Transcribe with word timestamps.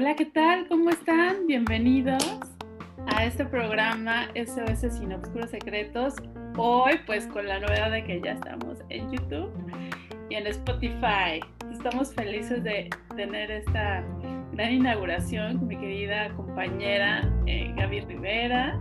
Hola, 0.00 0.14
¿qué 0.14 0.26
tal? 0.26 0.68
¿Cómo 0.68 0.90
están? 0.90 1.48
Bienvenidos 1.48 2.22
a 3.08 3.24
este 3.24 3.44
programa 3.44 4.28
SOS 4.36 4.96
Sin 4.96 5.12
Obscuros 5.12 5.50
Secretos. 5.50 6.14
Hoy, 6.56 6.92
pues 7.04 7.26
con 7.26 7.48
la 7.48 7.58
novedad 7.58 7.90
de 7.90 8.04
que 8.04 8.20
ya 8.20 8.34
estamos 8.34 8.78
en 8.90 9.10
YouTube 9.10 9.50
y 10.30 10.36
en 10.36 10.46
Spotify. 10.46 11.40
Estamos 11.72 12.14
felices 12.14 12.62
de 12.62 12.88
tener 13.16 13.50
esta 13.50 14.04
gran 14.52 14.72
inauguración 14.72 15.58
con 15.58 15.66
mi 15.66 15.76
querida 15.76 16.32
compañera 16.36 17.28
eh, 17.46 17.74
Gaby 17.76 18.02
Rivera. 18.02 18.80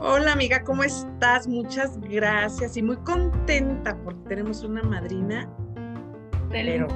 Hola 0.00 0.32
amiga, 0.32 0.64
¿cómo 0.64 0.82
estás? 0.82 1.46
Muchas 1.46 2.00
gracias 2.00 2.78
y 2.78 2.82
muy 2.82 2.96
contenta 3.04 3.98
porque 4.02 4.30
tenemos 4.30 4.64
una 4.64 4.82
madrina 4.82 5.46
pero 6.48 6.88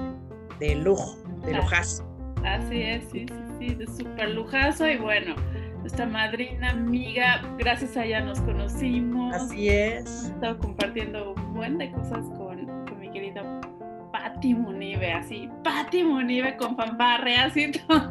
de 0.59 0.75
lujo, 0.77 1.19
de 1.45 1.53
lujazo. 1.53 2.09
Así 2.45 2.81
es, 2.81 3.05
sí, 3.11 3.27
sí, 3.29 3.48
sí, 3.59 3.75
de 3.75 3.87
súper 3.87 4.31
lujazo 4.31 4.89
y 4.89 4.97
bueno, 4.97 5.35
nuestra 5.81 6.07
madrina, 6.07 6.71
amiga, 6.71 7.43
gracias 7.59 7.97
a 7.97 8.05
ella 8.05 8.21
nos 8.21 8.41
conocimos. 8.41 9.35
Así 9.35 9.69
es. 9.69 10.25
He 10.25 10.29
estado 10.33 10.59
compartiendo 10.59 11.35
un 11.35 11.55
buen 11.55 11.79
de 11.79 11.91
cosas 11.93 12.25
con, 12.37 12.67
con 12.87 13.01
mi 13.01 13.11
querida 13.11 13.43
Patti 14.13 14.55
Munive, 14.55 15.13
así, 15.13 15.49
Patti 15.65 16.03
Munive 16.03 16.57
con 16.57 16.77
fanfarreas 16.77 17.57
y 17.57 17.73
todo. 17.89 18.11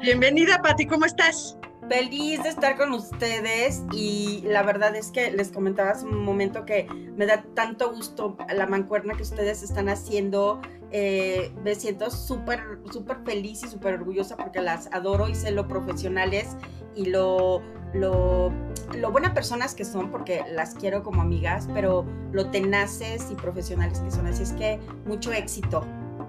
Bienvenida, 0.00 0.60
Patti, 0.62 0.86
¿cómo 0.86 1.04
estás? 1.04 1.58
Feliz 1.88 2.42
de 2.42 2.48
estar 2.48 2.76
con 2.76 2.92
ustedes 2.92 3.84
y 3.92 4.42
la 4.46 4.62
verdad 4.62 4.96
es 4.96 5.10
que 5.10 5.30
les 5.30 5.50
comentaba 5.50 5.90
hace 5.90 6.06
un 6.06 6.24
momento 6.24 6.64
que 6.64 6.86
me 7.14 7.26
da 7.26 7.44
tanto 7.54 7.92
gusto 7.92 8.38
la 8.54 8.66
mancuerna 8.66 9.14
que 9.14 9.22
ustedes 9.22 9.62
están 9.62 9.90
haciendo. 9.90 10.62
Eh, 10.96 11.50
me 11.64 11.74
siento 11.74 12.08
súper, 12.08 12.60
súper 12.92 13.16
feliz 13.24 13.64
y 13.64 13.68
súper 13.68 13.94
orgullosa 13.94 14.36
porque 14.36 14.62
las 14.62 14.88
adoro 14.92 15.28
y 15.28 15.34
sé 15.34 15.50
lo 15.50 15.66
profesionales 15.66 16.56
y 16.94 17.06
lo, 17.06 17.62
lo, 17.94 18.52
lo 18.96 19.10
buenas 19.10 19.32
personas 19.32 19.74
que 19.74 19.84
son 19.84 20.12
porque 20.12 20.44
las 20.52 20.76
quiero 20.76 21.02
como 21.02 21.20
amigas, 21.20 21.68
pero 21.74 22.06
lo 22.30 22.48
tenaces 22.50 23.28
y 23.28 23.34
profesionales 23.34 23.98
que 23.98 24.12
son. 24.12 24.28
Así 24.28 24.44
es 24.44 24.52
que 24.52 24.78
mucho 25.04 25.32
éxito. 25.32 25.84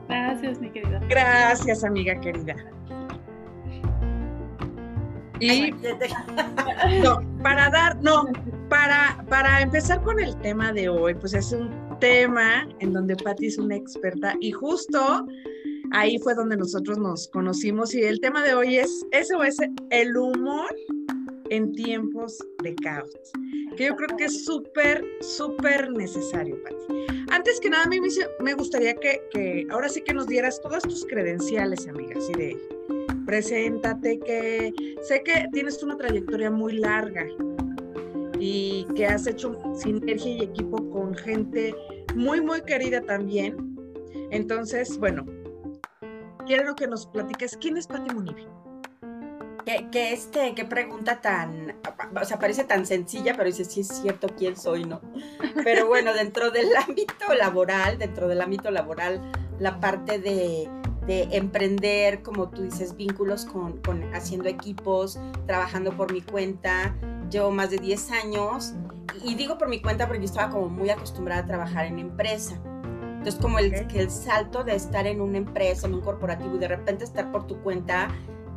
Gracias, 0.10 0.60
mi 0.60 0.72
querida. 0.72 1.00
Gracias, 1.10 1.84
amiga 1.84 2.20
querida. 2.20 2.56
Y 5.40 5.72
no, 7.04 7.20
para 7.44 7.70
dar, 7.70 8.02
no, 8.02 8.26
para, 8.68 9.24
para 9.30 9.62
empezar 9.62 10.02
con 10.02 10.20
el 10.20 10.36
tema 10.38 10.74
de 10.74 10.90
hoy, 10.90 11.14
pues 11.14 11.36
es 11.36 11.52
un 11.52 11.85
tema 12.00 12.68
en 12.80 12.94
donde 12.94 13.16
Patti 13.16 13.48
es 13.48 13.58
una 13.58 13.76
experta 13.76 14.36
y 14.40 14.52
justo 14.52 15.26
ahí 15.92 16.18
fue 16.20 16.36
donde 16.36 16.58
nosotros 16.58 16.98
nos 16.98 17.28
conocimos 17.30 17.94
y 17.94 18.04
el 18.04 18.20
tema 18.20 18.44
de 18.44 18.54
hoy 18.54 18.78
es 18.78 19.06
eso 19.12 19.44
es 19.44 19.58
el 19.90 20.18
humor 20.18 20.74
en 21.50 21.72
tiempos 21.74 22.38
de 22.64 22.74
caos, 22.76 23.12
que 23.78 23.86
yo 23.86 23.96
creo 23.96 24.18
que 24.18 24.26
es 24.26 24.46
súper, 24.46 25.04
súper 25.22 25.92
necesario, 25.92 26.62
Patti. 26.64 27.06
Antes 27.30 27.60
que 27.60 27.70
nada, 27.70 27.84
a 27.84 27.88
mí 27.88 28.00
me, 28.40 28.54
gustaría 28.54 28.96
que, 28.96 29.22
que 29.32 29.68
ahora 29.70 29.90
sí 29.90 30.02
que 30.02 30.14
nos 30.14 30.28
dieras 30.28 30.60
todas 30.62 30.82
tus 30.84 31.06
credenciales, 31.06 31.88
amigas, 31.88 32.28
y 32.30 32.34
de 32.34 32.58
preséntate, 33.26 34.20
que 34.20 34.74
sé 35.02 35.22
que 35.24 35.48
tienes 35.52 35.82
una 35.84 35.98
trayectoria 35.98 36.50
muy 36.50 36.78
larga 36.78 37.26
y 38.40 38.86
que 38.96 39.06
has 39.06 39.28
hecho 39.28 39.60
sinergia 39.76 40.32
y 40.32 40.42
equipo 40.44 40.78
con 40.90 41.16
gente 41.16 41.76
muy, 42.16 42.42
muy 42.42 42.62
querida 42.62 43.02
también. 43.02 43.76
Entonces, 44.32 44.98
bueno, 44.98 45.26
quiero 46.46 46.76
que 46.76 46.88
nos 46.88 47.06
platiques 47.08 47.58
quién 47.58 47.78
es 47.78 47.88
Pati 47.88 48.14
Munive. 48.14 48.48
Que, 49.92 50.14
este, 50.14 50.54
qué 50.54 50.64
pregunta 50.64 51.22
tan, 51.22 51.76
o 52.22 52.24
sea, 52.24 52.38
parece 52.38 52.66
tan 52.66 52.86
sencilla, 52.86 53.34
pero 53.36 53.46
dice, 53.46 53.66
sí 53.66 53.82
es 53.82 53.88
cierto 53.88 54.28
quién 54.38 54.56
soy, 54.56 54.86
¿no? 54.86 55.02
Pero 55.64 55.88
bueno, 55.88 56.14
dentro 56.14 56.52
del 56.52 56.68
ámbito 56.88 57.34
laboral, 57.36 57.98
dentro 57.98 58.28
del 58.28 58.42
ámbito 58.42 58.70
laboral, 58.70 59.22
la 59.58 59.80
parte 59.80 60.20
de 60.20 60.70
emprender, 61.08 62.22
como 62.22 62.50
tú 62.50 62.62
dices, 62.62 62.96
vínculos 62.96 63.46
con, 63.46 63.82
haciendo 64.14 64.50
equipos, 64.50 65.20
trabajando 65.48 65.98
por 65.98 66.14
mi 66.14 66.22
cuenta. 66.22 66.96
Llevo 67.30 67.52
más 67.52 67.70
de 67.70 67.78
10 67.78 68.12
años 68.12 68.74
y 69.24 69.36
digo 69.36 69.58
por 69.58 69.68
mi 69.68 69.82
cuenta 69.82 70.08
porque 70.08 70.22
yo 70.22 70.26
estaba 70.26 70.50
como 70.50 70.70
muy 70.70 70.90
acostumbrada 70.90 71.42
a 71.42 71.46
trabajar 71.46 71.86
en 71.86 72.00
empresa. 72.00 72.60
Entonces, 73.18 73.42
como 73.42 73.58
el, 73.58 73.74
el 73.74 74.12
salto 74.12 74.64
de 74.64 74.76
estar 74.76 75.08
en 75.08 75.20
una 75.20 75.40
empresa, 75.40 75.88
en 75.88 75.96
un 75.96 76.02
corporativo 76.02 76.56
y 76.56 76.60
de 76.60 76.68
repente 76.68 77.04
estar 77.04 77.32
por 77.32 77.48
tu 77.48 77.60
cuenta 77.62 78.10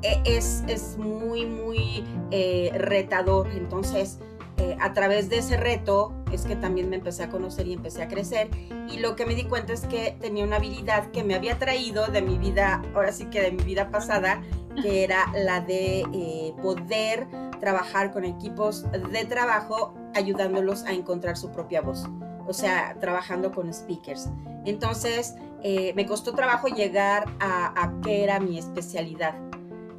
e, 0.03 0.21
es, 0.25 0.63
es 0.69 0.99
muy, 0.99 1.47
muy 1.47 2.05
eh, 2.31 2.71
retador. 2.75 3.49
Entonces, 3.49 4.19
eh, 4.59 4.77
a 4.81 4.93
través 4.93 5.31
de 5.31 5.39
ese 5.39 5.57
reto 5.57 6.13
es 6.33 6.45
que 6.45 6.57
también 6.57 6.89
me 6.91 6.97
empecé 6.97 7.25
a 7.25 7.31
conocer 7.31 7.67
y 7.67 7.73
empecé 7.73 8.03
a 8.03 8.09
crecer. 8.09 8.51
Y 8.89 8.99
lo 8.99 9.17
que 9.17 9.27
me 9.27 9.35
di 9.35 9.45
cuenta 9.45 9.73
es 9.73 9.83
que 9.83 10.17
tenía 10.21 10.45
una 10.45 10.57
habilidad 10.57 11.11
que 11.11 11.25
me 11.25 11.35
había 11.35 11.59
traído 11.59 12.07
de 12.07 12.23
mi 12.23 12.39
vida, 12.39 12.83
ahora 12.95 13.13
sí 13.13 13.27
que 13.27 13.41
de 13.41 13.53
mi 13.53 13.63
vida 13.63 13.91
pasada, 13.91 14.43
que 14.83 15.05
era 15.05 15.33
la 15.35 15.61
de 15.61 16.05
eh, 16.13 16.55
poder 16.63 17.27
trabajar 17.61 18.13
con 18.13 18.25
equipos 18.25 18.87
de 18.93 19.25
trabajo 19.25 19.95
ayudándolos 20.15 20.85
a 20.85 20.93
encontrar 20.93 21.37
su 21.37 21.51
propia 21.51 21.81
voz. 21.81 22.07
O 22.47 22.53
sea, 22.53 22.97
trabajando 23.01 23.53
con 23.53 23.73
speakers. 23.73 24.31
Entonces, 24.65 25.35
eh, 25.63 25.93
me 25.95 26.07
costó 26.07 26.35
trabajo 26.35 26.69
llegar 26.69 27.27
a, 27.41 27.83
a 27.83 28.01
qué 28.01 28.23
era 28.23 28.41
mi 28.41 28.59
especialidad 28.59 29.35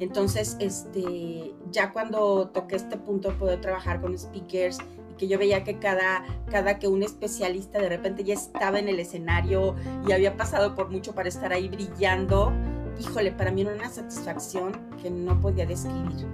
entonces, 0.00 0.56
este, 0.60 1.54
ya 1.70 1.92
cuando 1.92 2.48
toqué 2.48 2.76
este 2.76 2.96
punto 2.96 3.30
de 3.30 3.34
poder 3.34 3.60
trabajar 3.60 4.00
con 4.00 4.18
speakers 4.18 4.78
que 5.20 5.28
yo 5.28 5.38
veía 5.38 5.62
que 5.64 5.78
cada, 5.78 6.24
cada 6.50 6.78
que 6.78 6.88
un 6.88 7.02
especialista 7.02 7.78
de 7.78 7.90
repente 7.90 8.24
ya 8.24 8.32
estaba 8.32 8.78
en 8.78 8.88
el 8.88 8.98
escenario 8.98 9.76
y 10.08 10.12
había 10.12 10.34
pasado 10.34 10.74
por 10.74 10.88
mucho 10.88 11.14
para 11.14 11.28
estar 11.28 11.52
ahí 11.52 11.68
brillando, 11.68 12.54
híjole, 12.98 13.30
para 13.30 13.52
mí 13.52 13.60
era 13.60 13.74
una 13.74 13.90
satisfacción 13.90 14.72
que 15.02 15.10
no 15.10 15.38
podía 15.38 15.66
describir. 15.66 16.26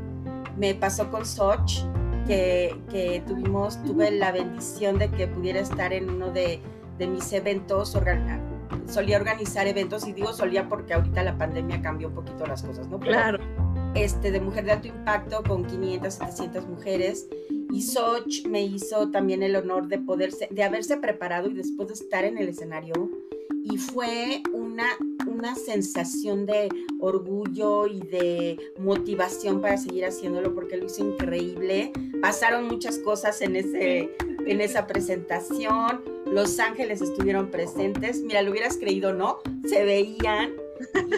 Me 0.57 0.73
pasó 0.77 1.11
con 1.11 1.27
Soch, 1.27 1.83
que, 2.29 2.77
que 2.89 3.25
tuvimos, 3.27 3.83
tuve 3.83 4.13
la 4.13 4.31
bendición 4.31 4.99
de 4.99 5.11
que 5.11 5.27
pudiera 5.27 5.59
estar 5.59 5.93
en 5.93 6.09
uno 6.09 6.31
de, 6.31 6.61
de 6.97 7.07
mis 7.09 7.33
eventos 7.33 7.97
solía 8.87 9.17
organizar 9.17 9.67
eventos 9.67 10.07
y 10.07 10.13
digo 10.13 10.33
solía 10.33 10.69
porque 10.69 10.95
ahorita 10.95 11.25
la 11.25 11.37
pandemia 11.37 11.83
cambió 11.83 12.09
un 12.09 12.15
poquito 12.15 12.47
las 12.47 12.63
cosas, 12.63 12.87
¿no? 12.89 13.01
claro. 13.01 13.39
Este, 13.95 14.31
de 14.31 14.41
Mujer 14.41 14.65
de 14.65 14.73
Alto 14.73 14.89
Impacto 14.89 15.43
con 15.43 15.65
500, 15.65 16.15
700 16.15 16.67
mujeres 16.67 17.27
y 17.73 17.83
Soch 17.83 18.47
me 18.47 18.65
hizo 18.65 19.11
también 19.11 19.43
el 19.43 19.57
honor 19.57 19.89
de 19.89 19.99
poderse, 19.99 20.49
de 20.51 20.63
haberse 20.63 20.97
preparado 20.97 21.51
y 21.51 21.55
después 21.55 21.89
de 21.89 21.95
estar 21.95 22.25
en 22.25 22.39
el 22.39 22.49
escenario 22.49 23.11
y 23.69 23.79
fue 23.79 24.43
una, 24.53 24.87
una 25.27 25.57
sensación 25.57 26.47
de 26.47 26.69
orgullo 27.01 27.87
y 27.87 27.99
de 28.01 28.59
motivación 28.79 29.61
para 29.61 29.77
seguir 29.77 30.05
haciéndolo 30.05 30.55
porque 30.55 30.77
lo 30.77 30.87
hizo 30.87 31.05
increíble. 31.05 31.93
Pasaron 32.23 32.69
muchas 32.69 32.99
cosas 33.01 33.41
en, 33.43 33.57
ese, 33.57 34.11
en 34.47 34.61
esa 34.61 34.87
presentación 34.87 36.17
los 36.27 36.59
Ángeles 36.59 37.03
estuvieron 37.03 37.51
presentes. 37.51 38.23
Mira, 38.23 38.43
lo 38.43 38.51
hubieras 38.51 38.77
creído, 38.77 39.15
¿no? 39.15 39.39
Se 39.65 39.85
veían. 39.85 40.53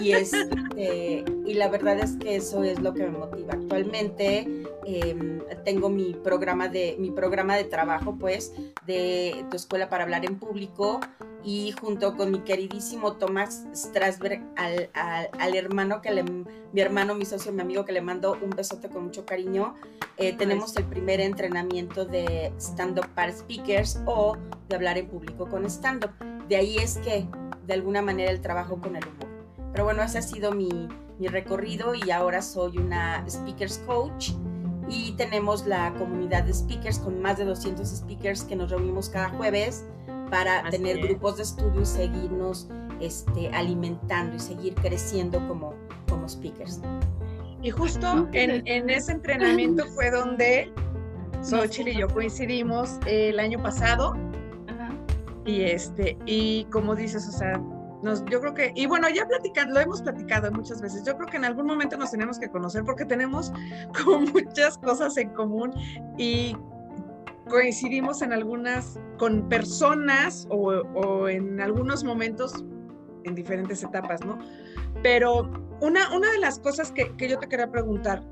Y, 0.01 0.13
este, 0.13 1.25
y 1.47 1.55
la 1.55 1.69
verdad 1.69 1.99
es 1.99 2.17
que 2.17 2.37
eso 2.37 2.63
es 2.63 2.81
lo 2.81 2.95
que 2.95 3.05
me 3.05 3.19
motiva. 3.19 3.55
Actualmente 3.55 4.47
em, 4.85 5.41
tengo 5.65 5.89
mi 5.89 6.15
programa, 6.15 6.69
de, 6.69 6.97
mi 6.99 7.11
programa 7.11 7.57
de 7.57 7.65
trabajo, 7.65 8.17
pues, 8.19 8.53
de 8.87 9.45
tu 9.51 9.57
escuela 9.57 9.89
para 9.89 10.05
hablar 10.05 10.25
en 10.25 10.39
público 10.39 11.01
y 11.45 11.73
junto 11.81 12.17
con 12.17 12.31
mi 12.31 12.41
queridísimo 12.41 13.15
Tomás 13.15 13.67
Strasberg, 13.75 14.43
al, 14.57 14.91
al, 14.95 15.55
hermano 15.55 16.03
que 16.03 16.11
le, 16.11 16.23
mi 16.23 16.81
hermano, 16.81 17.15
mi 17.15 17.25
socio, 17.25 17.53
mi 17.53 17.63
amigo 17.63 17.85
que 17.85 17.93
le 17.93 18.01
mando 18.01 18.37
un 18.43 18.51
besote 18.51 18.89
con 18.89 19.05
mucho 19.05 19.25
cariño, 19.25 19.75
eh, 20.17 20.33
tenemos 20.33 20.77
el 20.77 20.85
primer 20.85 21.21
entrenamiento 21.21 22.05
de 22.05 22.53
stand-up 22.59 23.09
para 23.15 23.33
speakers 23.33 24.01
o 24.07 24.37
de 24.69 24.77
hablar 24.77 24.99
en 24.99 25.09
público 25.09 25.49
con 25.49 25.65
stand-up. 25.67 26.11
De 26.49 26.57
ahí 26.57 26.77
es 26.79 26.99
que, 26.99 27.27
de 27.67 27.75
alguna 27.75 28.03
manera, 28.03 28.31
el 28.31 28.41
trabajo 28.41 28.81
con 28.81 28.97
el 28.97 29.05
humor. 29.07 29.28
Pero 29.73 29.85
bueno, 29.85 30.03
ese 30.03 30.19
ha 30.19 30.23
sido 30.23 30.53
mi, 30.53 30.89
mi 31.19 31.29
recorrido 31.29 31.95
y 31.95 32.11
ahora 32.11 32.43
soy 32.43 32.79
una 32.79 33.25
speakers 33.29 33.79
coach 33.87 34.31
y 34.89 35.13
tenemos 35.13 35.67
la 35.67 35.93
comunidad 35.95 36.45
de 36.45 36.55
speakers 36.55 36.99
con 36.99 37.21
más 37.21 37.39
de 37.39 37.45
200 37.45 37.87
speakers 37.87 38.45
que 38.45 38.57
nos 38.57 38.71
reunimos 38.71 39.09
cada 39.09 39.29
jueves 39.31 39.85
para 40.31 40.69
tener 40.71 40.99
grupos 40.99 41.37
de 41.37 41.43
estudio 41.43 41.83
y 41.83 41.87
seguirnos 41.87 42.69
este, 43.01 43.49
alimentando 43.49 44.37
y 44.37 44.41
seguir 44.41 44.75
creciendo 44.75 45.47
como, 45.47 45.75
como 46.09 46.29
speakers. 46.29 46.81
Y 47.63 47.71
justo 47.71 48.29
en, 48.33 48.67
en 48.67 48.89
ese 48.89 49.13
entrenamiento 49.13 49.85
fue 49.95 50.11
donde 50.11 50.73
Xochitl 51.43 51.89
y 51.89 51.99
yo 51.99 52.09
coincidimos 52.09 52.99
el 53.07 53.39
año 53.41 53.63
pasado. 53.63 54.17
Y 55.45 55.63
este, 55.63 56.17
y 56.27 56.65
como 56.65 56.95
dices, 56.95 57.27
o 57.27 57.33
sea, 57.33 57.61
Nos, 58.03 58.25
yo 58.27 58.41
creo 58.41 58.55
que, 58.55 58.73
y 58.75 58.87
bueno, 58.87 59.09
ya 59.09 59.27
platicando, 59.27 59.75
lo 59.75 59.81
hemos 59.81 60.03
platicado 60.03 60.51
muchas 60.53 60.81
veces, 60.81 61.05
yo 61.05 61.17
creo 61.17 61.29
que 61.29 61.37
en 61.37 61.45
algún 61.45 61.67
momento 61.67 61.97
nos 61.97 62.13
tenemos 62.13 62.39
que 62.39 62.49
conocer 62.49 62.85
porque 62.85 63.05
tenemos 63.05 63.53
como 64.05 64.21
muchas 64.21 64.79
cosas 64.79 65.17
en 65.17 65.31
común 65.31 65.73
y 66.17 66.57
coincidimos 67.49 68.23
en 68.23 68.33
algunas, 68.33 69.01
con 69.19 69.49
personas 69.49 70.47
o, 70.51 70.69
o 70.95 71.29
en 71.29 71.61
algunos 71.61 72.05
momentos 72.05 72.65
en 73.25 73.35
diferentes 73.35 73.83
etapas, 73.83 74.25
¿no? 74.25 74.39
Pero 75.03 75.51
una, 75.81 76.15
una 76.15 76.31
de 76.31 76.39
las 76.39 76.59
cosas 76.59 76.93
que, 76.93 77.15
que 77.17 77.29
yo 77.29 77.39
te 77.39 77.49
quería 77.49 77.71
preguntar, 77.71 78.23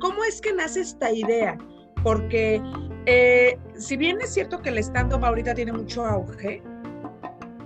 ¿cómo 0.00 0.24
es 0.24 0.40
que 0.40 0.52
nace 0.52 0.80
esta 0.80 1.12
idea? 1.12 1.56
Porque 2.02 2.62
eh, 3.06 3.58
si 3.76 3.96
bien 3.96 4.20
es 4.20 4.34
cierto 4.34 4.60
que 4.60 4.70
el 4.70 4.78
stand-up 4.78 5.24
ahorita 5.24 5.54
tiene 5.54 5.72
mucho 5.72 6.04
auge, 6.04 6.62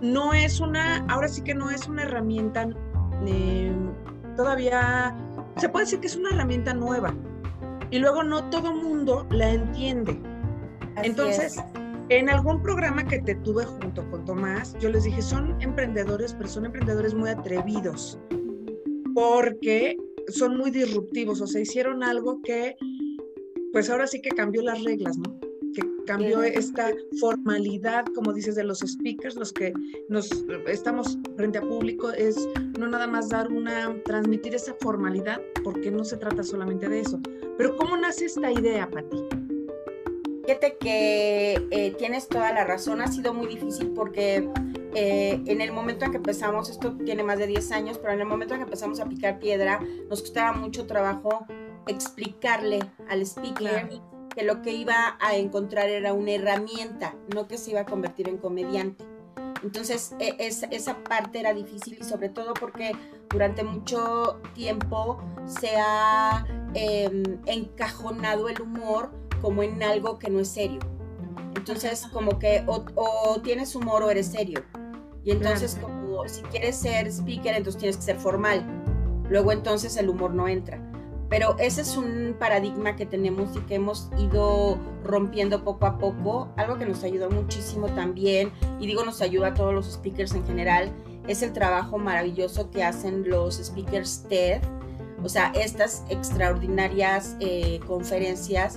no 0.03 0.35
es 0.35 0.61
una, 0.61 1.07
ahora 1.07 1.29
sí 1.29 1.43
que 1.43 1.55
no 1.55 1.71
es 1.71 1.89
una 1.89 2.03
herramienta 2.03 2.69
eh, 3.25 3.73
todavía, 4.37 5.17
se 5.57 5.69
puede 5.69 5.87
decir 5.87 6.01
que 6.01 6.09
es 6.09 6.17
una 6.17 6.31
herramienta 6.31 6.75
nueva. 6.75 7.15
Y 7.91 7.99
luego 7.99 8.23
no 8.23 8.49
todo 8.51 8.75
mundo 8.75 9.27
la 9.31 9.51
entiende. 9.51 10.19
Entonces, 10.97 11.57
en 12.09 12.29
algún 12.29 12.63
programa 12.63 13.05
que 13.05 13.21
te 13.21 13.35
tuve 13.37 13.65
junto 13.65 14.09
con 14.11 14.25
Tomás, 14.25 14.77
yo 14.81 14.89
les 14.89 15.05
dije, 15.05 15.23
son 15.23 15.61
emprendedores, 15.61 16.35
pero 16.35 16.49
son 16.49 16.67
emprendedores 16.67 17.15
muy 17.15 17.31
atrevidos, 17.31 18.19
porque 19.15 19.97
son 20.29 20.57
muy 20.57 20.71
disruptivos, 20.71 21.41
o 21.41 21.47
sea, 21.47 21.61
hicieron 21.61 22.03
algo 22.03 22.41
que, 22.43 22.77
pues 23.73 23.91
ahora 23.91 24.07
sí 24.07 24.21
que 24.21 24.31
cambió 24.31 24.63
las 24.63 24.83
reglas, 24.83 25.17
¿no? 25.19 25.42
Que 25.73 25.83
cambió 26.07 26.43
esta 26.43 26.91
formalidad, 27.21 28.05
como 28.15 28.33
dices, 28.33 28.55
de 28.55 28.65
los 28.65 28.81
speakers, 28.81 29.37
los 29.37 29.53
que 29.53 29.73
nos 30.09 30.31
estamos 30.67 31.19
frente 31.37 31.59
a 31.59 31.63
público, 31.63 32.11
es 32.11 32.49
no 32.79 32.89
nada 32.89 33.07
más 33.07 33.29
dar 33.29 33.51
una, 33.51 33.95
transmitir 34.05 34.55
esa 34.55 34.75
formalidad, 34.81 35.41
porque 35.65 35.91
no 35.91 36.05
se 36.05 36.17
trata 36.17 36.43
solamente 36.43 36.89
de 36.89 37.01
eso. 37.01 37.21
Pero 37.57 37.77
¿cómo 37.77 37.97
nace 37.97 38.27
esta 38.27 38.51
idea, 38.51 38.89
Pati? 38.91 39.25
Fíjate 40.45 40.77
que 40.79 41.69
eh, 41.71 41.95
tienes 41.99 42.29
toda 42.29 42.53
la 42.53 42.65
razón, 42.65 43.01
ha 43.01 43.07
sido 43.07 43.33
muy 43.33 43.47
difícil 43.47 43.93
porque 43.95 44.49
eh, 44.95 45.41
en 45.47 45.61
el 45.61 45.73
momento 45.73 46.05
en 46.05 46.11
que 46.11 46.17
empezamos, 46.17 46.69
esto 46.69 46.97
tiene 46.97 47.23
más 47.23 47.39
de 47.39 47.47
10 47.47 47.71
años, 47.73 47.99
pero 47.99 48.13
en 48.13 48.21
el 48.21 48.27
momento 48.27 48.55
en 48.55 48.61
que 48.61 48.65
empezamos 48.65 48.99
a 49.01 49.07
picar 49.07 49.39
piedra, 49.39 49.81
nos 50.11 50.21
costaba 50.21 50.53
mucho 50.53 50.87
trabajo 50.87 51.47
explicarle 51.87 52.81
al 53.09 53.23
speaker 53.23 53.89
que 54.35 54.43
lo 54.43 54.63
que 54.63 54.73
iba 54.73 55.17
a 55.21 55.37
encontrar 55.37 55.89
era 55.89 56.13
una 56.13 56.33
herramienta, 56.33 57.15
no 57.35 57.47
que 57.47 57.59
se 57.59 57.71
iba 57.71 57.81
a 57.81 57.87
convertir 57.87 58.29
en 58.29 58.39
comediante. 58.39 59.05
Entonces, 59.63 60.15
e, 60.19 60.37
esa 60.39 61.05
parte 61.05 61.39
era 61.41 61.55
difícil 61.55 61.99
y 62.01 62.05
sobre 62.05 62.29
todo 62.29 62.55
porque 62.55 62.93
durante 63.31 63.63
mucho 63.63 64.41
tiempo 64.55 65.23
se 65.47 65.77
ha 65.77 66.45
em, 66.75 67.23
encajonado 67.47 68.49
el 68.49 68.61
humor 68.61 69.13
como 69.41 69.63
en 69.63 69.83
algo 69.83 70.19
que 70.19 70.31
no 70.31 70.41
es 70.41 70.49
serio. 70.49 70.81
Entonces, 71.55 72.07
como 72.13 72.39
que 72.39 72.65
o, 72.67 73.41
tienes 73.43 73.75
humor 73.75 74.03
o 74.03 74.11
eres 74.11 74.27
serio. 74.27 74.65
Y 75.25 75.31
entonces, 75.31 75.79
como 75.81 76.27
si 76.29 76.43
quieres 76.43 76.77
ser 76.77 77.07
speaker, 77.07 77.55
entonces 77.55 77.79
tienes 77.79 77.97
que 77.97 78.03
ser 78.03 78.17
formal. 78.19 78.65
Luego 79.29 79.53
entonces 79.53 79.97
el 79.97 80.09
humor 80.09 80.35
no 80.35 80.49
entra. 80.49 80.92
Pero 81.33 81.57
ese 81.59 81.81
es 81.81 81.97
un 81.97 82.37
paradigma 82.39 82.95
que 82.95 83.07
tenemos 83.07 83.57
y 83.57 83.61
que 83.61 83.77
hemos 83.77 84.11
ido 84.19 84.77
rompiendo 85.03 85.65
poco 85.65 85.87
a 85.87 85.97
poco. 85.97 86.53
Algo 86.59 86.77
que 86.77 86.85
nos 86.85 87.03
ayudó 87.05 87.31
muchísimo 87.31 87.87
también, 87.87 88.53
y 88.79 88.87
digo 88.87 89.03
nos 89.03 89.23
ayuda 89.23 89.47
a 89.47 89.55
todos 89.55 89.73
los 89.73 89.91
speakers 89.91 90.35
en 90.35 90.45
general, 90.45 90.93
es 91.27 91.41
el 91.41 91.55
trabajo 91.55 91.97
maravilloso 91.97 92.71
que 92.71 92.85
hacen 92.85 93.27
los 93.27 93.57
speakers 93.57 94.27
TED. 94.29 94.61
O 95.25 95.29
sea, 95.31 95.53
estas 95.55 96.05
extraordinarias 96.11 97.35
eh, 97.41 97.81
conferencias 97.87 98.77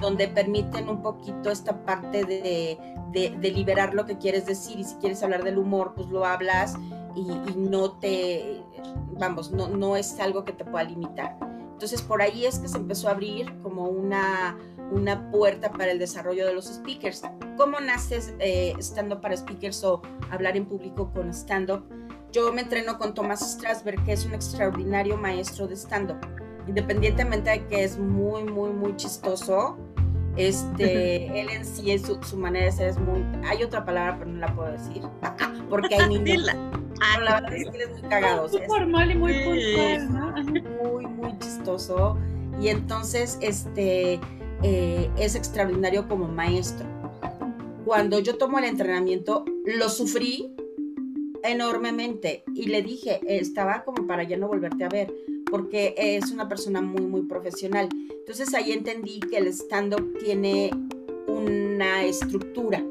donde 0.00 0.28
permiten 0.28 0.88
un 0.88 1.02
poquito 1.02 1.50
esta 1.50 1.84
parte 1.84 2.24
de, 2.24 2.78
de, 3.10 3.50
liberar 3.50 3.92
lo 3.92 4.06
que 4.06 4.18
quieres 4.18 4.46
decir 4.46 4.78
y 4.78 4.84
si 4.84 4.94
quieres 4.98 5.20
hablar 5.24 5.42
del 5.42 5.58
humor, 5.58 5.94
pues 5.96 6.06
lo 6.10 6.24
hablas 6.24 6.76
y, 7.16 7.22
y 7.22 7.54
no 7.56 7.90
te, 7.98 8.62
vamos, 9.18 9.50
no, 9.50 9.66
no 9.66 9.96
es 9.96 10.20
algo 10.20 10.44
que 10.44 10.52
te 10.52 10.64
pueda 10.64 10.84
limitar. 10.84 11.47
Entonces 11.78 12.02
por 12.02 12.20
ahí 12.20 12.44
es 12.44 12.58
que 12.58 12.66
se 12.66 12.76
empezó 12.76 13.06
a 13.06 13.12
abrir 13.12 13.56
como 13.62 13.84
una, 13.84 14.58
una 14.90 15.30
puerta 15.30 15.70
para 15.70 15.92
el 15.92 16.00
desarrollo 16.00 16.44
de 16.44 16.52
los 16.52 16.64
speakers. 16.64 17.22
¿Cómo 17.56 17.78
naces 17.78 18.34
eh, 18.40 18.74
stand-up 18.80 19.20
para 19.20 19.36
speakers 19.36 19.84
o 19.84 20.02
hablar 20.32 20.56
en 20.56 20.66
público 20.66 21.12
con 21.12 21.32
stand-up? 21.32 21.84
Yo 22.32 22.52
me 22.52 22.62
entreno 22.62 22.98
con 22.98 23.14
Tomás 23.14 23.48
Strasberg, 23.52 24.02
que 24.04 24.14
es 24.14 24.26
un 24.26 24.34
extraordinario 24.34 25.16
maestro 25.16 25.68
de 25.68 25.76
stand-up. 25.76 26.18
Independientemente 26.66 27.50
de 27.50 27.66
que 27.68 27.84
es 27.84 27.96
muy, 27.96 28.42
muy, 28.42 28.70
muy 28.70 28.96
chistoso, 28.96 29.78
este, 30.36 31.26
él 31.40 31.48
en 31.48 31.64
sí, 31.64 31.96
su, 32.00 32.20
su, 32.24 32.36
manera 32.36 32.64
de 32.64 32.72
ser 32.72 32.88
es 32.88 32.98
muy... 32.98 33.24
Hay 33.46 33.62
otra 33.62 33.84
palabra, 33.84 34.16
pero 34.18 34.32
no 34.32 34.40
la 34.40 34.52
puedo 34.52 34.72
decir, 34.72 35.04
porque 35.70 35.94
hay 35.94 36.08
niños... 36.08 36.48
Ah, 37.00 37.20
la 37.20 37.40
verdad 37.40 37.54
es 37.54 37.70
que 37.70 37.82
es 37.82 37.90
muy 37.90 38.02
cagado. 38.02 38.48
Muy 38.48 38.60
formal 38.66 39.10
y 39.10 39.14
muy 39.14 39.32
puntual, 39.44 40.12
¿no? 40.12 40.32
Muy, 40.82 41.06
muy 41.06 41.38
chistoso. 41.38 42.18
Y 42.60 42.68
entonces, 42.68 43.38
este, 43.40 44.20
eh, 44.62 45.10
es 45.18 45.34
extraordinario 45.34 46.08
como 46.08 46.28
maestro. 46.28 46.86
Cuando 47.84 48.18
yo 48.18 48.36
tomo 48.36 48.58
el 48.58 48.64
entrenamiento, 48.64 49.44
lo 49.64 49.88
sufrí 49.88 50.52
enormemente 51.42 52.42
y 52.54 52.66
le 52.66 52.82
dije, 52.82 53.20
estaba 53.26 53.84
como 53.84 54.06
para 54.06 54.24
ya 54.24 54.36
no 54.36 54.48
volverte 54.48 54.84
a 54.84 54.88
ver, 54.88 55.14
porque 55.50 55.94
es 55.96 56.30
una 56.30 56.48
persona 56.48 56.80
muy, 56.80 57.06
muy 57.06 57.22
profesional. 57.22 57.88
Entonces 58.10 58.52
ahí 58.54 58.72
entendí 58.72 59.20
que 59.20 59.38
el 59.38 59.46
stand-up 59.48 60.18
tiene 60.18 60.70
una 61.26 62.04
estructura, 62.04 62.84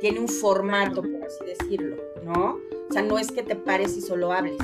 tiene 0.00 0.18
un 0.18 0.28
formato, 0.28 1.02
por 1.02 1.22
así 1.24 1.44
decirlo, 1.44 1.96
¿no? 2.26 2.58
O 2.88 2.92
sea, 2.92 3.02
no 3.02 3.18
es 3.18 3.30
que 3.30 3.42
te 3.42 3.56
pares 3.56 3.96
y 3.96 4.00
solo 4.00 4.32
hables. 4.32 4.58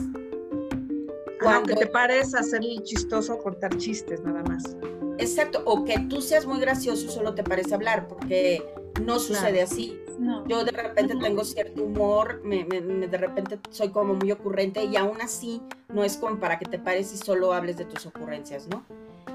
Cuando 1.40 1.74
te 1.74 1.86
pares 1.86 2.34
a 2.34 2.40
hacer 2.40 2.62
el 2.62 2.82
chistoso, 2.82 3.38
contar 3.38 3.76
chistes 3.78 4.20
nada 4.22 4.42
más. 4.44 4.76
Exacto, 5.18 5.62
o 5.64 5.84
que 5.84 5.98
tú 6.08 6.20
seas 6.20 6.46
muy 6.46 6.60
gracioso 6.60 7.06
y 7.06 7.08
solo 7.08 7.34
te 7.34 7.42
pares 7.42 7.72
a 7.72 7.76
hablar, 7.76 8.08
porque 8.08 8.62
no 9.04 9.19
sucede 9.19 9.62
así. 9.62 9.98
Yo 10.46 10.64
de 10.64 10.70
repente 10.70 11.16
tengo 11.20 11.44
cierto 11.44 11.82
humor, 11.82 12.40
me, 12.44 12.64
de 12.64 13.19
repente 13.19 13.58
soy 13.70 13.88
como 13.88 14.14
muy 14.14 14.31
ocurrente 14.31 14.84
y 14.84 14.94
aún 14.96 15.20
así 15.20 15.60
no 15.88 16.04
es 16.04 16.16
como 16.16 16.38
para 16.38 16.58
que 16.58 16.66
te 16.66 16.78
pares 16.78 17.12
y 17.12 17.16
solo 17.16 17.52
hables 17.52 17.76
de 17.76 17.86
tus 17.86 18.06
ocurrencias, 18.06 18.69
¿no? 18.69 18.84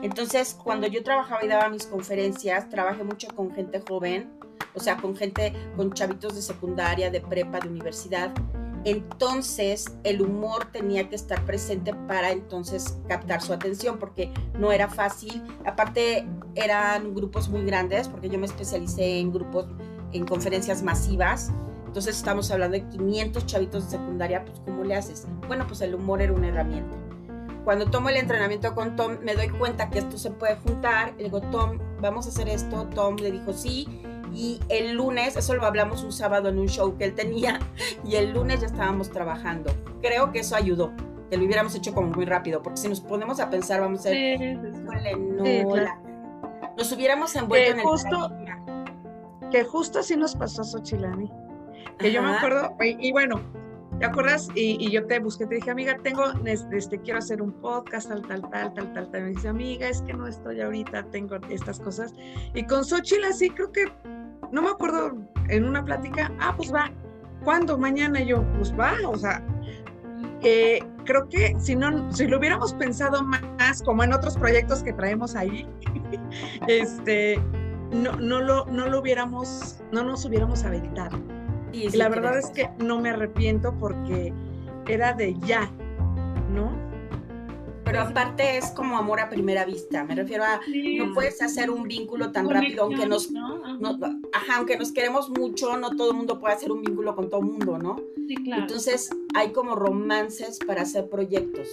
Entonces, 0.01 0.55
cuando 0.63 0.87
yo 0.87 1.03
trabajaba 1.03 1.43
y 1.43 1.47
daba 1.47 1.69
mis 1.69 1.87
conferencias, 1.87 2.69
trabajé 2.69 3.03
mucho 3.03 3.27
con 3.35 3.51
gente 3.51 3.81
joven, 3.85 4.29
o 4.73 4.79
sea, 4.79 4.97
con 4.97 5.15
gente, 5.15 5.53
con 5.75 5.91
chavitos 5.93 6.35
de 6.35 6.41
secundaria, 6.41 7.09
de 7.09 7.21
prepa, 7.21 7.59
de 7.59 7.69
universidad, 7.69 8.33
entonces 8.87 9.97
el 10.05 10.21
humor 10.21 10.71
tenía 10.71 11.09
que 11.09 11.15
estar 11.15 11.43
presente 11.43 11.93
para 12.07 12.31
entonces 12.31 12.97
captar 13.09 13.41
su 13.41 13.51
atención 13.51 13.97
porque 13.99 14.31
no 14.57 14.71
era 14.71 14.87
fácil. 14.87 15.43
Aparte 15.65 16.25
eran 16.55 17.13
grupos 17.13 17.49
muy 17.49 17.65
grandes 17.65 18.07
porque 18.07 18.29
yo 18.29 18.39
me 18.39 18.45
especialicé 18.45 19.19
en 19.19 19.33
grupos, 19.33 19.65
en 20.13 20.25
conferencias 20.25 20.83
masivas. 20.83 21.51
Entonces 21.85 22.15
estamos 22.15 22.49
hablando 22.49 22.77
de 22.77 22.87
500 22.87 23.45
chavitos 23.45 23.85
de 23.85 23.97
secundaria, 23.97 24.45
pues 24.45 24.61
¿cómo 24.61 24.85
le 24.85 24.95
haces? 24.95 25.27
Bueno, 25.47 25.67
pues 25.67 25.81
el 25.81 25.93
humor 25.93 26.21
era 26.21 26.31
una 26.31 26.47
herramienta. 26.47 26.95
Cuando 27.65 27.87
tomo 27.87 28.07
el 28.07 28.15
entrenamiento 28.15 28.73
con 28.73 28.95
Tom, 28.95 29.17
me 29.21 29.35
doy 29.35 29.49
cuenta 29.49 29.89
que 29.89 29.99
esto 29.99 30.17
se 30.17 30.31
puede 30.31 30.55
juntar. 30.55 31.13
Le 31.17 31.25
digo, 31.25 31.41
Tom, 31.41 31.79
vamos 31.99 32.25
a 32.25 32.29
hacer 32.29 32.47
esto. 32.47 32.87
Tom 32.95 33.17
le 33.17 33.31
dijo 33.31 33.51
sí 33.51 34.06
y 34.33 34.59
el 34.69 34.93
lunes, 34.93 35.35
eso 35.35 35.55
lo 35.55 35.65
hablamos 35.65 36.03
un 36.03 36.11
sábado 36.11 36.49
en 36.49 36.59
un 36.59 36.67
show 36.67 36.97
que 36.97 37.05
él 37.05 37.13
tenía, 37.15 37.59
y 38.05 38.15
el 38.15 38.33
lunes 38.33 38.61
ya 38.61 38.67
estábamos 38.67 39.09
trabajando. 39.11 39.71
Creo 40.01 40.31
que 40.31 40.39
eso 40.39 40.55
ayudó, 40.55 40.91
que 41.29 41.37
lo 41.37 41.45
hubiéramos 41.45 41.75
hecho 41.75 41.93
como 41.93 42.07
muy 42.09 42.25
rápido, 42.25 42.61
porque 42.61 42.77
si 42.77 42.89
nos 42.89 43.01
ponemos 43.01 43.39
a 43.39 43.49
pensar, 43.49 43.81
vamos 43.81 44.05
a 44.05 44.09
ver, 44.09 44.57
nos 46.77 46.91
hubiéramos 46.91 47.35
envuelto 47.35 47.71
en 47.71 47.79
el 47.79 47.85
justo, 47.85 48.31
Que 49.51 49.63
justo 49.63 49.99
así 49.99 50.15
nos 50.15 50.35
pasó 50.35 50.61
a 50.61 50.65
Xochilani. 50.65 51.31
Que 51.97 52.11
yo 52.11 52.21
me 52.21 52.35
acuerdo, 52.35 52.75
y, 52.79 53.11
bueno, 53.11 53.41
¿te 53.99 54.05
acuerdas? 54.05 54.49
Y, 54.55 54.91
yo 54.91 55.05
te 55.05 55.19
busqué, 55.19 55.45
te 55.47 55.55
dije, 55.55 55.71
amiga, 55.71 55.97
tengo, 56.03 56.23
este, 56.45 56.99
quiero 56.99 57.19
hacer 57.19 57.41
un 57.41 57.53
podcast, 57.53 58.09
tal, 58.09 58.21
tal, 58.27 58.41
tal, 58.49 58.73
tal, 58.73 58.93
tal, 58.93 59.11
tal. 59.11 59.21
Me 59.23 59.29
dice, 59.29 59.47
amiga, 59.47 59.89
es 59.89 60.01
que 60.01 60.13
no 60.13 60.27
estoy 60.27 60.61
ahorita, 60.61 61.03
tengo 61.11 61.37
estas 61.49 61.79
cosas. 61.79 62.13
Y 62.53 62.63
con 62.65 62.83
Xochitl 62.83 63.25
así 63.25 63.49
creo 63.49 63.71
que 63.71 63.85
no 64.51 64.61
me 64.61 64.69
acuerdo, 64.69 65.17
en 65.49 65.65
una 65.65 65.83
plática, 65.83 66.31
ah, 66.39 66.53
pues 66.55 66.73
va, 66.73 66.91
¿cuándo? 67.43 67.77
Mañana 67.77 68.21
yo, 68.21 68.43
pues 68.57 68.73
va, 68.77 68.95
o 69.05 69.17
sea, 69.17 69.43
eh, 70.41 70.79
creo 71.05 71.27
que 71.29 71.55
si 71.59 71.75
no, 71.75 72.11
si 72.11 72.27
lo 72.27 72.37
hubiéramos 72.37 72.73
pensado 72.75 73.23
más, 73.23 73.81
como 73.83 74.03
en 74.03 74.13
otros 74.13 74.37
proyectos 74.37 74.83
que 74.83 74.93
traemos 74.93 75.35
ahí, 75.35 75.67
este, 76.67 77.41
no, 77.91 78.15
no, 78.17 78.41
lo, 78.41 78.65
no 78.67 78.87
lo 78.87 78.99
hubiéramos, 78.99 79.81
no 79.91 80.03
nos 80.03 80.25
hubiéramos 80.25 80.63
habilitado. 80.63 81.17
Y, 81.77 81.89
la 81.95 82.09
verdad 82.09 82.37
es 82.39 82.47
que 82.47 82.69
no 82.79 82.99
me 82.99 83.09
arrepiento 83.09 83.75
porque 83.79 84.33
era 84.87 85.13
de 85.13 85.35
ya, 85.45 85.71
¿no? 86.51 86.71
Pero 87.83 88.01
aparte 88.01 88.57
es 88.57 88.71
como 88.71 88.97
amor 88.97 89.19
a 89.21 89.29
primera 89.29 89.63
vista, 89.63 90.03
me 90.03 90.13
refiero 90.13 90.43
a, 90.43 90.59
no 90.97 91.13
puedes 91.13 91.41
hacer 91.41 91.69
un 91.69 91.83
vínculo 91.83 92.31
tan 92.33 92.49
rápido, 92.49 92.83
aunque 92.83 93.05
nos, 93.05 93.29
ajá, 94.33 94.57
aunque 94.57 94.77
nos 94.77 94.91
queremos 94.91 95.29
mucho, 95.29 95.77
no 95.77 95.95
todo 95.95 96.11
el 96.11 96.17
mundo 96.17 96.37
puede 96.37 96.55
hacer 96.55 96.71
un 96.71 96.81
vínculo 96.81 97.15
con 97.15 97.29
todo 97.29 97.39
el 97.39 97.45
mundo, 97.45 97.77
¿no? 97.77 97.95
Sí, 98.27 98.35
claro. 98.43 98.63
Entonces 98.63 99.09
hay 99.35 99.53
como 99.53 99.75
romances 99.75 100.59
para 100.65 100.81
hacer 100.81 101.07
proyectos. 101.07 101.69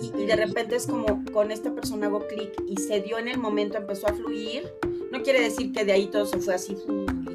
Y, 0.00 0.22
y, 0.22 0.26
de 0.26 0.36
repente 0.36 0.76
es 0.76 0.86
como 0.86 1.24
con 1.32 1.50
esta 1.50 1.74
persona 1.74 2.06
hago 2.06 2.26
clic 2.28 2.52
y 2.68 2.76
se 2.76 3.00
dio 3.00 3.18
en 3.18 3.26
el 3.26 3.38
momento, 3.38 3.76
empezó 3.76 4.06
a 4.06 4.14
fluir. 4.14 4.68
No 5.10 5.22
quiere 5.22 5.40
decir 5.40 5.72
que 5.72 5.84
de 5.84 5.92
ahí 5.92 6.06
todo 6.06 6.26
se 6.26 6.38
fue 6.38 6.54
así 6.54 6.76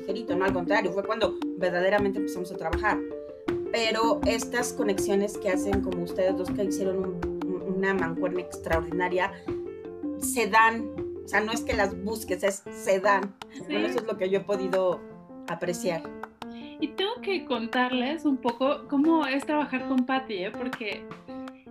ligerito, 0.10 0.36
no, 0.36 0.46
al 0.46 0.54
contrario, 0.54 0.92
fue 0.92 1.04
cuando 1.04 1.38
verdaderamente 1.58 2.20
empezamos 2.20 2.52
a 2.52 2.58
trabajar. 2.58 2.98
Pero 3.72 4.20
estas 4.26 4.74
conexiones 4.74 5.38
que 5.38 5.50
hacen 5.50 5.82
como 5.82 6.04
ustedes 6.04 6.36
dos 6.36 6.50
que 6.50 6.64
hicieron 6.64 6.98
un 7.06 7.40
una 7.80 7.94
mancuerna 7.94 8.42
extraordinaria, 8.42 9.32
se 10.20 10.48
dan, 10.48 10.90
o 11.24 11.28
sea, 11.28 11.42
no 11.42 11.52
es 11.52 11.62
que 11.62 11.74
las 11.74 12.02
busques, 12.04 12.44
es 12.44 12.64
se 12.70 13.00
dan. 13.00 13.36
eso 13.70 14.00
es 14.00 14.04
lo 14.06 14.18
que 14.18 14.30
yo 14.30 14.40
he 14.40 14.44
podido 14.44 15.00
apreciar. 15.48 16.04
Y 16.82 16.90
tengo 16.90 17.16
que 17.22 17.46
contarles 17.46 18.26
un 18.26 18.38
poco 18.38 18.88
cómo 18.88 19.26
es 19.26 19.46
trabajar 19.46 19.88
con 19.88 20.06
Patti, 20.06 20.46
¿eh? 20.46 20.52
porque 20.52 21.04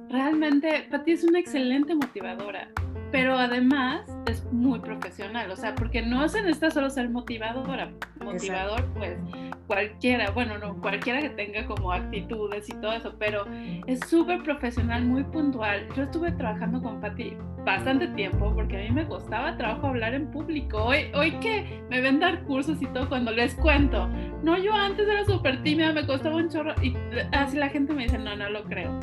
realmente 0.09 0.87
Patti 0.90 1.12
es 1.12 1.25
una 1.25 1.38
excelente 1.38 1.95
motivadora 1.95 2.71
pero 3.10 3.38
además 3.38 4.02
es 4.26 4.44
muy 4.52 4.80
profesional, 4.80 5.50
o 5.50 5.56
sea, 5.56 5.74
porque 5.74 6.02
no 6.02 6.28
se 6.28 6.42
necesita 6.42 6.70
solo 6.70 6.90
ser 6.90 7.08
motivadora, 7.08 7.90
motivador 8.20 8.84
pues 8.94 9.18
cualquiera, 9.66 10.30
bueno, 10.30 10.58
no, 10.58 10.80
cualquiera 10.80 11.20
que 11.20 11.30
tenga 11.30 11.66
como 11.66 11.92
actitudes 11.92 12.68
y 12.68 12.72
todo 12.74 12.92
eso, 12.92 13.14
pero 13.18 13.44
es 13.86 14.00
súper 14.08 14.42
profesional, 14.42 15.04
muy 15.04 15.24
puntual. 15.24 15.86
Yo 15.94 16.04
estuve 16.04 16.32
trabajando 16.32 16.82
con 16.82 17.00
Patti 17.00 17.36
bastante 17.64 18.08
tiempo 18.08 18.52
porque 18.54 18.78
a 18.78 18.80
mí 18.80 18.90
me 18.90 19.06
costaba 19.06 19.56
trabajo 19.56 19.88
hablar 19.88 20.14
en 20.14 20.30
público. 20.30 20.84
Hoy, 20.84 21.10
hoy 21.14 21.32
que 21.40 21.82
me 21.90 22.00
ven 22.00 22.18
dar 22.18 22.42
cursos 22.44 22.80
y 22.80 22.86
todo, 22.86 23.08
cuando 23.08 23.30
les 23.30 23.54
cuento, 23.54 24.08
no, 24.42 24.58
yo 24.58 24.72
antes 24.72 25.06
era 25.06 25.24
súper 25.24 25.62
tímida, 25.62 25.92
me 25.92 26.06
costaba 26.06 26.36
un 26.36 26.48
chorro 26.48 26.74
y 26.82 26.94
así 27.32 27.56
la 27.56 27.68
gente 27.68 27.92
me 27.92 28.04
dice, 28.04 28.18
no, 28.18 28.34
no 28.36 28.48
lo 28.48 28.64
creo 28.64 28.98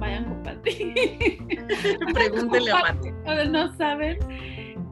vayan 0.00 0.24
con 0.24 0.42
Pati. 0.42 0.94
Pregúntenle 2.12 2.72
a 2.72 2.80
Pati. 2.80 3.08
No 3.50 3.72
saben 3.74 4.18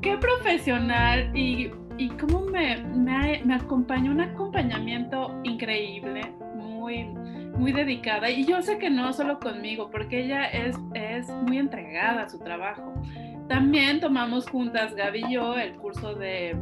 qué 0.03 0.17
profesional 0.19 1.37
y, 1.37 1.71
y 1.97 2.09
cómo 2.11 2.43
me, 2.43 2.77
me, 2.95 3.43
me, 3.45 3.55
acompañó 3.55 4.13
un 4.13 4.21
acompañamiento 4.21 5.41
increíble, 5.45 6.33
muy, 6.55 7.05
muy 7.57 7.73
dedicada. 7.73 8.31
Y 8.31 8.45
yo 8.45 8.63
sé 8.63 8.79
que 8.79 8.91
no 8.91 9.13
solo 9.13 9.41
conmigo, 9.41 9.91
porque 9.91 10.25
ella 10.25 10.45
es, 10.47 10.77
es 10.95 11.29
muy 11.29 11.59
entregada 11.59 12.23
a 12.23 12.29
su 12.29 12.39
trabajo. 12.39 12.95
También 13.49 14.01
tomamos 14.01 14.49
juntas, 14.49 14.95
Gaby 14.95 15.25
y 15.27 15.33
yo, 15.35 15.55
el 15.55 15.75
curso 15.77 16.15
de 16.15 16.55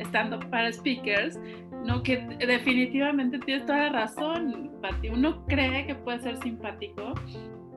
Stand 0.00 0.34
Up 0.34 0.50
para 0.50 0.72
Speakers, 0.72 1.38
¿no? 1.84 2.02
Que 2.02 2.18
definitivamente 2.46 3.38
tienes 3.38 3.64
toda 3.64 3.78
la 3.78 3.88
razón, 3.90 4.70
Pati. 4.82 5.08
Uno 5.08 5.44
cree 5.46 5.86
que 5.86 5.94
puede 5.94 6.20
ser 6.20 6.36
simpático, 6.38 7.14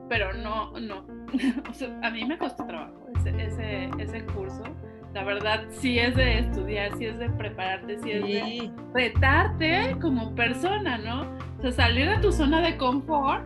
pero 0.08 0.32
no, 0.32 0.72
no. 0.78 1.04
a 2.02 2.10
mí 2.10 2.24
me 2.24 2.38
costó 2.38 2.64
trabajo 2.66 3.06
ese, 3.24 3.90
ese, 3.98 4.24
curso. 4.26 4.62
La 5.14 5.24
verdad, 5.24 5.64
sí 5.70 5.98
es 5.98 6.14
de 6.14 6.40
estudiar, 6.40 6.96
sí 6.96 7.06
es 7.06 7.18
de 7.18 7.30
prepararte, 7.30 7.98
sí 7.98 8.10
es 8.12 8.22
de 8.22 8.70
retarte 8.94 9.96
como 10.00 10.34
persona, 10.34 10.98
¿no? 10.98 11.22
O 11.58 11.62
sea, 11.62 11.72
salir 11.72 12.08
de 12.08 12.18
tu 12.18 12.30
zona 12.30 12.60
de 12.60 12.76
confort 12.76 13.44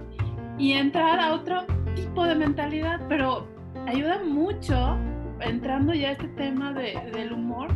y 0.58 0.72
entrar 0.72 1.20
a 1.20 1.32
otro 1.32 1.64
tipo 1.94 2.24
de 2.24 2.34
mentalidad, 2.34 3.00
pero 3.08 3.46
ayuda 3.86 4.22
mucho, 4.22 4.98
entrando 5.40 5.94
ya 5.94 6.08
a 6.08 6.12
este 6.12 6.28
tema 6.28 6.72
de, 6.72 6.98
del 7.12 7.32
humor, 7.32 7.68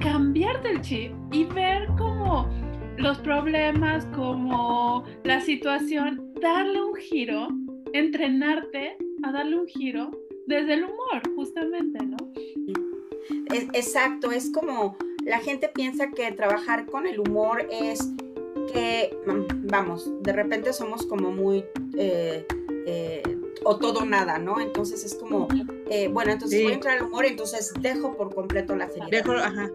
cambiarte 0.00 0.70
el 0.70 0.80
chip 0.80 1.12
y 1.32 1.44
ver 1.44 1.88
como 1.98 2.48
los 2.96 3.18
problemas, 3.18 4.06
como 4.14 5.04
la 5.24 5.40
situación, 5.40 6.32
darle 6.40 6.82
un 6.82 6.94
giro 6.94 7.48
entrenarte 7.92 8.96
a 9.22 9.32
darle 9.32 9.58
un 9.58 9.66
giro 9.66 10.10
desde 10.46 10.74
el 10.74 10.84
humor, 10.84 11.22
justamente, 11.34 12.04
¿no? 12.04 12.16
exacto, 13.72 14.30
es 14.30 14.50
como 14.50 14.96
la 15.24 15.40
gente 15.40 15.68
piensa 15.68 16.10
que 16.10 16.30
trabajar 16.32 16.86
con 16.86 17.06
el 17.06 17.18
humor 17.18 17.66
es 17.70 18.12
que, 18.72 19.16
mm, 19.26 19.66
vamos, 19.68 20.10
de 20.22 20.32
repente 20.32 20.72
somos 20.72 21.04
como 21.06 21.32
muy... 21.32 21.64
Eh, 21.96 22.46
eh, 22.86 23.22
o 23.64 23.78
todo 23.78 24.04
nada, 24.04 24.38
¿no? 24.38 24.60
Entonces 24.60 25.02
es 25.04 25.16
como, 25.16 25.48
eh, 25.90 26.06
bueno, 26.06 26.30
entonces 26.30 26.62
voy 26.62 26.70
a 26.70 26.74
entrar 26.74 26.98
al 26.98 27.06
humor, 27.06 27.24
entonces 27.24 27.72
dejo 27.80 28.16
por 28.16 28.32
completo 28.32 28.76
la 28.76 28.86
seriedad. 28.86 29.10
Dejo, 29.10 29.32
ajá. 29.32 29.68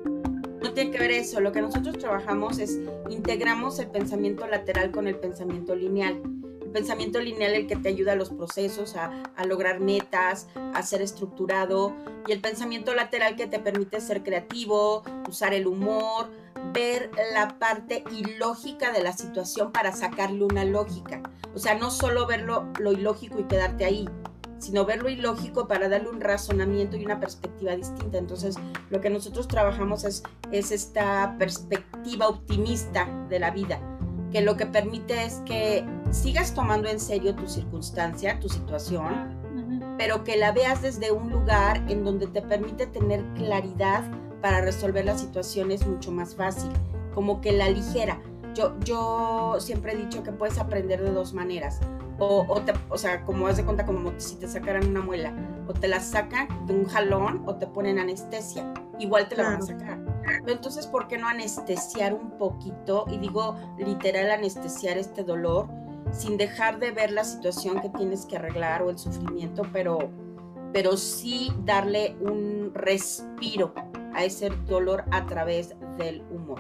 No 0.61 0.73
tiene 0.73 0.91
que 0.91 0.99
ver 0.99 1.11
eso, 1.11 1.41
lo 1.41 1.51
que 1.51 1.61
nosotros 1.61 1.97
trabajamos 1.97 2.59
es 2.59 2.79
integramos 3.09 3.79
el 3.79 3.87
pensamiento 3.87 4.47
lateral 4.47 4.91
con 4.91 5.07
el 5.07 5.17
pensamiento 5.17 5.75
lineal 5.75 6.21
pensamiento 6.71 7.19
lineal 7.19 7.53
el 7.53 7.67
que 7.67 7.75
te 7.75 7.89
ayuda 7.89 8.13
a 8.13 8.15
los 8.15 8.29
procesos, 8.29 8.95
a, 8.95 9.11
lograr 9.45 9.79
metas, 9.79 10.47
a 10.73 10.81
ser 10.83 11.01
estructurado, 11.01 11.95
y 12.27 12.31
el 12.31 12.41
pensamiento 12.41 12.93
lateral 12.93 13.35
que 13.35 13.47
te 13.47 13.59
permite 13.59 13.99
ser 14.01 14.23
creativo, 14.23 15.03
usar 15.27 15.53
el 15.53 15.67
humor, 15.67 16.29
ver 16.73 17.11
la 17.33 17.59
parte 17.59 18.03
ilógica 18.11 18.91
de 18.91 19.03
la 19.03 19.13
situación 19.13 19.71
para 19.71 19.91
sacarle 19.91 20.43
una 20.43 20.65
lógica. 20.65 21.21
O 21.53 21.59
sea, 21.59 21.75
no 21.75 21.91
solo 21.91 22.27
ver 22.27 22.41
lo, 22.41 22.71
ilógico 22.91 23.39
y 23.39 23.43
quedarte 23.43 23.85
ahí, 23.85 24.07
sino 24.59 24.85
ver 24.85 25.01
lo 25.01 25.09
ilógico 25.09 25.67
para 25.67 25.89
darle 25.89 26.09
un 26.09 26.21
razonamiento 26.21 26.95
y 26.95 27.05
una 27.05 27.19
perspectiva 27.19 27.75
distinta. 27.75 28.19
Entonces, 28.19 28.55
lo 28.89 29.01
que 29.01 29.09
nosotros 29.09 29.47
trabajamos 29.47 30.03
es 30.03 30.23
esta 30.71 31.35
perspectiva 31.39 32.27
optimista 32.27 33.09
de 33.27 33.39
la 33.39 33.51
vida 33.51 33.81
que 34.31 34.41
lo 34.41 34.55
que 34.55 34.65
permite 34.65 35.25
es 35.25 35.41
que 35.45 35.85
sigas 36.11 36.53
tomando 36.53 36.87
en 36.89 36.99
serio 36.99 37.35
tu 37.35 37.47
circunstancia, 37.47 38.39
tu 38.39 38.49
situación, 38.49 39.39
pero 39.97 40.23
que 40.23 40.37
la 40.37 40.51
veas 40.51 40.81
desde 40.81 41.11
un 41.11 41.29
lugar 41.29 41.83
en 41.89 42.03
donde 42.03 42.27
te 42.27 42.41
permite 42.41 42.87
tener 42.87 43.23
claridad 43.35 44.03
para 44.41 44.61
resolver 44.61 45.05
las 45.05 45.21
situaciones 45.21 45.85
mucho 45.85 46.11
más 46.11 46.33
fácil, 46.35 46.71
como 47.13 47.41
que 47.41 47.51
la 47.51 47.69
ligera. 47.69 48.19
Yo, 48.55 48.77
yo 48.79 49.57
siempre 49.59 49.93
he 49.93 49.97
dicho 49.97 50.23
que 50.23 50.31
puedes 50.31 50.57
aprender 50.57 51.01
de 51.01 51.11
dos 51.11 51.33
maneras. 51.33 51.79
O, 52.17 52.45
o, 52.47 52.61
te, 52.61 52.73
o 52.89 52.97
sea, 52.97 53.23
como 53.25 53.47
haz 53.47 53.57
de 53.57 53.65
cuenta, 53.65 53.85
como 53.85 54.11
si 54.17 54.35
te 54.35 54.47
sacaran 54.47 54.87
una 54.87 55.01
muela, 55.01 55.33
o 55.67 55.73
te 55.73 55.87
la 55.87 55.99
sacan 55.99 56.47
de 56.67 56.73
un 56.73 56.85
jalón 56.85 57.43
o 57.45 57.55
te 57.55 57.67
ponen 57.67 57.99
anestesia. 57.99 58.73
Igual 58.99 59.27
te 59.27 59.37
la 59.37 59.43
van 59.43 59.55
a 59.55 59.61
sacar 59.61 60.10
entonces, 60.47 60.87
¿por 60.87 61.07
qué 61.07 61.17
no 61.17 61.27
anestesiar 61.27 62.13
un 62.13 62.31
poquito? 62.37 63.05
Y 63.09 63.17
digo 63.17 63.55
literal 63.77 64.31
anestesiar 64.31 64.97
este 64.97 65.23
dolor 65.23 65.67
sin 66.11 66.37
dejar 66.37 66.79
de 66.79 66.91
ver 66.91 67.11
la 67.11 67.23
situación 67.23 67.81
que 67.81 67.89
tienes 67.89 68.25
que 68.25 68.37
arreglar 68.37 68.81
o 68.83 68.89
el 68.89 68.97
sufrimiento, 68.97 69.63
pero, 69.71 70.11
pero 70.73 70.97
sí 70.97 71.53
darle 71.63 72.15
un 72.19 72.71
respiro 72.73 73.73
a 74.13 74.23
ese 74.23 74.49
dolor 74.67 75.05
a 75.11 75.25
través 75.25 75.75
del 75.97 76.21
humor. 76.31 76.59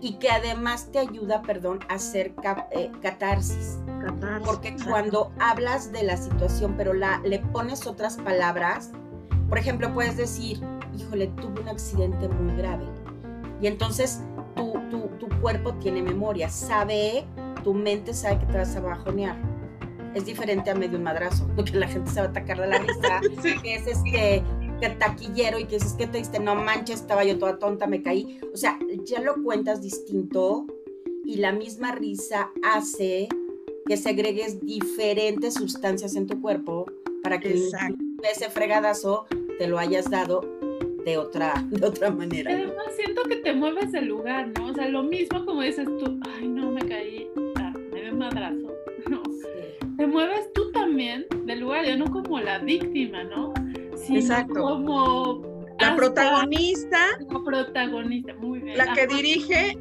Y 0.00 0.14
que 0.14 0.30
además 0.30 0.90
te 0.90 0.98
ayuda, 0.98 1.42
perdón, 1.42 1.78
a 1.88 1.94
hacer 1.94 2.34
eh, 2.72 2.90
catarsis. 3.00 3.78
Porque 4.44 4.74
cuando 4.84 5.30
hablas 5.38 5.92
de 5.92 6.02
la 6.02 6.16
situación, 6.16 6.74
pero 6.76 6.92
la, 6.92 7.20
le 7.24 7.38
pones 7.38 7.86
otras 7.86 8.16
palabras, 8.16 8.90
por 9.48 9.58
ejemplo, 9.58 9.94
puedes 9.94 10.16
decir, 10.16 10.60
híjole, 10.96 11.28
tuve 11.28 11.60
un 11.60 11.68
accidente 11.68 12.28
muy 12.28 12.56
grave 12.56 12.84
y 13.62 13.68
entonces 13.68 14.20
tu, 14.56 14.72
tu, 15.18 15.28
cuerpo 15.40 15.74
tiene 15.74 16.02
memoria, 16.02 16.48
sabe, 16.48 17.24
tu 17.64 17.74
mente 17.74 18.12
sabe 18.12 18.40
que 18.40 18.46
te 18.46 18.58
vas 18.58 18.76
a 18.76 18.80
bajonear. 18.80 19.36
Es 20.14 20.26
diferente 20.26 20.70
a 20.70 20.74
medio 20.74 20.98
un 20.98 21.04
madrazo, 21.04 21.48
porque 21.56 21.72
la 21.72 21.88
gente 21.88 22.10
se 22.10 22.20
va 22.20 22.26
a 22.26 22.30
atacar 22.30 22.60
de 22.60 22.66
la 22.66 22.78
risa, 22.78 23.20
que 23.62 23.74
es 23.74 23.86
este 23.86 24.42
que 24.80 24.90
taquillero 24.90 25.60
y 25.60 25.64
que 25.64 25.76
dices 25.76 25.92
que 25.92 26.08
te 26.08 26.18
diste, 26.18 26.40
no 26.40 26.56
manches, 26.56 27.02
estaba 27.02 27.22
yo 27.22 27.38
toda 27.38 27.58
tonta, 27.58 27.86
me 27.86 28.02
caí. 28.02 28.40
O 28.52 28.56
sea, 28.56 28.80
ya 29.04 29.20
lo 29.20 29.40
cuentas 29.44 29.80
distinto 29.80 30.66
y 31.24 31.36
la 31.36 31.52
misma 31.52 31.92
risa 31.92 32.50
hace 32.64 33.28
que 33.86 33.96
segregues 33.96 34.60
diferentes 34.60 35.54
sustancias 35.54 36.16
en 36.16 36.26
tu 36.26 36.40
cuerpo 36.40 36.86
para 37.22 37.38
que 37.38 37.54
ese 37.54 38.50
fregadazo 38.50 39.26
te 39.58 39.68
lo 39.68 39.78
hayas 39.78 40.10
dado 40.10 40.40
de 41.04 41.18
otra, 41.18 41.54
de 41.70 41.86
otra 41.86 42.10
manera. 42.10 42.52
Además, 42.52 42.86
siento 42.96 43.22
que 43.24 43.36
te 43.36 43.52
mueves 43.52 43.92
del 43.92 44.06
lugar, 44.06 44.48
¿no? 44.58 44.66
O 44.66 44.74
sea, 44.74 44.88
lo 44.88 45.02
mismo 45.02 45.44
como 45.44 45.62
dices 45.62 45.86
tú, 45.86 46.20
ay, 46.36 46.48
no, 46.48 46.70
me 46.70 46.82
caí, 46.82 47.28
ah, 47.56 47.72
me 47.92 48.02
dio 48.02 48.14
madrazo. 48.14 48.72
No. 49.10 49.20
Te 49.96 50.06
mueves 50.06 50.52
tú 50.54 50.70
también 50.70 51.26
del 51.44 51.60
lugar, 51.60 51.84
ya 51.84 51.96
no 51.96 52.04
como 52.04 52.38
la 52.38 52.58
víctima, 52.60 53.24
¿no? 53.24 53.52
Sino 53.96 54.20
Exacto. 54.20 54.54
Como 54.54 55.52
la 55.80 55.96
protagonista. 55.96 56.98
La 57.28 57.44
protagonista, 57.44 58.34
muy 58.34 58.60
bien. 58.60 58.78
La 58.78 58.92
que 58.94 59.08
dirige 59.08 59.76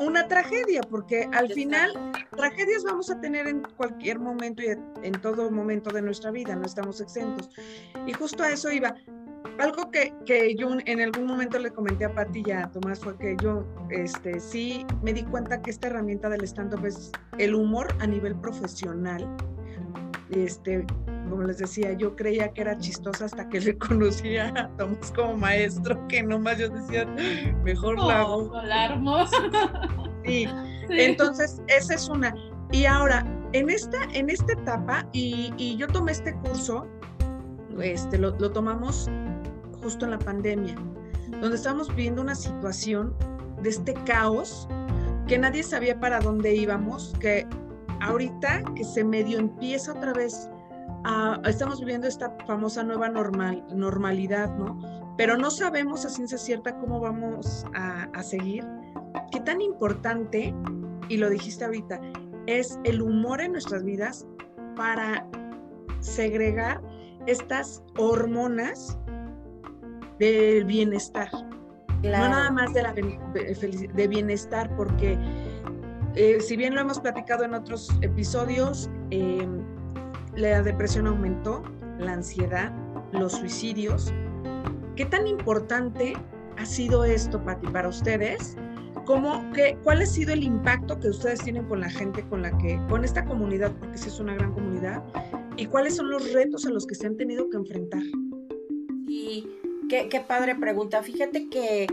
una 0.00 0.26
tragedia, 0.28 0.80
porque 0.82 1.28
al 1.32 1.50
final 1.50 1.92
tragedias 2.36 2.84
vamos 2.84 3.10
a 3.10 3.20
tener 3.20 3.46
en 3.46 3.62
cualquier 3.76 4.18
momento 4.18 4.62
y 4.62 4.68
en 5.02 5.12
todo 5.20 5.50
momento 5.50 5.90
de 5.90 6.02
nuestra 6.02 6.30
vida, 6.30 6.56
no 6.56 6.64
estamos 6.64 7.00
exentos. 7.00 7.50
Y 8.06 8.12
justo 8.12 8.42
a 8.42 8.50
eso 8.50 8.70
iba. 8.70 8.94
Algo 9.58 9.90
que, 9.90 10.14
que 10.24 10.54
yo 10.54 10.70
en 10.86 11.00
algún 11.00 11.26
momento 11.26 11.58
le 11.58 11.70
comenté 11.70 12.06
a 12.06 12.14
Pati 12.14 12.42
y 12.46 12.50
a 12.50 12.70
Tomás 12.70 13.00
fue 13.00 13.16
que 13.18 13.36
yo 13.42 13.64
este, 13.90 14.40
sí 14.40 14.86
me 15.02 15.12
di 15.12 15.22
cuenta 15.22 15.60
que 15.60 15.70
esta 15.70 15.88
herramienta 15.88 16.30
del 16.30 16.42
stand-up 16.44 16.84
es 16.86 17.12
el 17.38 17.54
humor 17.54 17.88
a 18.00 18.06
nivel 18.06 18.34
profesional. 18.36 19.28
Este, 20.30 20.86
como 21.28 21.42
les 21.42 21.58
decía, 21.58 21.92
yo 21.92 22.16
creía 22.16 22.48
que 22.52 22.62
era 22.62 22.78
chistosa 22.78 23.26
hasta 23.26 23.48
que 23.48 23.60
le 23.60 23.76
conocía 23.78 24.48
a 24.56 24.68
Tomás 24.76 25.12
como 25.14 25.36
maestro, 25.36 26.06
que 26.08 26.22
nomás 26.22 26.58
yo 26.58 26.68
decía, 26.70 27.04
mejor 27.64 27.98
la 27.98 28.20
hago. 28.20 28.52
sí. 30.24 30.48
entonces 30.88 31.60
esa 31.68 31.94
es 31.94 32.08
una. 32.08 32.34
Y 32.72 32.84
ahora, 32.84 33.26
en 33.52 33.68
esta, 33.68 34.04
en 34.12 34.30
esta 34.30 34.52
etapa, 34.52 35.06
y, 35.12 35.76
yo 35.76 35.86
tomé 35.88 36.12
este 36.12 36.34
curso, 36.36 36.86
este, 37.80 38.18
lo, 38.18 38.30
lo 38.38 38.50
tomamos 38.50 39.10
justo 39.82 40.04
en 40.04 40.12
la 40.12 40.18
pandemia, 40.18 40.74
donde 41.40 41.56
estábamos 41.56 41.88
viviendo 41.88 42.22
una 42.22 42.34
situación 42.34 43.14
de 43.62 43.70
este 43.70 43.94
caos 44.04 44.68
que 45.26 45.38
nadie 45.38 45.62
sabía 45.62 45.98
para 46.00 46.20
dónde 46.20 46.54
íbamos, 46.54 47.14
que 47.20 47.46
ahorita 48.00 48.62
que 48.74 48.84
se 48.84 49.04
medio 49.04 49.38
empieza 49.38 49.92
otra 49.92 50.12
vez 50.12 50.48
estamos 51.46 51.80
viviendo 51.80 52.06
esta 52.06 52.36
famosa 52.46 52.82
nueva 52.82 53.08
normal, 53.08 53.64
normalidad, 53.74 54.54
¿no? 54.56 54.78
Pero 55.16 55.36
no 55.36 55.50
sabemos 55.50 56.04
a 56.04 56.10
ciencia 56.10 56.38
cierta 56.38 56.76
cómo 56.78 57.00
vamos 57.00 57.64
a, 57.74 58.04
a 58.12 58.22
seguir. 58.22 58.66
Qué 59.30 59.40
tan 59.40 59.60
importante, 59.60 60.54
y 61.08 61.16
lo 61.16 61.30
dijiste 61.30 61.64
ahorita, 61.64 62.00
es 62.46 62.78
el 62.84 63.00
humor 63.02 63.40
en 63.40 63.52
nuestras 63.52 63.84
vidas 63.84 64.26
para 64.76 65.26
segregar 66.00 66.80
estas 67.26 67.82
hormonas 67.96 68.98
del 70.20 70.64
bienestar. 70.64 71.30
No 72.02 72.10
nada 72.10 72.50
más 72.50 72.72
de, 72.72 72.82
la, 72.82 72.94
de 72.94 74.08
bienestar, 74.08 74.74
porque 74.76 75.18
eh, 76.14 76.40
si 76.40 76.56
bien 76.56 76.74
lo 76.74 76.80
hemos 76.82 77.00
platicado 77.00 77.44
en 77.44 77.54
otros 77.54 77.90
episodios, 78.02 78.88
eh, 79.10 79.46
la 80.36 80.62
depresión 80.62 81.06
aumentó, 81.06 81.62
la 81.98 82.12
ansiedad, 82.12 82.72
los 83.12 83.32
suicidios. 83.32 84.12
¿Qué 84.96 85.04
tan 85.06 85.26
importante 85.26 86.14
ha 86.56 86.64
sido 86.64 87.04
esto, 87.04 87.42
Pati, 87.42 87.66
para 87.68 87.88
ustedes? 87.88 88.56
¿Cómo, 89.06 89.44
qué, 89.52 89.78
¿Cuál 89.82 90.02
ha 90.02 90.06
sido 90.06 90.32
el 90.32 90.44
impacto 90.44 90.98
que 91.00 91.08
ustedes 91.08 91.40
tienen 91.40 91.64
con 91.66 91.80
la 91.80 91.90
gente 91.90 92.22
con 92.28 92.42
la 92.42 92.56
que, 92.58 92.80
con 92.88 93.04
esta 93.04 93.24
comunidad, 93.24 93.72
porque 93.78 93.98
sí 93.98 94.08
es 94.08 94.20
una 94.20 94.34
gran 94.34 94.52
comunidad? 94.52 95.02
¿Y 95.56 95.66
cuáles 95.66 95.96
son 95.96 96.10
los 96.10 96.32
retos 96.32 96.66
a 96.66 96.70
los 96.70 96.86
que 96.86 96.94
se 96.94 97.06
han 97.06 97.16
tenido 97.16 97.48
que 97.50 97.56
enfrentar? 97.56 98.02
Qué, 99.90 100.08
qué 100.08 100.20
padre 100.20 100.54
pregunta. 100.54 101.02
Fíjate 101.02 101.48
que 101.48 101.88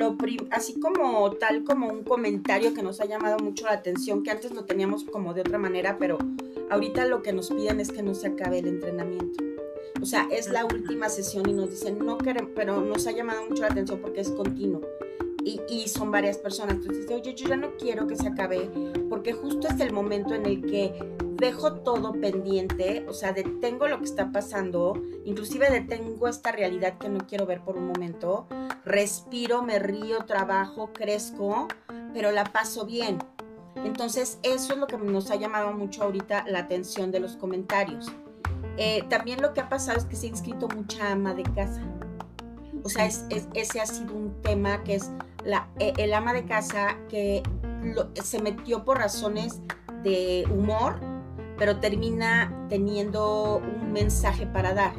lo 0.00 0.16
así 0.50 0.80
como 0.80 1.30
tal 1.36 1.62
como 1.62 1.86
un 1.88 2.02
comentario 2.02 2.74
que 2.74 2.82
nos 2.82 3.00
ha 3.00 3.04
llamado 3.04 3.38
mucho 3.38 3.66
la 3.66 3.74
atención, 3.74 4.24
que 4.24 4.32
antes 4.32 4.52
lo 4.52 4.64
teníamos 4.64 5.04
como 5.04 5.32
de 5.32 5.42
otra 5.42 5.56
manera, 5.56 5.96
pero 5.96 6.18
ahorita 6.70 7.06
lo 7.06 7.22
que 7.22 7.32
nos 7.32 7.50
piden 7.50 7.78
es 7.78 7.92
que 7.92 8.02
no 8.02 8.14
se 8.14 8.26
acabe 8.26 8.58
el 8.58 8.66
entrenamiento. 8.66 9.44
O 10.02 10.06
sea, 10.06 10.26
es 10.32 10.48
la 10.48 10.64
última 10.64 11.08
sesión 11.08 11.48
y 11.48 11.52
nos 11.52 11.70
dicen, 11.70 12.04
no 12.04 12.18
queremos, 12.18 12.50
pero 12.56 12.80
nos 12.80 13.06
ha 13.06 13.12
llamado 13.12 13.46
mucho 13.48 13.62
la 13.62 13.68
atención 13.68 14.00
porque 14.00 14.22
es 14.22 14.30
continuo. 14.30 14.80
Y, 15.44 15.60
y, 15.68 15.86
son 15.86 16.10
varias 16.10 16.38
personas. 16.38 16.74
Entonces, 16.74 17.08
oye, 17.08 17.32
yo 17.32 17.48
ya 17.48 17.56
no 17.56 17.76
quiero 17.76 18.08
que 18.08 18.16
se 18.16 18.26
acabe, 18.26 18.68
porque 19.08 19.32
justo 19.32 19.68
es 19.68 19.78
el 19.78 19.92
momento 19.92 20.34
en 20.34 20.46
el 20.46 20.62
que 20.62 20.92
dejo 21.36 21.74
todo 21.74 22.12
pendiente, 22.12 23.04
o 23.08 23.12
sea, 23.12 23.32
detengo 23.32 23.88
lo 23.88 23.98
que 23.98 24.04
está 24.04 24.32
pasando, 24.32 25.00
inclusive 25.24 25.70
detengo 25.70 26.28
esta 26.28 26.52
realidad 26.52 26.98
que 26.98 27.08
no 27.08 27.26
quiero 27.26 27.46
ver 27.46 27.60
por 27.62 27.76
un 27.76 27.86
momento, 27.88 28.46
respiro, 28.84 29.62
me 29.62 29.78
río, 29.78 30.24
trabajo, 30.26 30.92
crezco, 30.92 31.68
pero 32.12 32.32
la 32.32 32.44
paso 32.44 32.86
bien. 32.86 33.18
Entonces, 33.84 34.38
eso 34.42 34.72
es 34.72 34.78
lo 34.78 34.86
que 34.86 34.96
nos 34.96 35.30
ha 35.30 35.36
llamado 35.36 35.72
mucho 35.72 36.02
ahorita 36.04 36.44
la 36.48 36.60
atención 36.60 37.12
de 37.12 37.20
los 37.20 37.36
comentarios. 37.36 38.10
Eh, 38.78 39.04
también 39.08 39.40
lo 39.42 39.54
que 39.54 39.60
ha 39.60 39.68
pasado 39.68 39.98
es 39.98 40.04
que 40.04 40.16
se 40.16 40.26
ha 40.26 40.30
inscrito 40.30 40.68
mucha 40.68 41.12
ama 41.12 41.34
de 41.34 41.42
casa. 41.42 41.82
O 42.82 42.88
sea, 42.88 43.06
ese 43.06 43.80
ha 43.80 43.86
sido 43.86 44.14
un 44.14 44.40
tema 44.42 44.82
que 44.84 44.94
es 44.94 45.10
la, 45.44 45.68
e, 45.78 45.92
el 45.98 46.14
ama 46.14 46.32
de 46.32 46.44
casa 46.44 46.96
que 47.08 47.42
se 48.22 48.40
metió 48.40 48.84
por 48.84 48.98
razones 48.98 49.60
de 50.02 50.46
humor, 50.50 51.00
pero 51.58 51.78
termina 51.78 52.52
teniendo 52.68 53.56
un 53.56 53.92
mensaje 53.92 54.46
para 54.46 54.74
dar. 54.74 54.92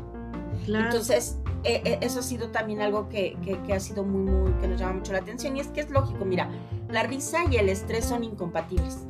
Entonces, 0.68 1.40
e, 1.64 1.82
e, 1.84 2.00
eso 2.02 2.20
ha 2.20 2.24
sido 2.24 2.50
también 2.50 2.82
algo 2.82 3.10
que, 3.10 3.38
que, 3.66 3.74
ha 3.74 3.80
sido 3.80 4.04
muy, 4.04 4.32
muy, 4.32 4.52
que 4.54 4.68
nos 4.68 4.80
llama 4.80 4.94
mucho 4.94 5.14
la 5.14 5.20
atención 5.20 5.58
y 5.58 5.60
es 5.60 5.68
que 5.68 5.82
es 5.82 5.90
lógico, 5.90 6.26
mira, 6.26 6.50
la 6.90 7.04
risa 7.04 7.46
y 7.50 7.58
el 7.58 7.70
estrés 7.70 8.06
son 8.06 8.24
incompatibles, 8.24 9.06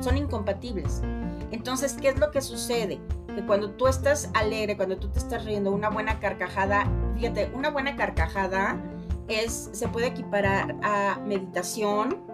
son 0.00 0.16
incompatibles. 0.16 1.02
Entonces, 1.50 1.96
¿qué 2.00 2.08
es 2.08 2.18
lo 2.18 2.30
que 2.30 2.40
sucede? 2.40 3.00
Que 3.34 3.44
cuando 3.44 3.70
tú 3.72 3.86
estás 3.86 4.30
alegre, 4.34 4.76
cuando 4.76 4.96
tú 4.98 5.08
te 5.08 5.18
estás 5.18 5.44
riendo, 5.44 5.70
una 5.70 5.90
buena 5.90 6.18
carcajada, 6.18 6.90
fíjate, 7.14 7.50
una 7.54 7.70
buena 7.70 7.96
carcajada 7.96 8.80
es, 9.28 9.70
se 9.72 9.88
puede 9.88 10.08
equiparar 10.08 10.76
a 10.82 11.20
meditación, 11.24 12.24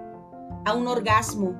a 0.64 0.74
un 0.74 0.86
orgasmo, 0.86 1.54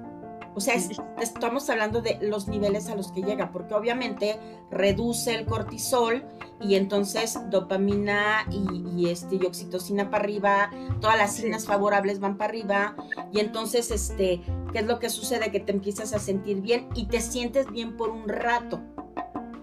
o 0.55 0.61
sea, 0.61 0.75
estamos 1.21 1.69
hablando 1.71 2.03
de 2.03 2.19
los 2.21 2.49
niveles 2.49 2.89
a 2.89 2.95
los 2.95 3.11
que 3.13 3.23
llega, 3.23 3.53
porque 3.53 3.75
obviamente 3.75 4.39
reduce 4.71 5.35
el 5.35 5.47
cortisol 5.47 6.25
y 6.61 6.75
entonces 6.75 7.39
dopamina 7.51 8.47
y, 8.51 9.09
este, 9.09 9.37
y 9.37 9.47
oxitocina 9.47 10.11
para 10.11 10.25
arriba, 10.25 10.71
todas 11.01 11.17
las 11.17 11.35
signas 11.35 11.67
favorables 11.67 12.21
van 12.21 12.37
para 12.37 12.51
arriba 12.51 12.97
y 13.33 13.41
entonces, 13.41 13.91
este, 13.91 14.43
¿qué 14.73 14.81
es 14.81 14.87
lo 14.87 14.99
que 14.99 15.09
sucede? 15.09 15.51
Que 15.51 15.61
te 15.61 15.73
empiezas 15.73 16.13
a 16.13 16.19
sentir 16.19 16.61
bien 16.61 16.89
y 16.95 17.07
te 17.07 17.21
sientes 17.21 17.71
bien 17.71 17.97
por 17.97 18.11
un 18.11 18.29
rato. 18.29 18.81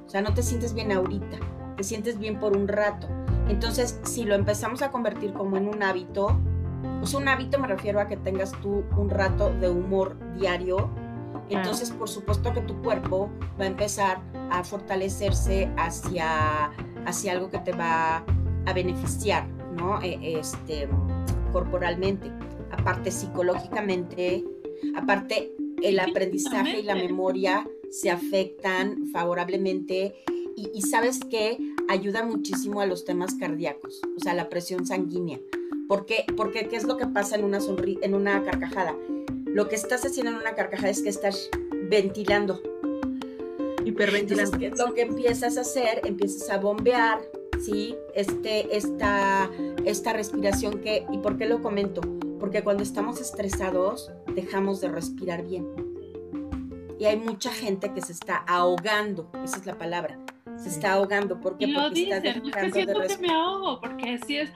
O 0.06 0.10
sea, 0.10 0.22
no 0.22 0.34
te 0.34 0.42
sientes 0.42 0.74
bien 0.74 0.92
ahorita, 0.92 1.38
te 1.78 1.84
sientes 1.84 2.18
bien 2.18 2.40
por 2.40 2.58
un 2.58 2.68
rato. 2.68 3.08
Entonces, 3.48 4.00
si 4.04 4.24
lo 4.26 4.36
empezamos 4.36 4.82
a 4.82 4.90
convertir 4.90 5.34
como 5.34 5.58
en 5.58 5.68
un 5.68 5.84
hábito, 5.84 6.40
pues 7.00 7.14
un 7.14 7.28
hábito 7.28 7.60
me 7.60 7.68
refiero 7.68 8.00
a 8.00 8.08
que 8.08 8.18
tengas 8.18 8.52
tú 8.62 8.84
un 8.98 9.10
rato 9.10 9.54
de 9.54 9.70
humor 9.70 10.18
diario. 10.38 10.90
Entonces, 11.50 11.90
por 11.92 12.08
supuesto 12.08 12.54
que 12.54 12.62
tu 12.62 12.80
cuerpo 12.82 13.32
va 13.60 13.64
a 13.64 13.68
empezar 13.68 14.22
a 14.52 14.64
fortalecerse 14.64 15.72
hacia, 15.78 16.72
hacia 17.06 17.32
algo 17.32 17.50
que 17.50 17.58
te 17.60 17.72
va 17.72 18.24
a 18.66 18.74
beneficiar, 18.74 19.48
¿no? 19.76 20.00
E, 20.02 20.40
este, 20.40 20.88
corporalmente, 21.52 22.32
aparte 22.72 23.10
psicológicamente, 23.10 24.46
aparte 24.96 25.52
el 25.82 26.00
aprendizaje 26.00 26.82
y 26.82 26.84
la 26.84 26.96
memoria 26.96 27.68
se 27.90 28.12
afectan 28.12 29.08
favorablemente 29.08 30.14
y, 30.56 30.70
y 30.74 30.82
sabes 30.84 31.20
que 31.20 31.58
ayuda 31.88 32.24
muchísimo 32.24 32.82
a 32.82 32.86
los 32.86 33.06
temas 33.06 33.34
cardíacos, 33.36 34.02
o 34.16 34.20
sea, 34.20 34.36
la 34.36 34.50
presión 34.50 34.86
sanguínea. 34.86 35.40
¿Por 35.90 36.06
qué? 36.06 36.24
Porque 36.38 36.68
¿qué 36.68 36.76
es 36.76 36.84
lo 36.84 36.98
que 36.98 37.08
pasa 37.08 37.36
en 37.36 37.44
una, 37.44 37.58
en 38.04 38.14
una 38.14 38.44
carcajada? 38.44 38.96
Lo 39.46 39.68
que 39.68 39.76
estás 39.76 40.06
haciendo 40.06 40.32
en 40.32 40.38
una 40.38 40.54
carcajada 40.54 40.90
es 40.90 41.02
que 41.02 41.10
estás 41.10 41.50
ventilando. 41.90 42.62
Hiperventilando. 43.84 44.56
Entonces, 44.56 44.88
lo 44.88 44.94
que 44.94 45.02
empiezas 45.02 45.58
a 45.58 45.62
hacer, 45.62 46.02
empiezas 46.06 46.48
a 46.52 46.60
bombear, 46.60 47.20
¿sí? 47.60 47.96
Este, 48.14 48.78
esta, 48.78 49.50
esta 49.84 50.14
respiración 50.14 50.80
que, 50.80 51.08
¿y 51.12 51.18
por 51.18 51.40
qué 51.40 51.48
lo 51.48 51.60
comento? 51.60 52.02
Porque 52.40 52.62
cuando 52.62 52.84
estamos 52.84 53.20
estresados, 53.20 54.12
dejamos 54.36 54.82
de 54.82 54.90
respirar 54.90 55.44
bien. 55.44 55.66
Y 57.00 57.06
hay 57.06 57.18
mucha 57.18 57.50
gente 57.50 57.94
que 57.94 58.02
se 58.02 58.12
está 58.12 58.38
ahogando, 58.48 59.32
esa 59.44 59.58
es 59.58 59.66
la 59.66 59.76
palabra. 59.76 60.20
Se 60.56 60.70
está 60.70 60.94
ahogando. 60.94 61.42
¿Por 61.42 61.58
qué? 61.58 61.74
Porque 61.74 62.04
está 62.04 62.20
dejando 62.20 62.78
de 62.78 62.94
respirar. 62.94 63.20
me 63.22 63.32
ahogo, 63.32 63.82
porque 63.82 64.20
así 64.22 64.38
es 64.38 64.52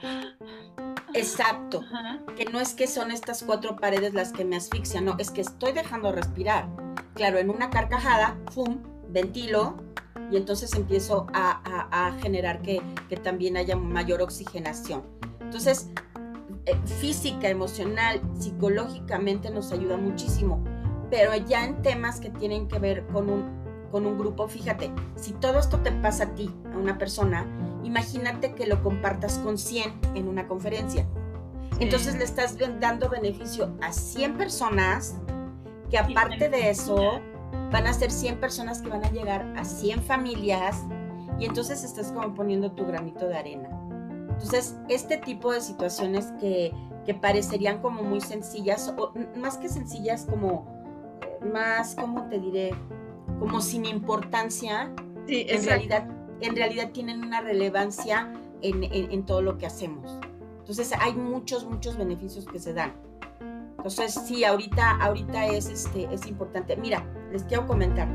Exacto. 1.13 1.83
Que 2.35 2.45
no 2.45 2.59
es 2.59 2.73
que 2.73 2.87
son 2.87 3.11
estas 3.11 3.43
cuatro 3.43 3.75
paredes 3.77 4.13
las 4.13 4.31
que 4.31 4.45
me 4.45 4.55
asfixian, 4.55 5.05
no, 5.05 5.15
es 5.19 5.31
que 5.31 5.41
estoy 5.41 5.71
dejando 5.71 6.11
respirar. 6.11 6.67
Claro, 7.13 7.37
en 7.37 7.49
una 7.49 7.69
carcajada, 7.69 8.37
¡fum! 8.51 8.81
ventilo 9.09 9.77
y 10.31 10.37
entonces 10.37 10.73
empiezo 10.73 11.27
a, 11.33 12.11
generar 12.21 12.61
que, 12.61 12.81
también 13.23 13.57
haya 13.57 13.75
mayor 13.75 14.21
oxigenación. 14.21 15.03
Entonces, 15.39 15.89
eh, 16.65 16.75
física, 16.99 17.49
emocional, 17.49 18.21
psicológicamente 18.39 19.51
nos 19.51 19.71
ayuda 19.71 19.97
muchísimo. 19.97 20.63
Pero 21.11 21.35
ya 21.35 21.63
en 21.65 21.81
temas 21.83 22.19
que 22.19 22.31
tienen 22.31 22.67
que 22.67 22.79
ver 22.79 23.05
con 23.07 23.29
un, 23.29 23.43
con 23.91 24.07
un 24.07 24.17
grupo, 24.17 24.47
fíjate, 24.47 24.91
si 25.15 25.33
todo 25.33 25.59
esto 25.59 25.79
te 25.79 25.91
pasa 25.91 26.23
a 26.23 26.33
ti, 26.33 26.49
a 26.73 26.77
una 26.77 26.97
persona, 26.97 27.45
Imagínate 27.83 28.53
que 28.53 28.65
lo 28.65 28.81
compartas 28.81 29.37
con 29.39 29.57
100 29.57 29.93
en 30.15 30.27
una 30.27 30.47
conferencia. 30.47 31.07
Entonces 31.79 32.15
le 32.15 32.23
estás 32.23 32.57
dando 32.79 33.09
beneficio 33.09 33.75
a 33.81 33.91
100 33.91 34.37
personas 34.37 35.15
que 35.89 35.97
aparte 35.97 36.49
de 36.49 36.69
eso 36.69 37.19
van 37.71 37.87
a 37.87 37.93
ser 37.93 38.11
100 38.11 38.39
personas 38.39 38.81
que 38.81 38.89
van 38.89 39.03
a 39.03 39.11
llegar 39.11 39.51
a 39.57 39.65
100 39.65 40.03
familias 40.03 40.83
y 41.39 41.45
entonces 41.45 41.83
estás 41.83 42.11
como 42.11 42.33
poniendo 42.33 42.71
tu 42.71 42.85
granito 42.85 43.27
de 43.27 43.35
arena. 43.35 43.69
Entonces, 44.29 44.77
este 44.89 45.17
tipo 45.17 45.51
de 45.51 45.61
situaciones 45.61 46.31
que, 46.39 46.73
que 47.05 47.13
parecerían 47.13 47.81
como 47.81 48.03
muy 48.03 48.21
sencillas, 48.21 48.93
o 48.97 49.13
más 49.37 49.57
que 49.57 49.69
sencillas, 49.69 50.25
como 50.25 50.65
eh, 51.21 51.45
más, 51.45 51.95
¿cómo 51.95 52.27
te 52.29 52.39
diré? 52.39 52.75
Como 53.39 53.61
sin 53.61 53.85
importancia, 53.85 54.93
en, 55.27 55.65
realidad, 55.65 56.07
en 56.41 56.55
realidad 56.55 56.91
tienen 56.91 57.23
una 57.23 57.41
relevancia 57.41 58.33
en, 58.61 59.25
todo 59.25 59.41
lo 59.41 59.57
que 59.57 59.65
hacemos. 59.65 60.17
Entonces, 60.59 60.91
hay 60.99 61.13
muchos, 61.13 61.65
muchos 61.65 61.97
beneficios 61.97 62.45
que 62.45 62.59
se 62.59 62.73
dan. 62.73 62.93
Entonces, 63.77 64.13
sí, 64.13 64.45
ahorita, 64.45 64.97
ahorita 65.01 65.47
es, 65.47 65.67
este, 65.67 66.07
es 66.13 66.25
importante. 66.25 66.77
Mira, 66.77 67.05
les 67.31 67.43
quiero 67.43 67.67
comentar. 67.67 68.07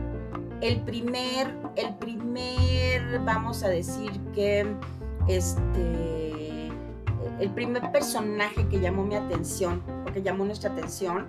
El 0.62 0.80
primer, 0.80 1.54
el 1.76 1.94
primer, 1.96 3.20
vamos 3.20 3.62
a 3.62 3.68
decir 3.68 4.10
que, 4.34 4.66
este, 5.28 6.68
el 7.38 7.50
primer 7.50 7.92
personaje 7.92 8.66
que 8.68 8.80
llamó 8.80 9.04
mi 9.04 9.14
atención, 9.14 9.82
o 10.08 10.12
que 10.12 10.22
llamó 10.22 10.44
nuestra 10.44 10.70
atención, 10.70 11.26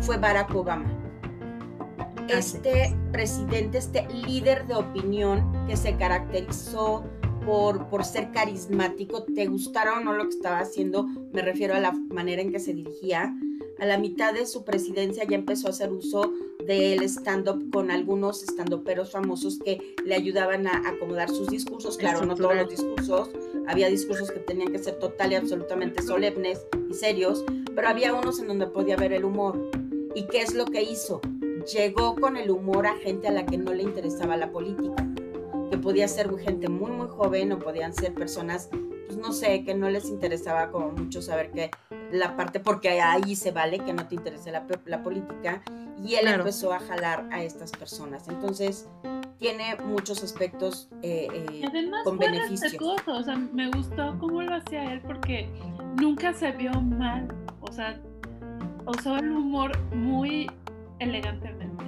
fue 0.00 0.16
Barack 0.16 0.54
Obama. 0.54 1.03
Este 2.28 2.96
presidente, 3.12 3.78
este 3.78 4.06
líder 4.26 4.66
de 4.66 4.74
opinión 4.74 5.66
que 5.66 5.76
se 5.76 5.96
caracterizó 5.96 7.04
por, 7.44 7.88
por, 7.88 8.04
ser 8.04 8.32
carismático, 8.32 9.24
te 9.24 9.46
gustara 9.46 9.98
o 9.98 10.00
no 10.00 10.14
lo 10.14 10.24
que 10.24 10.36
estaba 10.36 10.60
haciendo, 10.60 11.06
me 11.32 11.42
refiero 11.42 11.74
a 11.74 11.80
la 11.80 11.92
manera 11.92 12.40
en 12.40 12.50
que 12.50 12.58
se 12.58 12.72
dirigía, 12.72 13.36
a 13.78 13.86
la 13.86 13.98
mitad 13.98 14.32
de 14.32 14.46
su 14.46 14.64
presidencia 14.64 15.24
ya 15.24 15.36
empezó 15.36 15.66
a 15.66 15.70
hacer 15.70 15.92
uso 15.92 16.32
del 16.66 17.02
stand-up 17.02 17.70
con 17.70 17.90
algunos 17.90 18.42
stand-uperos 18.42 19.10
famosos 19.10 19.58
que 19.58 19.94
le 20.04 20.14
ayudaban 20.14 20.66
a 20.66 20.88
acomodar 20.88 21.28
sus 21.28 21.48
discursos. 21.48 21.98
Claro, 21.98 22.24
no 22.24 22.34
todos 22.34 22.56
los 22.56 22.70
discursos, 22.70 23.30
había 23.66 23.88
discursos 23.88 24.30
que 24.30 24.40
tenían 24.40 24.72
que 24.72 24.78
ser 24.78 24.98
total 24.98 25.32
y 25.32 25.34
absolutamente 25.34 26.02
solemnes 26.02 26.66
y 26.88 26.94
serios, 26.94 27.44
pero 27.74 27.88
había 27.88 28.14
unos 28.14 28.38
en 28.38 28.48
donde 28.48 28.66
podía 28.66 28.96
ver 28.96 29.12
el 29.12 29.24
humor. 29.24 29.70
¿Y 30.14 30.26
qué 30.28 30.42
es 30.42 30.54
lo 30.54 30.64
que 30.64 30.82
hizo? 30.82 31.20
Llegó 31.72 32.14
con 32.16 32.36
el 32.36 32.50
humor 32.50 32.86
a 32.86 32.96
gente 32.96 33.28
a 33.28 33.32
la 33.32 33.46
que 33.46 33.56
no 33.56 33.72
le 33.72 33.82
interesaba 33.82 34.36
la 34.36 34.50
política, 34.50 35.06
que 35.70 35.78
podía 35.78 36.06
ser 36.08 36.36
gente 36.38 36.68
muy, 36.68 36.90
muy 36.90 37.08
joven 37.08 37.52
o 37.52 37.58
podían 37.58 37.94
ser 37.94 38.12
personas, 38.12 38.68
pues 39.06 39.16
no 39.16 39.32
sé, 39.32 39.64
que 39.64 39.74
no 39.74 39.88
les 39.88 40.06
interesaba 40.06 40.70
como 40.70 40.90
mucho 40.90 41.22
saber 41.22 41.50
que 41.52 41.70
la 42.12 42.36
parte, 42.36 42.60
porque 42.60 43.00
ahí 43.00 43.34
se 43.34 43.50
vale 43.50 43.78
que 43.78 43.92
no 43.92 44.06
te 44.06 44.14
interese 44.14 44.52
la, 44.52 44.66
la 44.84 45.02
política, 45.02 45.62
y 46.04 46.16
él 46.16 46.28
empezó 46.28 46.72
a 46.72 46.80
jalar 46.80 47.26
a 47.32 47.42
estas 47.42 47.70
personas. 47.72 48.28
Entonces, 48.28 48.88
tiene 49.38 49.76
muchos 49.84 50.22
aspectos 50.22 50.88
eh, 51.02 51.28
eh, 51.32 51.62
Además, 51.66 52.02
con 52.04 52.18
beneficio. 52.18 52.78
O 53.06 53.22
sea, 53.22 53.36
me 53.36 53.70
gustó 53.70 54.16
cómo 54.18 54.42
lo 54.42 54.54
hacía 54.54 54.92
él 54.92 55.00
porque 55.00 55.48
nunca 56.00 56.32
se 56.34 56.52
vio 56.52 56.72
mal. 56.80 57.28
O 57.60 57.72
sea, 57.72 57.98
usó 58.86 59.16
el 59.16 59.30
humor 59.30 59.72
muy 59.94 60.50
elegantemente. 60.98 61.84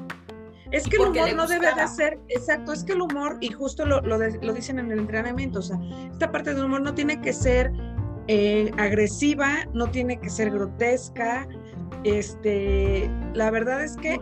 Es 0.73 0.88
que 0.88 0.97
el 0.97 1.03
humor 1.03 1.35
no 1.35 1.47
debe 1.47 1.69
de 1.75 1.87
ser, 1.87 2.19
exacto, 2.29 2.73
es 2.73 2.83
que 2.83 2.92
el 2.92 3.03
humor, 3.03 3.38
y 3.40 3.51
justo 3.53 3.87
lo, 3.87 4.01
lo, 4.01 4.19
lo, 4.19 4.53
dicen 4.53 4.81
en 4.81 4.90
el 4.90 4.99
entrenamiento, 4.99 5.61
o 5.61 5.62
sea, 5.62 5.79
esta 6.11 6.33
parte 6.33 6.55
del 6.55 6.64
humor 6.64 6.81
no 6.81 6.92
tiene 6.92 7.21
que 7.21 7.33
ser 7.33 7.73
eh, 8.29 8.73
agresiva, 8.77 9.66
no 9.73 9.88
tiene 9.88 10.19
que 10.19 10.29
ser 10.29 10.51
grotesca. 10.51 11.47
Este, 12.03 13.11
la 13.35 13.51
verdad 13.51 13.85
es 13.85 13.97
que 13.97 14.19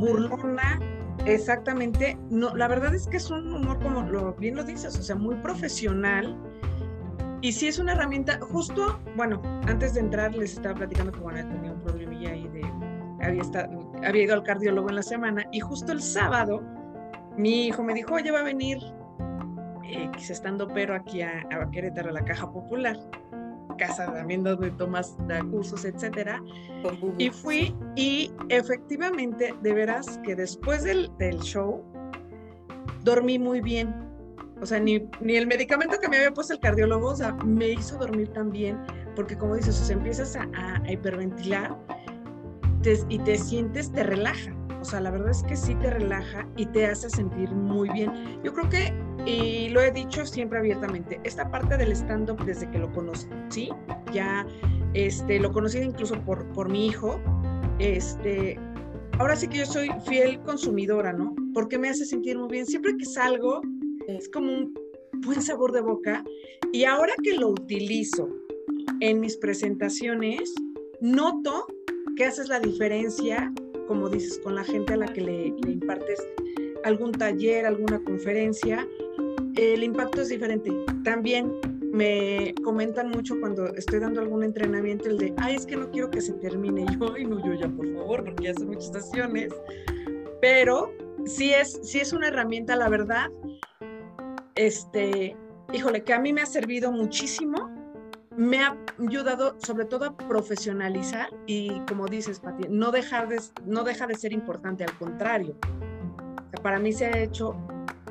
burlona, 0.00 0.80
exactamente. 1.26 2.18
No, 2.30 2.54
la 2.56 2.66
verdad 2.66 2.94
es 2.94 3.06
que 3.06 3.18
es 3.18 3.30
un 3.30 3.52
humor 3.52 3.78
como 3.80 4.02
lo 4.02 4.34
bien 4.34 4.56
lo 4.56 4.64
dices, 4.64 4.98
o 4.98 5.02
sea, 5.02 5.16
muy 5.16 5.34
profesional. 5.36 6.36
Y 7.42 7.52
sí 7.52 7.68
es 7.68 7.78
una 7.78 7.92
herramienta, 7.92 8.40
justo, 8.40 8.98
bueno, 9.16 9.42
antes 9.66 9.92
de 9.92 10.00
entrar 10.00 10.34
les 10.34 10.54
estaba 10.54 10.74
platicando 10.76 11.12
que 11.12 11.20
bueno, 11.20 11.46
tenía 11.46 11.72
un 11.72 11.80
problemilla 11.82 12.30
ahí 12.30 12.48
de, 12.48 12.62
había, 13.24 13.42
estado, 13.42 13.92
había 14.04 14.22
ido 14.22 14.34
al 14.34 14.42
cardiólogo 14.42 14.88
en 14.88 14.96
la 14.96 15.02
semana 15.02 15.46
y 15.52 15.60
justo 15.60 15.92
el 15.92 16.00
sábado 16.00 16.62
mi 17.36 17.66
hijo 17.66 17.82
me 17.82 17.94
dijo, 17.94 18.14
oye, 18.14 18.30
va 18.30 18.40
a 18.40 18.44
venir 18.44 18.78
X 19.82 20.30
estando 20.30 20.68
pero 20.68 20.94
aquí 20.94 21.22
a, 21.22 21.42
a 21.50 21.70
Querétaro, 21.70 22.10
a 22.10 22.12
la 22.12 22.24
Caja 22.24 22.50
Popular, 22.50 22.96
casa 23.76 24.12
también 24.12 24.44
donde 24.44 24.70
tomas 24.72 25.16
cursos, 25.50 25.84
etcétera. 25.84 26.42
Y 27.18 27.30
fui 27.30 27.74
y 27.96 28.32
efectivamente, 28.48 29.54
de 29.62 29.74
veras 29.74 30.20
que 30.24 30.36
después 30.36 30.84
del, 30.84 31.10
del 31.18 31.40
show, 31.40 31.82
dormí 33.02 33.38
muy 33.38 33.60
bien. 33.60 33.94
O 34.60 34.66
sea, 34.66 34.78
ni, 34.78 35.08
ni, 35.20 35.36
el 35.36 35.46
medicamento 35.46 35.98
que 35.98 36.08
me 36.08 36.16
había 36.16 36.32
puesto 36.32 36.54
el 36.54 36.60
cardiólogo, 36.60 37.08
o 37.08 37.16
sea, 37.16 37.32
me 37.44 37.70
hizo 37.70 37.98
dormir 37.98 38.28
tan 38.28 38.50
bien, 38.50 38.78
porque 39.14 39.36
como 39.36 39.56
dices, 39.56 39.80
o 39.80 39.84
sea, 39.84 39.96
empiezas 39.96 40.36
a, 40.36 40.46
a 40.54 40.90
hiperventilar 40.90 41.76
y 43.08 43.18
te 43.20 43.38
sientes, 43.38 43.90
te 43.92 44.02
relaja. 44.02 44.54
O 44.80 44.84
sea, 44.84 45.00
la 45.00 45.10
verdad 45.10 45.30
es 45.30 45.42
que 45.42 45.56
sí 45.56 45.74
te 45.76 45.88
relaja 45.88 46.46
y 46.56 46.66
te 46.66 46.84
hace 46.84 47.08
sentir 47.08 47.50
muy 47.50 47.88
bien. 47.90 48.12
Yo 48.44 48.52
creo 48.52 48.68
que, 48.68 48.92
y 49.24 49.70
lo 49.70 49.80
he 49.80 49.90
dicho 49.90 50.26
siempre 50.26 50.58
abiertamente, 50.58 51.18
esta 51.24 51.50
parte 51.50 51.78
del 51.78 51.92
stand-up 51.92 52.44
desde 52.44 52.70
que 52.70 52.78
lo 52.78 52.92
conocí, 52.92 53.70
ya 54.12 54.46
este, 54.92 55.40
lo 55.40 55.52
conocí 55.52 55.78
incluso 55.78 56.20
por, 56.24 56.46
por 56.52 56.68
mi 56.68 56.86
hijo, 56.86 57.18
este, 57.78 58.58
ahora 59.18 59.36
sí 59.36 59.48
que 59.48 59.58
yo 59.58 59.66
soy 59.66 59.88
fiel 60.06 60.38
consumidora, 60.42 61.14
¿no? 61.14 61.34
Porque 61.54 61.78
me 61.78 61.88
hace 61.88 62.04
sentir 62.04 62.38
muy 62.38 62.50
bien. 62.50 62.66
Siempre 62.66 62.94
que 62.98 63.06
salgo, 63.06 63.62
es 64.06 64.28
como 64.28 64.52
un 64.52 64.74
buen 65.22 65.40
sabor 65.40 65.72
de 65.72 65.80
boca. 65.80 66.22
Y 66.72 66.84
ahora 66.84 67.14
que 67.22 67.32
lo 67.34 67.48
utilizo 67.48 68.28
en 69.00 69.20
mis 69.20 69.38
presentaciones, 69.38 70.54
noto 71.00 71.66
que 72.16 72.24
haces 72.24 72.48
la 72.48 72.60
diferencia 72.60 73.52
como 73.86 74.08
dices, 74.08 74.38
con 74.38 74.54
la 74.54 74.64
gente 74.64 74.94
a 74.94 74.96
la 74.96 75.06
que 75.06 75.20
le, 75.20 75.46
impartes 75.66 76.26
algún 76.84 77.12
taller, 77.12 77.66
alguna 77.66 78.02
conferencia, 78.02 78.86
el 79.56 79.82
impacto 79.82 80.22
es 80.22 80.28
diferente. 80.28 80.70
También 81.02 81.52
me 81.92 82.54
comentan 82.64 83.10
mucho 83.10 83.38
cuando 83.40 83.66
estoy 83.74 84.00
dando 84.00 84.20
algún 84.20 84.42
entrenamiento 84.42 85.08
el 85.08 85.16
de, 85.16 85.34
ay, 85.38 85.56
es 85.56 85.66
que 85.66 85.76
no 85.76 85.90
quiero 85.90 86.10
que 86.10 86.20
se 86.20 86.32
termine. 86.34 86.84
yo, 87.00 87.16
y 87.16 87.24
no, 87.24 87.44
yo 87.44 87.54
ya, 87.54 87.68
por 87.68 87.92
favor, 87.94 88.24
porque 88.24 88.44
ya 88.44 88.50
hace 88.50 88.64
muchas 88.64 88.86
estaciones. 88.86 89.52
Pero 90.40 90.92
sí 91.24 91.52
es, 91.52 91.80
sí 91.82 92.00
es 92.00 92.12
una 92.12 92.28
herramienta, 92.28 92.76
la 92.76 92.88
verdad, 92.88 93.30
este, 94.56 95.36
híjole, 95.72 96.02
que 96.04 96.12
a 96.12 96.18
mí 96.18 96.32
me 96.32 96.42
ha 96.42 96.46
servido 96.46 96.92
muchísimo 96.92 97.70
me 98.36 98.62
ha 98.62 98.76
ayudado 98.98 99.56
sobre 99.60 99.84
todo 99.84 100.06
a 100.06 100.16
profesionalizar 100.16 101.28
y 101.46 101.80
como 101.86 102.06
dices, 102.06 102.40
Pati, 102.40 102.68
no, 102.68 102.90
dejar 102.90 103.28
de, 103.28 103.40
no 103.64 103.84
deja 103.84 104.06
de 104.06 104.14
ser 104.16 104.32
importante, 104.32 104.84
al 104.84 104.96
contrario. 104.98 105.56
para 106.62 106.78
mí 106.78 106.92
se 106.92 107.06
ha 107.06 107.18
hecho 107.18 107.56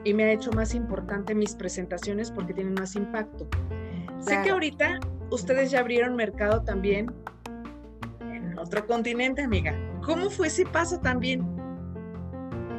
y 0.03 0.13
me 0.13 0.25
ha 0.25 0.31
hecho 0.31 0.51
más 0.51 0.75
importante 0.75 1.33
mis 1.33 1.55
presentaciones 1.55 2.31
porque 2.31 2.53
tienen 2.53 2.73
más 2.73 2.95
impacto. 2.95 3.47
Sé 4.19 4.41
que 4.43 4.51
ahorita 4.51 4.99
ustedes 5.31 5.71
ya 5.71 5.79
abrieron 5.79 6.15
mercado 6.15 6.61
también 6.63 7.11
en 8.21 8.57
otro 8.57 8.85
continente, 8.85 9.41
amiga. 9.41 9.77
¿Cómo 10.05 10.29
fue 10.29 10.47
ese 10.47 10.65
paso 10.65 10.99
también? 10.99 11.45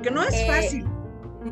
Que 0.02 0.10
no 0.10 0.22
es 0.22 0.34
eh, 0.34 0.46
fácil 0.46 0.93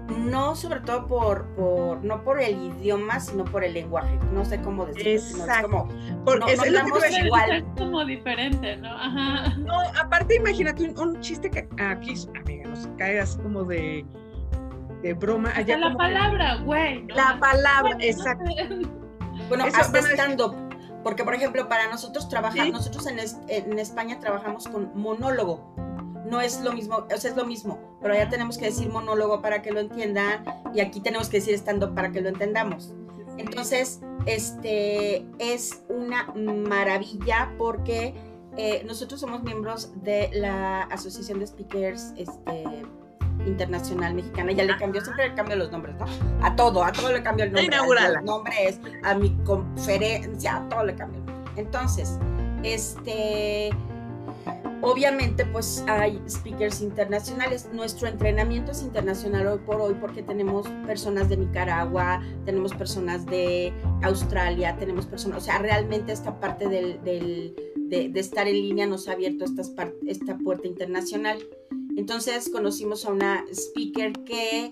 no 0.09 0.55
sobre 0.55 0.81
todo 0.81 1.07
por, 1.07 1.47
por, 1.55 2.03
no 2.05 2.23
por 2.23 2.41
el 2.41 2.57
idioma, 2.57 3.21
sino 3.21 3.45
por 3.45 3.65
el 3.65 3.75
lenguaje. 3.75 4.19
No 4.33 4.45
sé 4.45 4.61
cómo 4.61 4.87
decirlo. 4.87 5.13
Exacto. 5.13 5.71
como, 5.71 5.89
Porque 6.25 6.57
no, 6.57 6.97
es 7.05 7.19
igual. 7.19 7.53
Es 7.53 7.65
como 7.77 8.05
diferente, 8.05 8.77
¿no? 8.77 8.91
Ajá. 8.91 9.55
No, 9.57 9.81
aparte 10.01 10.37
imagínate 10.37 10.85
un, 10.85 11.21
chiste 11.21 11.51
que 11.51 11.69
aquí, 11.83 12.15
amiga, 12.41 12.69
nos 12.69 12.89
cae 12.99 13.21
así 13.21 13.39
como 13.39 13.65
de, 13.65 14.05
de 15.03 15.15
broma. 15.15 15.53
Allá 15.55 15.79
la 15.79 15.95
palabra, 15.97 16.57
güey. 16.57 17.07
La 17.09 17.39
palabra, 17.39 17.97
exacto. 18.01 18.51
Bueno, 19.49 19.65
hasta 19.65 19.99
stand-up. 20.01 20.55
Porque, 21.03 21.25
por 21.25 21.35
ejemplo, 21.35 21.69
para 21.69 21.91
nosotros 21.91 22.29
trabajar, 22.29 22.71
nosotros 22.71 23.07
en, 23.09 23.19
en 23.49 23.79
España 23.79 24.21
trabajamos 24.21 24.69
con 24.69 24.93
monólogo 24.95 25.75
no 26.27 26.41
es 26.41 26.61
lo 26.61 26.73
mismo, 26.73 27.07
o 27.13 27.17
sea, 27.19 27.31
es 27.31 27.37
lo 27.37 27.45
mismo, 27.45 27.79
pero 28.01 28.15
allá 28.15 28.29
tenemos 28.29 28.59
que 28.59 28.67
decir 28.67 28.89
monólogo 28.89 29.43
para 29.43 29.63
que 29.63 29.73
lo 29.73 29.81
entiendan 29.81 30.45
y 30.75 30.81
aquí 30.81 31.01
tenemos 31.01 31.29
que 31.29 31.39
decir 31.39 31.55
stand 31.55 31.95
para 31.95 32.13
que 32.13 32.21
lo 32.21 32.29
entendamos. 32.29 32.95
Entonces, 33.39 34.01
este 34.27 35.27
es 35.39 35.83
una 35.89 36.33
maravilla 36.35 37.53
porque 37.59 38.15
eh, 38.57 38.83
nosotros 38.87 39.21
somos 39.21 39.43
miembros 39.43 39.91
de 40.03 40.31
la 40.35 40.83
Asociación 40.83 41.39
de 41.41 41.47
Speakers 41.47 42.13
este, 42.17 42.65
Internacional 43.47 44.15
Mexicana. 44.15 44.53
Ya 44.53 44.65
le 44.65 44.77
cambió, 44.77 45.01
siempre 45.01 45.29
le 45.29 45.35
cambio 45.35 45.57
los 45.57 45.73
nombres, 45.73 45.97
¿no? 45.97 46.07
A 46.45 46.55
todo, 46.55 46.85
a 46.85 46.93
todo 46.93 47.13
le 47.13 47.23
cambio 47.23 47.47
el 47.47 47.53
nombre. 47.53 47.77
A 47.77 48.09
los 48.11 48.23
nombres, 48.23 48.81
a 49.03 49.15
mi 49.15 49.35
conferencia, 49.45 50.57
a 50.57 50.69
todo 50.69 50.85
le 50.85 50.95
cambio. 50.95 51.23
Entonces, 51.57 52.19
este, 52.63 53.71
obviamente 54.83 55.47
pues 55.47 55.83
hay 55.89 56.21
speakers 56.29 56.83
internacionales. 56.83 57.69
Nuestro 57.73 58.09
entrenamiento 58.09 58.73
es 58.73 58.83
internacional 58.83 59.47
hoy 59.47 59.59
por 59.65 59.81
hoy 59.81 59.95
porque 59.95 60.23
tenemos 60.23 60.69
personas 60.87 61.29
de 61.29 61.39
Nicaragua, 61.39 62.21
tenemos 62.45 62.75
personas 62.75 63.25
de 63.25 63.73
Australia, 64.03 64.77
tenemos 64.79 65.07
personas, 65.07 65.39
o 65.39 65.41
sea, 65.41 65.59
realmente 65.59 66.13
esta 66.13 66.39
parte 66.39 66.69
del, 66.69 67.01
de, 67.03 68.13
estar 68.15 68.47
en 68.49 68.55
línea 68.55 68.87
nos 68.87 69.09
ha 69.09 69.13
abierto 69.13 69.45
esta 70.07 70.39
puerta 70.39 70.67
internacional. 70.67 71.39
Entonces 71.97 72.49
conocimos 72.51 73.05
a 73.05 73.13
una 73.13 73.45
speaker 73.53 74.13
que 74.25 74.69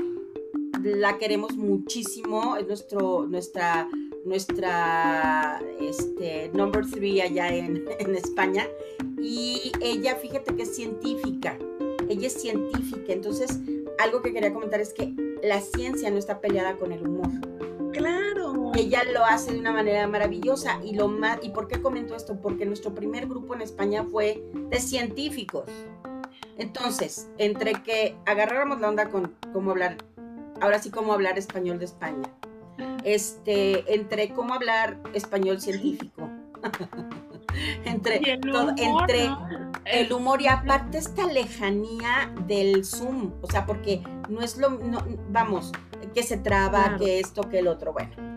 la 0.82 1.18
queremos 1.18 1.56
muchísimo, 1.56 2.56
es 2.56 2.66
nuestro, 2.66 3.26
nuestra, 3.26 3.88
nuestra 4.24 5.60
este, 5.80 6.50
number 6.54 6.84
three 6.86 7.20
allá 7.20 7.54
en, 7.54 7.84
en 7.98 8.14
España. 8.14 8.66
Y 9.20 9.72
ella, 9.80 10.16
fíjate 10.16 10.54
que 10.56 10.62
es 10.62 10.74
científica, 10.74 11.58
ella 12.08 12.26
es 12.26 12.34
científica, 12.34 13.12
entonces 13.12 13.60
algo 13.98 14.22
que 14.22 14.32
quería 14.32 14.52
comentar 14.52 14.80
es 14.80 14.92
que 14.92 15.14
la 15.42 15.60
ciencia 15.60 16.10
no 16.10 16.18
está 16.18 16.40
peleada 16.40 16.76
con 16.76 16.92
el 16.92 17.06
humor. 17.06 17.28
Claro. 17.92 18.72
Ella 18.74 19.02
lo 19.12 19.24
hace 19.24 19.52
de 19.52 19.58
una 19.58 19.72
manera 19.72 20.06
maravillosa 20.06 20.80
y 20.82 20.94
lo 20.94 21.08
más 21.08 21.38
y 21.42 21.50
por 21.50 21.68
qué 21.68 21.82
comento 21.82 22.14
esto 22.14 22.40
porque 22.40 22.64
nuestro 22.64 22.94
primer 22.94 23.26
grupo 23.26 23.54
en 23.54 23.62
España 23.62 24.04
fue 24.04 24.42
de 24.54 24.80
científicos. 24.80 25.68
Entonces, 26.56 27.28
entre 27.38 27.72
que 27.82 28.16
agarráramos 28.26 28.80
la 28.80 28.88
onda 28.88 29.08
con 29.08 29.34
cómo 29.52 29.70
hablar, 29.70 29.96
ahora 30.60 30.78
sí 30.78 30.90
cómo 30.90 31.12
hablar 31.12 31.38
español 31.38 31.78
de 31.78 31.86
España, 31.86 32.28
este, 33.04 33.94
entre 33.94 34.30
cómo 34.30 34.54
hablar 34.54 34.98
español 35.14 35.60
científico, 35.60 36.28
entre, 37.84 38.38
todo, 38.38 38.70
entre 38.76 39.30
el 39.84 40.12
humor 40.12 40.42
y 40.42 40.48
aparte 40.48 40.98
esta 40.98 41.26
lejanía 41.26 42.32
del 42.46 42.84
Zoom, 42.84 43.32
o 43.42 43.46
sea, 43.46 43.66
porque 43.66 44.02
no 44.28 44.40
es 44.40 44.58
lo, 44.58 44.78
vamos, 45.30 45.72
que 46.14 46.22
se 46.22 46.36
traba, 46.36 46.96
que 46.98 47.20
esto, 47.20 47.48
que 47.48 47.58
el 47.60 47.68
otro, 47.68 47.92
bueno 47.92 48.30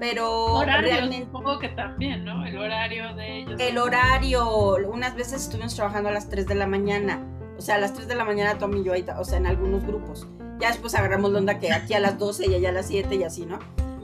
pero 0.00 0.62
realmente 0.64 1.24
supongo 1.24 1.58
que 1.58 1.70
también, 1.70 2.24
¿no? 2.24 2.46
El 2.46 2.56
horario 2.56 3.16
de 3.16 3.38
ellos. 3.38 3.60
El 3.60 3.78
horario, 3.78 4.76
unas 4.86 5.16
veces 5.16 5.42
estuvimos 5.42 5.74
trabajando 5.74 6.10
a 6.10 6.12
las 6.12 6.28
3 6.30 6.46
de 6.46 6.54
la 6.54 6.68
mañana 6.68 7.20
o 7.58 7.60
sea, 7.60 7.74
a 7.74 7.78
las 7.78 7.92
3 7.92 8.06
de 8.06 8.14
la 8.14 8.24
mañana 8.24 8.56
Tom 8.56 8.76
y 8.76 8.84
yo, 8.84 8.92
o 9.18 9.24
sea, 9.24 9.38
en 9.38 9.46
algunos 9.46 9.84
grupos. 9.84 10.28
Ya 10.60 10.68
después 10.68 10.94
agarramos 10.94 11.32
la 11.32 11.40
onda 11.40 11.58
que 11.58 11.72
aquí 11.72 11.92
a 11.92 12.00
las 12.00 12.18
12 12.18 12.46
y 12.46 12.54
allá 12.54 12.68
a 12.68 12.72
las 12.72 12.86
7 12.86 13.14
y 13.16 13.24
así, 13.24 13.46
¿no? 13.46 13.58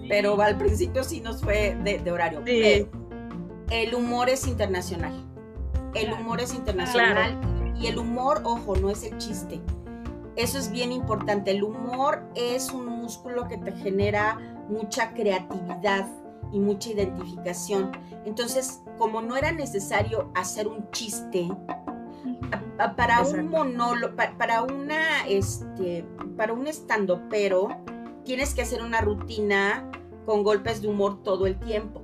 Pero 0.09 0.41
al 0.43 0.59
principio 0.59 1.05
sí 1.05 1.21
nos 1.21 1.41
fue 1.41 1.77
de, 1.83 2.11
horario. 2.11 2.43
Sí. 2.45 2.87
El 3.71 3.95
humor 3.95 4.29
es 4.29 4.47
internacional. 4.47 5.13
El 5.95 6.13
humor 6.13 6.41
es 6.41 6.55
internacional. 6.55 7.39
Y 7.79 7.87
el 7.87 7.99
humor, 7.99 8.43
ojo, 8.45 8.77
no 8.77 8.91
es 8.91 9.03
el 9.05 9.19
chiste. 9.19 9.61
Eso 10.37 10.59
es 10.59 10.71
bien 10.71 10.93
importante. 10.93 11.51
El 11.51 11.63
humor 11.63 12.23
es 12.35 12.71
un 12.71 12.87
músculo 12.87 13.49
que 13.49 13.59
te 13.59 13.73
genera 13.73 14.39
mucha 14.69 15.13
creatividad 15.13 16.09
y 16.53 16.59
mucha 16.59 16.91
identificación. 16.91 17.93
Entonces, 18.25 18.81
como 18.99 19.21
no 19.23 19.37
era 19.37 19.53
necesario 19.53 20.31
hacer 20.35 20.69
un 20.69 20.89
chiste, 20.91 21.49
para 22.97 23.23
un 23.23 23.49
monólogo, 23.49 24.15
para, 24.17 24.63
una, 24.63 25.27
este, 25.29 26.05
para 26.37 26.53
un 26.53 26.67
estando, 26.67 27.23
pero 27.29 27.69
tienes 28.25 28.55
que 28.55 28.63
hacer 28.63 28.83
una 28.83 29.01
rutina 29.01 29.91
con 30.27 30.43
golpes 30.43 30.81
de 30.83 30.89
humor 30.89 31.23
todo 31.23 31.47
el 31.47 31.59
tiempo. 31.59 32.04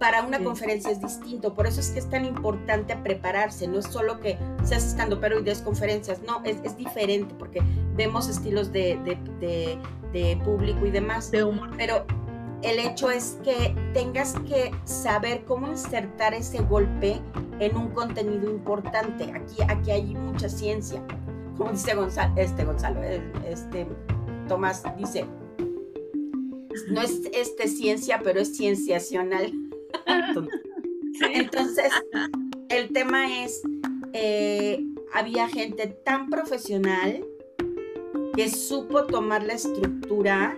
Para 0.00 0.22
una 0.22 0.42
conferencia 0.42 0.90
es 0.90 0.98
distinto, 1.02 1.52
por 1.52 1.66
eso 1.66 1.78
es 1.78 1.90
que 1.90 1.98
es 1.98 2.08
tan 2.08 2.24
importante 2.24 2.96
prepararse, 2.96 3.68
no 3.68 3.80
es 3.80 3.84
solo 3.84 4.18
que 4.18 4.38
seas 4.64 4.82
estando 4.86 5.20
pero 5.20 5.38
y 5.38 5.42
des 5.42 5.60
conferencias, 5.60 6.22
no, 6.22 6.42
es, 6.42 6.56
es 6.64 6.74
diferente 6.78 7.34
porque 7.38 7.60
vemos 7.96 8.26
estilos 8.26 8.72
de, 8.72 8.98
de, 9.04 9.78
de, 10.10 10.36
público 10.42 10.86
y 10.86 10.90
demás. 10.90 11.30
De 11.30 11.44
humor. 11.44 11.68
Pero 11.76 12.06
el 12.62 12.78
hecho 12.78 13.10
es 13.10 13.36
que 13.44 13.76
tengas 13.92 14.32
que 14.48 14.70
saber 14.84 15.44
cómo 15.44 15.68
insertar 15.68 16.32
ese 16.32 16.60
golpe 16.60 17.20
en 17.58 17.76
un 17.76 17.90
contenido 17.90 18.50
importante. 18.50 19.24
Aquí, 19.24 19.62
aquí 19.68 19.90
hay 19.90 20.14
mucha 20.14 20.48
ciencia. 20.48 21.02
Como 21.58 21.72
dice 21.72 21.94
Gonzalo, 21.94 22.32
este 22.36 22.64
Gonzalo, 22.64 23.02
este 23.46 23.86
Tomás 24.48 24.82
dice, 24.96 25.26
no 26.88 27.02
es 27.02 27.20
este 27.34 27.68
ciencia, 27.68 28.22
pero 28.24 28.40
es 28.40 28.56
cienciacional. 28.56 29.52
Entonces, 31.32 31.92
el 32.68 32.92
tema 32.92 33.44
es, 33.44 33.62
eh, 34.12 34.84
había 35.12 35.48
gente 35.48 35.86
tan 36.04 36.30
profesional 36.30 37.24
que 38.34 38.48
supo 38.48 39.04
tomar 39.04 39.42
la 39.42 39.54
estructura. 39.54 40.56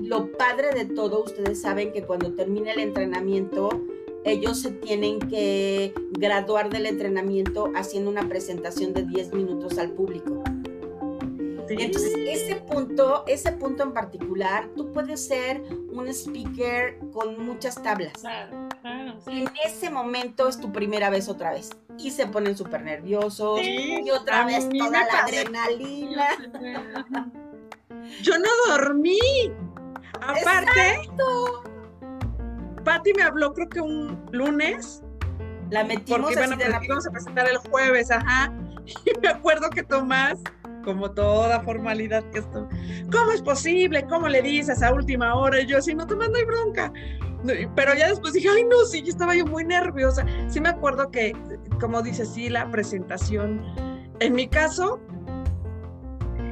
Lo 0.00 0.30
padre 0.32 0.72
de 0.74 0.84
todo, 0.94 1.24
ustedes 1.24 1.60
saben 1.60 1.92
que 1.92 2.02
cuando 2.02 2.32
termina 2.34 2.72
el 2.72 2.80
entrenamiento, 2.80 3.70
ellos 4.24 4.60
se 4.60 4.70
tienen 4.70 5.18
que 5.18 5.92
graduar 6.12 6.70
del 6.70 6.86
entrenamiento 6.86 7.72
haciendo 7.74 8.10
una 8.10 8.28
presentación 8.28 8.92
de 8.92 9.02
10 9.04 9.32
minutos 9.32 9.78
al 9.78 9.90
público. 9.92 10.42
Entonces, 11.78 12.12
ese 12.26 12.56
punto, 12.56 13.24
ese 13.26 13.52
punto 13.52 13.82
en 13.82 13.92
particular, 13.92 14.68
tú 14.76 14.92
puedes 14.92 15.26
ser 15.26 15.62
un 15.92 16.08
speaker 16.08 16.98
con 17.12 17.44
muchas 17.44 17.82
tablas. 17.82 18.12
Claro, 18.20 18.68
claro, 18.80 19.18
En 19.26 19.48
ese 19.64 19.90
momento 19.90 20.48
es 20.48 20.58
tu 20.58 20.72
primera 20.72 21.10
vez 21.10 21.28
otra 21.28 21.52
vez. 21.52 21.70
Y 21.98 22.10
se 22.10 22.26
ponen 22.26 22.56
súper 22.56 22.82
nerviosos. 22.82 23.60
y 23.62 24.10
otra 24.10 24.46
vez 24.46 24.68
toda 24.68 25.04
la 25.04 25.20
adrenalina. 25.20 26.28
Yo 28.22 28.38
no 28.38 28.48
dormí. 28.68 29.18
Aparte, 30.14 31.08
Patti 32.84 33.12
me 33.14 33.22
habló 33.22 33.52
creo 33.54 33.68
que 33.68 33.80
un 33.80 34.26
lunes. 34.32 35.02
La 35.70 35.84
metimos 35.84 36.34
porque 36.34 36.36
bueno, 36.36 36.56
a 36.56 37.10
presentar 37.10 37.48
el 37.48 37.56
jueves, 37.58 38.10
ajá. 38.10 38.52
Y 39.06 39.18
me 39.20 39.28
acuerdo 39.28 39.70
que 39.70 39.82
Tomás, 39.84 40.40
como 40.82 41.10
toda 41.10 41.60
formalidad 41.60 42.24
que 42.30 42.40
esto, 42.40 42.68
¿cómo 43.10 43.32
es 43.32 43.42
posible? 43.42 44.06
¿Cómo 44.06 44.28
le 44.28 44.42
dices 44.42 44.82
a 44.82 44.92
última 44.92 45.34
hora? 45.34 45.60
Y 45.60 45.66
yo 45.66 45.78
así, 45.78 45.94
no, 45.94 46.06
Tomás, 46.06 46.30
no 46.30 46.36
hay 46.36 46.44
bronca. 46.44 46.92
Pero 47.74 47.94
ya 47.94 48.08
después 48.08 48.32
dije, 48.32 48.48
ay, 48.48 48.64
no, 48.64 48.84
sí, 48.84 49.02
yo 49.02 49.08
estaba 49.08 49.34
yo 49.34 49.44
muy 49.46 49.64
nerviosa. 49.64 50.24
Sí 50.48 50.60
me 50.60 50.68
acuerdo 50.68 51.10
que, 51.10 51.32
como 51.80 52.02
dice, 52.02 52.24
sí, 52.24 52.48
la 52.48 52.70
presentación, 52.70 53.60
en 54.20 54.34
mi 54.34 54.48
caso, 54.48 55.00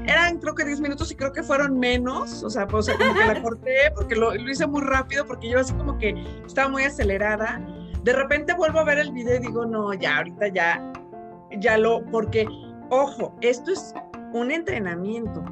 eran 0.06 0.38
creo 0.38 0.54
que 0.54 0.64
10 0.64 0.80
minutos 0.80 1.10
y 1.12 1.14
creo 1.14 1.32
que 1.32 1.42
fueron 1.42 1.78
menos, 1.78 2.42
o 2.42 2.50
sea, 2.50 2.66
pues, 2.66 2.88
como 2.88 3.14
que 3.14 3.24
la 3.24 3.42
corté 3.42 3.92
porque 3.94 4.16
lo, 4.16 4.34
hice 4.34 4.66
muy 4.66 4.82
rápido, 4.82 5.24
porque 5.26 5.48
yo 5.48 5.60
así 5.60 5.72
como 5.74 5.98
que 5.98 6.14
estaba 6.46 6.68
muy 6.68 6.82
acelerada. 6.82 7.60
De 8.02 8.12
repente 8.12 8.54
vuelvo 8.54 8.80
a 8.80 8.84
ver 8.84 8.98
el 8.98 9.12
video 9.12 9.36
y 9.36 9.40
digo, 9.40 9.66
no, 9.66 9.92
ya, 9.92 10.18
ahorita 10.18 10.48
ya, 10.48 10.92
ya 11.58 11.76
lo, 11.76 12.04
porque, 12.06 12.46
ojo, 12.88 13.36
esto 13.42 13.72
es 13.72 13.94
un 14.32 14.50
entrenamiento. 14.50 15.44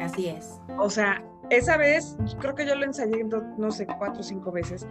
Así 0.00 0.28
es. 0.28 0.60
O 0.78 0.90
sea, 0.90 1.22
esa 1.50 1.76
vez, 1.76 2.16
creo 2.40 2.54
que 2.54 2.66
yo 2.66 2.74
lo 2.74 2.84
ensayé, 2.84 3.24
no 3.58 3.70
sé, 3.70 3.86
cuatro 3.86 4.20
o 4.20 4.22
cinco 4.22 4.50
veces, 4.50 4.86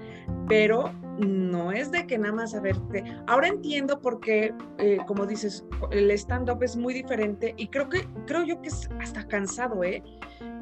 pero 0.47 0.91
no 1.17 1.71
es 1.71 1.91
de 1.91 2.05
que 2.05 2.17
nada 2.17 2.33
más 2.33 2.53
a 2.53 2.61
verte. 2.61 3.03
Ahora 3.27 3.47
entiendo 3.47 3.99
por 3.99 4.19
qué, 4.19 4.53
eh, 4.77 4.99
como 5.07 5.25
dices, 5.25 5.65
el 5.91 6.11
stand-up 6.11 6.61
es 6.61 6.75
muy 6.75 6.93
diferente 6.93 7.53
y 7.57 7.67
creo 7.67 7.89
que, 7.89 8.07
creo 8.27 8.43
yo 8.43 8.61
que 8.61 8.67
es 8.67 8.89
hasta 9.01 9.27
cansado, 9.27 9.83
¿eh? 9.83 10.03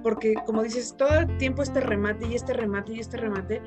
Porque, 0.01 0.33
como 0.45 0.63
dices, 0.63 0.95
todo 0.97 1.19
el 1.19 1.37
tiempo 1.37 1.61
este 1.61 1.81
remate 1.81 2.25
y 2.25 2.35
este 2.35 2.53
remate 2.53 2.93
y 2.93 2.99
este 2.99 3.17
remate, 3.17 3.61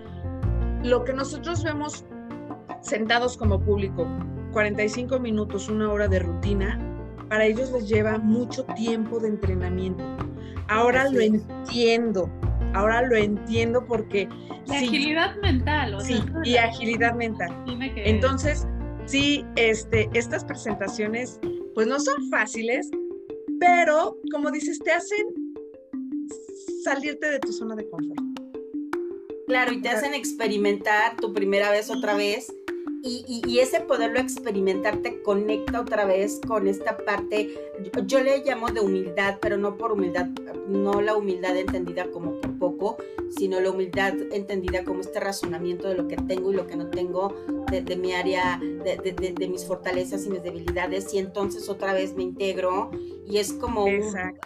lo 0.83 1.05
que 1.05 1.13
nosotros 1.13 1.63
vemos 1.63 2.07
sentados 2.81 3.37
como 3.37 3.61
público, 3.61 4.07
45 4.53 5.21
minutos, 5.21 5.69
una 5.69 5.93
hora 5.93 6.09
de 6.09 6.21
rutina, 6.21 6.94
para 7.29 7.47
ellos 7.47 7.71
les 7.73 7.89
lleva 7.89 8.19
mucho 8.19 8.65
tiempo 8.77 9.19
de 9.21 9.29
entrenamiento. 9.29 10.05
Ahora 10.69 11.09
lo 11.11 11.21
entiendo, 11.21 12.31
ahora 12.75 13.03
lo 13.03 13.17
entiendo 13.17 13.85
porque... 13.87 14.29
La 14.67 14.79
agilidad 14.79 15.37
mental, 15.43 15.95
o 15.95 16.01
Sí, 16.01 16.23
y 16.43 16.57
agilidad 16.57 17.15
mental. 17.15 17.51
Entonces, 17.97 18.67
sí, 19.05 19.45
este, 19.57 20.09
estas 20.15 20.45
presentaciones 20.45 21.39
pues 21.75 21.87
no 21.87 21.99
son 22.01 22.31
fáciles, 22.31 22.89
pero 23.59 24.17
como 24.31 24.51
dices, 24.51 24.79
te 24.79 24.93
hacen 24.93 25.27
salirte 26.83 27.29
de 27.29 27.41
tu 27.41 27.53
zona 27.53 27.75
de 27.75 27.89
confort. 27.89 28.21
Claro, 29.47 29.73
y 29.73 29.83
te 29.83 29.91
hacen 29.91 30.15
experimentar 30.15 31.17
tu 31.17 31.33
primera 31.35 31.71
vez 31.71 31.91
otra 31.91 32.15
vez 32.15 32.53
y, 33.07 33.59
ese 33.59 33.81
poderlo 33.81 34.19
experimentar 34.19 34.99
te 34.99 35.23
conecta 35.23 35.81
otra 35.81 36.07
vez 36.07 36.41
con 36.47 36.67
esta 36.67 36.97
parte, 36.97 37.55
yo, 38.07 38.21
le 38.21 38.43
llamo 38.45 38.69
de 38.69 38.81
humildad, 38.81 39.39
pero 39.41 39.59
no 39.59 39.77
por 39.77 39.93
humildad, 39.93 40.27
no 40.69 41.03
la 41.03 41.15
humildad 41.15 41.57
entendida 41.57 42.11
como 42.11 42.41
por 42.41 42.59
poco, 42.59 42.97
sino 43.37 43.61
la 43.61 43.71
humildad 43.71 44.15
entendida 44.33 44.85
como 44.85 45.01
este 45.01 45.21
razonamiento 45.21 45.89
de 45.89 45.97
lo 45.97 46.09
que 46.09 46.17
tengo 46.17 46.51
y 46.51 46.55
lo 46.55 46.67
que 46.67 46.77
no 46.77 46.89
tengo, 46.89 47.35
de, 47.71 47.97
mi 47.97 48.15
área, 48.15 48.59
de, 48.61 49.49
mis 49.49 49.67
fortalezas 49.67 50.25
y 50.25 50.31
mis 50.31 50.43
debilidades, 50.43 51.13
y 51.13 51.19
entonces 51.19 51.69
otra 51.69 51.93
vez 51.93 52.15
me 52.15 52.23
integro 52.23 52.91
y 53.27 53.37
es 53.37 53.53
como, 53.53 53.87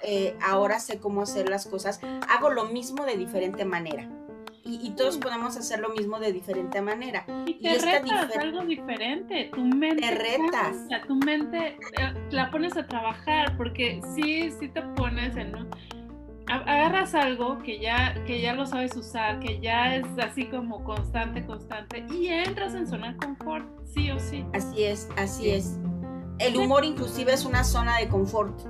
eh, 0.03 0.37
ahora 0.41 0.81
sé 0.81 0.99
cómo 0.99 1.23
hacer 1.23 1.49
las 1.49 1.67
cosas, 1.67 2.01
hago 2.29 2.51
lo 2.51 2.65
mismo 2.65 3.05
de 3.05 3.17
diferente 3.17 3.65
manera 3.65 4.18
y, 4.69 4.91
todos 4.91 5.17
podemos 5.17 5.57
hacer 5.57 5.81
lo 5.81 5.89
mismo 5.91 6.19
de 6.19 6.33
diferente 6.33 6.83
manera. 6.83 7.25
Y 7.47 7.55
te 7.55 7.79
retas 7.79 8.37
algo 8.37 8.65
diferente, 8.65 9.51
tu 9.55 9.65
mente. 9.65 10.03
Te 10.03 10.15
retas. 10.15 10.77
tu 11.07 11.17
mente 11.17 11.79
eh, 11.99 12.15
la 12.31 12.51
pones 12.51 12.77
a 12.77 12.87
trabajar, 12.87 13.57
porque 13.57 14.01
sí, 14.15 14.51
sí 14.59 14.69
te 14.69 14.83
pones 14.83 15.37
en 15.37 15.55
un 15.55 15.71
agarras 16.51 17.15
algo 17.15 17.59
que 17.59 17.79
ya, 17.79 18.15
que 18.27 18.41
ya 18.41 18.55
lo 18.55 18.67
sabes 18.67 18.97
usar, 18.97 19.39
que 19.41 19.61
ya 19.61 19.97
es 19.97 20.07
así 20.19 20.47
como 20.47 20.83
constante, 20.83 21.45
constante, 21.45 22.07
y 22.11 22.29
entras 22.29 22.75
en 22.75 22.87
zona 22.87 23.13
de 23.13 23.19
confort, 23.19 23.67
sí 23.85 24.11
o 24.11 24.19
sí. 24.19 24.45
Así 24.55 24.85
es, 24.85 25.09
así 25.17 25.51
es. 25.51 25.79
El 26.39 26.57
humor 26.57 26.85
inclusive 26.85 27.33
es 27.33 27.45
una 27.45 27.65
zona 27.65 27.99
de 27.99 28.09
confort. 28.09 28.61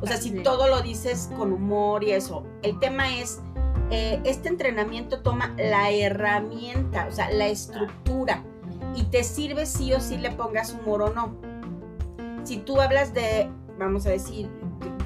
O 0.00 0.06
sea, 0.06 0.18
si 0.18 0.42
todo 0.42 0.68
lo 0.68 0.82
dices 0.82 1.30
con 1.36 1.52
humor 1.52 2.04
y 2.04 2.12
eso. 2.12 2.46
El 2.62 2.78
tema 2.78 3.08
es 3.16 3.40
eh, 3.90 4.20
este 4.24 4.48
entrenamiento 4.48 5.20
toma 5.20 5.54
la 5.56 5.90
herramienta, 5.90 7.06
o 7.08 7.12
sea, 7.12 7.30
la 7.30 7.46
estructura, 7.46 8.42
y 8.94 9.04
te 9.04 9.22
sirve 9.22 9.66
sí 9.66 9.92
o 9.92 10.00
sí 10.00 10.16
le 10.16 10.30
pongas 10.30 10.72
humor 10.72 11.02
o 11.02 11.14
no. 11.14 11.36
Si 12.44 12.58
tú 12.58 12.80
hablas 12.80 13.12
de, 13.14 13.50
vamos 13.78 14.06
a 14.06 14.10
decir, 14.10 14.48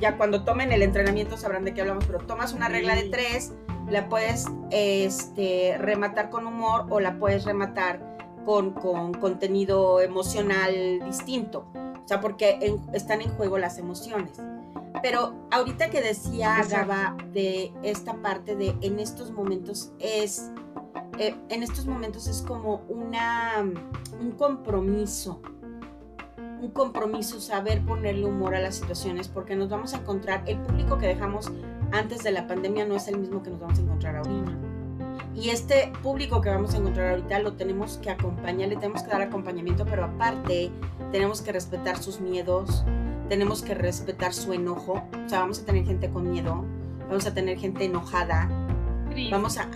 ya 0.00 0.16
cuando 0.16 0.44
tomen 0.44 0.72
el 0.72 0.82
entrenamiento 0.82 1.36
sabrán 1.36 1.64
de 1.64 1.74
qué 1.74 1.82
hablamos, 1.82 2.04
pero 2.06 2.18
tomas 2.20 2.52
una 2.52 2.68
regla 2.68 2.94
de 2.94 3.04
tres, 3.04 3.52
la 3.88 4.08
puedes 4.08 4.46
este, 4.70 5.76
rematar 5.78 6.30
con 6.30 6.46
humor 6.46 6.86
o 6.90 7.00
la 7.00 7.18
puedes 7.18 7.44
rematar 7.44 8.16
con, 8.44 8.72
con 8.72 9.12
contenido 9.14 10.00
emocional 10.00 11.00
distinto. 11.04 11.66
O 11.74 12.08
sea, 12.08 12.20
porque 12.20 12.76
están 12.92 13.20
en 13.20 13.30
juego 13.30 13.58
las 13.58 13.78
emociones. 13.78 14.40
Pero 15.02 15.34
ahorita 15.50 15.90
que 15.90 16.00
decía 16.00 16.56
Gaba 16.68 17.16
de 17.32 17.72
esta 17.82 18.14
parte 18.20 18.56
de 18.56 18.76
en 18.80 18.98
estos 18.98 19.30
momentos 19.30 19.92
es, 19.98 20.50
eh, 21.18 21.36
en 21.48 21.62
estos 21.62 21.86
momentos 21.86 22.26
es 22.26 22.42
como 22.42 22.82
una, 22.88 23.64
un 24.20 24.32
compromiso, 24.32 25.40
un 26.60 26.70
compromiso 26.72 27.40
saber 27.40 27.84
ponerle 27.84 28.26
humor 28.26 28.54
a 28.54 28.60
las 28.60 28.74
situaciones 28.74 29.28
porque 29.28 29.56
nos 29.56 29.68
vamos 29.68 29.94
a 29.94 29.98
encontrar, 29.98 30.42
el 30.46 30.58
público 30.58 30.98
que 30.98 31.06
dejamos 31.06 31.50
antes 31.92 32.22
de 32.22 32.32
la 32.32 32.46
pandemia 32.46 32.84
no 32.84 32.96
es 32.96 33.08
el 33.08 33.18
mismo 33.18 33.42
que 33.42 33.50
nos 33.50 33.60
vamos 33.60 33.78
a 33.78 33.82
encontrar 33.82 34.16
ahorita. 34.16 34.52
Y 35.34 35.50
este 35.50 35.92
público 36.02 36.40
que 36.40 36.50
vamos 36.50 36.74
a 36.74 36.78
encontrar 36.78 37.10
ahorita 37.10 37.38
lo 37.38 37.54
tenemos 37.54 37.98
que 37.98 38.10
acompañar, 38.10 38.68
le 38.68 38.76
tenemos 38.76 39.02
que 39.02 39.10
dar 39.10 39.22
acompañamiento, 39.22 39.86
pero 39.86 40.04
aparte 40.04 40.70
tenemos 41.12 41.40
que 41.40 41.52
respetar 41.52 41.96
sus 41.96 42.20
miedos, 42.20 42.84
tenemos 43.30 43.62
que 43.62 43.74
respetar 43.74 44.34
su 44.34 44.52
enojo. 44.52 45.04
O 45.24 45.28
sea, 45.28 45.38
vamos 45.38 45.60
a 45.60 45.64
tener 45.64 45.86
gente 45.86 46.10
con 46.10 46.32
miedo, 46.32 46.64
vamos 47.08 47.26
a 47.26 47.32
tener 47.32 47.58
gente 47.58 47.84
enojada, 47.84 48.48
vamos 49.30 49.56
a, 49.56 49.68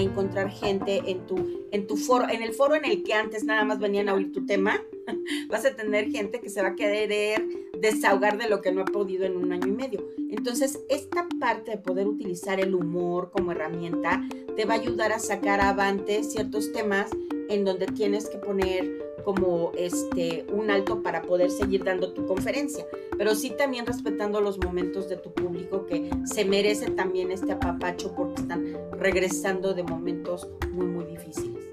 encontrar 0.00 0.50
gente 0.50 1.08
en 1.08 1.24
tu, 1.24 1.67
en 1.72 1.86
tu 1.86 1.96
foro, 1.96 2.28
en 2.28 2.42
el 2.42 2.52
foro 2.52 2.74
en 2.74 2.84
el 2.84 3.02
que 3.02 3.14
antes 3.14 3.44
nada 3.44 3.64
más 3.64 3.78
venían 3.78 4.08
a 4.08 4.14
oír 4.14 4.32
tu 4.32 4.46
tema, 4.46 4.82
vas 5.48 5.64
a 5.64 5.74
tener 5.74 6.10
gente 6.10 6.40
que 6.40 6.50
se 6.50 6.62
va 6.62 6.68
a 6.68 6.74
querer 6.74 7.42
desahogar 7.80 8.38
de 8.38 8.48
lo 8.48 8.60
que 8.60 8.72
no 8.72 8.82
ha 8.82 8.86
podido 8.86 9.24
en 9.24 9.36
un 9.36 9.52
año 9.52 9.68
y 9.68 9.72
medio. 9.72 10.04
Entonces, 10.30 10.80
esta 10.88 11.26
parte 11.40 11.72
de 11.72 11.78
poder 11.78 12.06
utilizar 12.06 12.60
el 12.60 12.74
humor 12.74 13.30
como 13.30 13.52
herramienta 13.52 14.22
te 14.56 14.64
va 14.64 14.74
a 14.74 14.78
ayudar 14.78 15.12
a 15.12 15.18
sacar 15.18 15.60
avante 15.60 16.24
ciertos 16.24 16.72
temas 16.72 17.10
en 17.48 17.64
donde 17.64 17.86
tienes 17.86 18.28
que 18.28 18.38
poner 18.38 19.08
como 19.24 19.72
este 19.76 20.46
un 20.52 20.70
alto 20.70 21.02
para 21.02 21.22
poder 21.22 21.50
seguir 21.50 21.84
dando 21.84 22.12
tu 22.12 22.26
conferencia, 22.26 22.86
pero 23.16 23.34
sí 23.34 23.50
también 23.50 23.84
respetando 23.84 24.40
los 24.40 24.58
momentos 24.58 25.08
de 25.08 25.16
tu 25.16 25.32
público 25.32 25.86
que 25.86 26.10
se 26.24 26.44
merece 26.44 26.90
también 26.90 27.30
este 27.30 27.52
apapacho 27.52 28.14
porque 28.14 28.40
están 28.40 28.76
regresando 28.92 29.74
de 29.74 29.82
momentos 29.82 30.48
muy 30.70 30.86
muy 30.86 31.04
difíciles. 31.04 31.67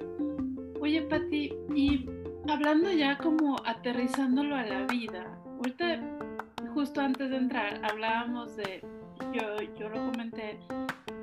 Oye, 0.85 1.01
Pati, 1.01 1.51
y 1.75 2.07
hablando 2.47 2.91
ya 2.91 3.17
como 3.17 3.55
aterrizándolo 3.65 4.55
a 4.55 4.61
la 4.61 4.85
vida, 4.85 5.35
ahorita 5.57 5.99
justo 6.75 7.01
antes 7.01 7.31
de 7.31 7.37
entrar 7.37 7.81
hablábamos 7.83 8.55
de 8.55 8.85
yo 9.33 9.63
yo 9.79 9.89
lo 9.89 10.11
comenté 10.11 10.59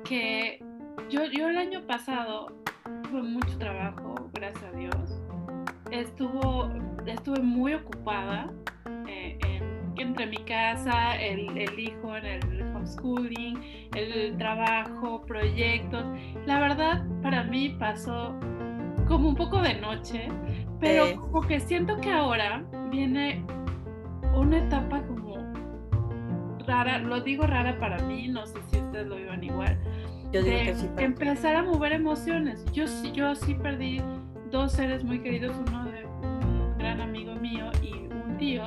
que 0.03 0.61
yo 1.09 1.23
yo 1.27 1.47
el 1.47 1.57
año 1.57 1.81
pasado 1.87 2.47
tuve 3.03 3.21
mucho 3.23 3.57
trabajo, 3.57 4.29
gracias 4.33 4.65
a 4.65 4.71
Dios 4.75 5.21
estuvo, 5.91 6.69
estuve 7.05 7.39
muy 7.39 7.75
ocupada 7.75 8.51
eh, 9.07 9.37
entre 9.95 10.25
mi 10.25 10.43
casa, 10.43 11.15
el, 11.15 11.57
el, 11.57 11.79
hijo 11.79 12.17
en 12.17 12.25
el 12.25 12.61
homeschooling, 12.63 13.89
el 13.95 14.35
trabajo, 14.37 15.23
proyectos. 15.25 16.03
La 16.45 16.59
verdad, 16.59 17.05
para 17.21 17.43
mí 17.43 17.69
pasó 17.79 18.37
como 19.07 19.29
un 19.29 19.35
poco 19.35 19.61
de 19.61 19.75
noche, 19.75 20.29
pero 20.79 21.19
como 21.19 21.41
que 21.41 21.59
siento 21.59 21.97
que 21.97 22.11
ahora 22.11 22.63
viene 22.91 23.45
una 24.35 24.57
etapa 24.57 25.01
como 25.03 25.37
rara, 26.65 26.99
lo 26.99 27.21
digo 27.21 27.45
rara 27.45 27.77
para 27.79 27.99
mí, 28.03 28.27
no 28.27 28.45
sé 28.45 28.59
si 28.69 28.77
ustedes 28.77 29.07
lo 29.07 29.15
vivan 29.15 29.43
igual. 29.43 29.77
Yo 30.31 30.41
digo 30.41 30.57
que 30.63 30.75
sí, 30.75 30.89
empezar 30.97 31.55
a 31.55 31.63
mover 31.63 31.93
emociones. 31.93 32.65
Yo, 32.73 32.85
yo 33.13 33.35
sí 33.35 33.53
perdí 33.53 34.01
dos 34.51 34.71
seres 34.71 35.03
muy 35.03 35.19
queridos, 35.19 35.55
uno 35.67 35.85
de 35.85 36.05
un 36.05 36.77
gran 36.77 37.01
amigo 37.01 37.35
mío 37.35 37.69
y 37.81 38.07
un 38.11 38.37
tío. 38.37 38.63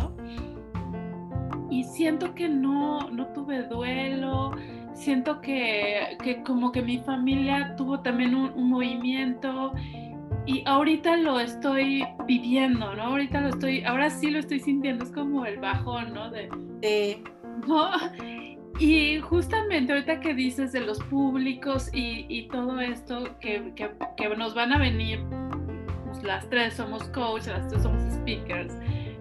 Y 1.70 1.82
siento 1.84 2.34
que 2.34 2.48
no, 2.48 3.10
no 3.10 3.26
tuve 3.28 3.64
duelo, 3.64 4.52
siento 4.96 5.40
que, 5.40 6.16
que, 6.22 6.42
como 6.42 6.72
que 6.72 6.82
mi 6.82 6.98
familia 6.98 7.74
tuvo 7.76 8.00
también 8.00 8.34
un, 8.34 8.68
movimiento 8.68 9.72
y 10.46 10.62
ahorita 10.64 11.16
lo 11.16 11.40
estoy 11.40 12.04
viviendo, 12.26 12.94
¿no? 12.94 13.02
Ahorita 13.02 13.40
lo 13.40 13.48
estoy, 13.48 13.82
ahora 13.82 14.10
sí 14.10 14.30
lo 14.30 14.38
estoy 14.38 14.60
sintiendo, 14.60 15.04
es 15.04 15.10
como 15.10 15.44
el 15.44 15.58
bajón, 15.58 16.14
¿no? 16.14 16.30
De, 16.30 16.48
¿no? 17.66 17.90
Y 18.78 19.20
justamente 19.20 19.92
ahorita 19.92 20.20
que 20.20 20.34
dices 20.34 20.72
de 20.72 20.80
los 20.80 20.98
públicos 21.04 21.90
y, 21.94 22.26
y 22.28 22.46
todo 22.48 22.78
esto 22.78 23.24
que, 23.40 23.72
que, 23.74 23.90
que, 24.16 24.36
nos 24.36 24.54
van 24.54 24.72
a 24.72 24.78
venir 24.78 25.20
las 26.22 26.48
tres 26.50 26.74
somos 26.74 27.02
coaches, 27.04 27.48
las 27.48 27.68
tres 27.68 27.82
somos 27.82 28.02
speakers, 28.12 28.74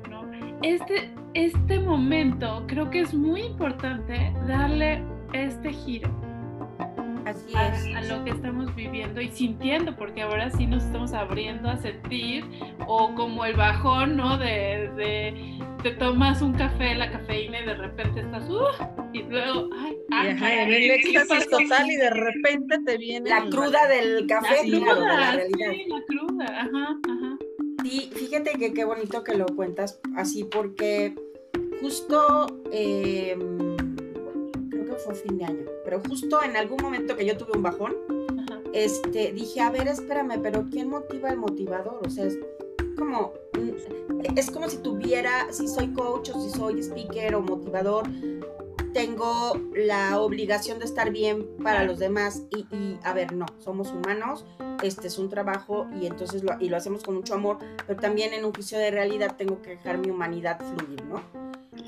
¿no? 0.09 0.29
Este, 0.61 1.09
este 1.33 1.79
momento 1.79 2.65
creo 2.67 2.89
que 2.89 3.01
es 3.01 3.13
muy 3.13 3.43
importante 3.43 4.33
darle 4.47 5.01
este 5.33 5.71
giro. 5.71 6.24
Así 7.25 7.49
es. 7.49 7.95
A, 7.95 8.01
lo 8.01 8.23
que 8.23 8.31
estamos 8.31 8.73
viviendo 8.75 9.19
y 9.19 9.29
sintiendo, 9.31 9.95
porque 9.95 10.21
ahora 10.21 10.51
sí 10.51 10.65
nos 10.67 10.83
estamos 10.83 11.13
abriendo 11.13 11.69
a 11.69 11.77
sentir, 11.77 12.45
o 12.87 13.13
como 13.15 13.45
el 13.45 13.55
bajón, 13.55 14.15
¿no? 14.15 14.37
De, 14.37 14.91
de 14.95 15.59
te 15.81 15.91
tomas 15.91 16.41
un 16.41 16.53
café, 16.53 16.95
la 16.95 17.11
cafeína 17.11 17.61
y 17.61 17.65
de 17.65 17.75
repente 17.75 18.21
estás, 18.21 18.49
uh, 18.49 18.65
y 19.13 19.23
luego, 19.23 19.69
ay, 19.77 19.95
ay, 20.11 20.59
en 20.59 20.73
el 20.73 20.91
éxtasis 20.91 21.47
total 21.49 21.91
y 21.91 21.95
de 21.95 22.09
repente 22.09 22.79
te 22.85 22.97
viene 22.97 23.29
la 23.29 23.45
cruda 23.49 23.87
del 23.87 24.25
café, 24.27 24.67
la 24.67 24.79
cruda, 24.79 24.95
la 24.95 25.31
realidad. 25.31 25.71
Sí, 25.71 25.85
la 25.87 26.01
cruda, 26.07 26.45
ajá, 26.45 26.99
ajá. 27.07 27.37
Sí, 27.83 28.09
fíjate 28.15 28.53
que 28.57 28.73
qué 28.73 28.83
bonito 28.83 29.23
que 29.23 29.35
lo 29.35 29.45
cuentas 29.45 29.99
así 30.15 30.43
porque 30.43 31.13
justo 31.81 32.47
em, 32.71 33.94
que 34.95 35.01
fue 35.01 35.15
fin 35.15 35.37
de 35.37 35.45
año, 35.45 35.65
pero 35.83 36.01
justo 36.07 36.41
en 36.43 36.55
algún 36.55 36.77
momento 36.81 37.15
que 37.15 37.25
yo 37.25 37.37
tuve 37.37 37.51
un 37.55 37.63
bajón, 37.63 37.95
este 38.73 39.31
dije, 39.31 39.61
a 39.61 39.69
ver, 39.69 39.87
espérame, 39.87 40.41
pero 40.41 40.65
¿quién 40.69 40.89
motiva 40.89 41.29
el 41.29 41.37
motivador? 41.37 42.01
O 42.05 42.09
sea, 42.09 42.25
es 42.25 42.37
como 42.97 43.33
es 44.35 44.51
como 44.51 44.69
si 44.69 44.77
tuviera, 44.77 45.51
si 45.51 45.67
soy 45.67 45.89
coach 45.93 46.29
o 46.33 46.41
si 46.41 46.49
soy 46.49 46.79
speaker 46.81 47.35
o 47.35 47.41
motivador, 47.41 48.05
tengo 48.93 49.59
la 49.75 50.19
obligación 50.19 50.79
de 50.79 50.85
estar 50.85 51.11
bien 51.11 51.45
para 51.61 51.83
los 51.83 51.99
demás 51.99 52.43
y, 52.49 52.97
a 53.03 53.13
ver, 53.13 53.33
no, 53.33 53.45
somos 53.59 53.91
humanos, 53.91 54.45
este 54.83 55.07
es 55.07 55.17
un 55.17 55.29
trabajo 55.29 55.87
y 55.99 56.05
entonces 56.05 56.43
lo, 56.43 56.59
y 56.59 56.69
lo 56.69 56.77
hacemos 56.77 57.03
con 57.03 57.15
mucho 57.15 57.33
amor, 57.33 57.57
pero 57.85 57.99
también 57.99 58.33
en 58.33 58.45
un 58.45 58.53
juicio 58.53 58.77
de 58.77 58.91
realidad 58.91 59.35
tengo 59.37 59.61
que 59.61 59.71
dejar 59.71 59.97
mi 59.97 60.09
humanidad 60.09 60.59
fluir, 60.59 61.03
¿no? 61.05 61.21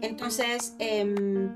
Entonces, 0.02 0.76
em, 0.80 1.54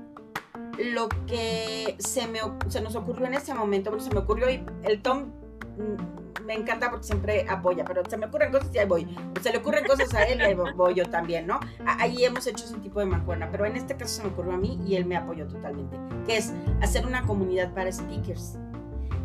lo 0.82 1.08
que 1.26 1.96
se, 1.98 2.26
me, 2.26 2.40
se 2.68 2.80
nos 2.80 2.94
ocurrió 2.96 3.26
en 3.26 3.34
ese 3.34 3.54
momento, 3.54 3.90
bueno, 3.90 4.04
se 4.04 4.10
me 4.10 4.20
ocurrió 4.20 4.50
y 4.50 4.64
el 4.84 5.00
Tom 5.00 5.32
mm, 5.78 6.44
me 6.44 6.54
encanta 6.54 6.90
porque 6.90 7.06
siempre 7.06 7.46
apoya, 7.48 7.84
pero 7.84 8.02
se 8.08 8.16
me 8.16 8.26
ocurren 8.26 8.50
cosas 8.50 8.70
y 8.74 8.78
ahí 8.78 8.86
voy. 8.86 9.16
Se 9.40 9.52
le 9.52 9.58
ocurren 9.58 9.84
cosas 9.86 10.12
a 10.14 10.24
él 10.24 10.40
y 10.40 10.42
ahí 10.42 10.54
voy 10.54 10.94
yo 10.94 11.08
también, 11.08 11.46
¿no? 11.46 11.60
Ahí 11.86 12.24
hemos 12.24 12.46
hecho 12.46 12.64
ese 12.64 12.76
tipo 12.78 13.00
de 13.00 13.06
mancuerna, 13.06 13.48
pero 13.50 13.64
en 13.64 13.76
este 13.76 13.96
caso 13.96 14.16
se 14.16 14.22
me 14.22 14.28
ocurrió 14.30 14.52
a 14.54 14.56
mí 14.56 14.78
y 14.86 14.96
él 14.96 15.04
me 15.04 15.16
apoyó 15.16 15.46
totalmente, 15.46 15.96
que 16.26 16.38
es 16.38 16.52
hacer 16.80 17.06
una 17.06 17.22
comunidad 17.22 17.72
para 17.74 17.90
speakers. 17.92 18.58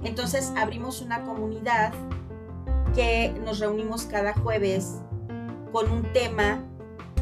Entonces 0.03 0.53
abrimos 0.57 1.01
una 1.01 1.23
comunidad 1.23 1.91
que 2.93 3.33
nos 3.43 3.59
reunimos 3.59 4.03
cada 4.03 4.33
jueves 4.33 5.01
con 5.71 5.91
un 5.91 6.03
tema 6.13 6.63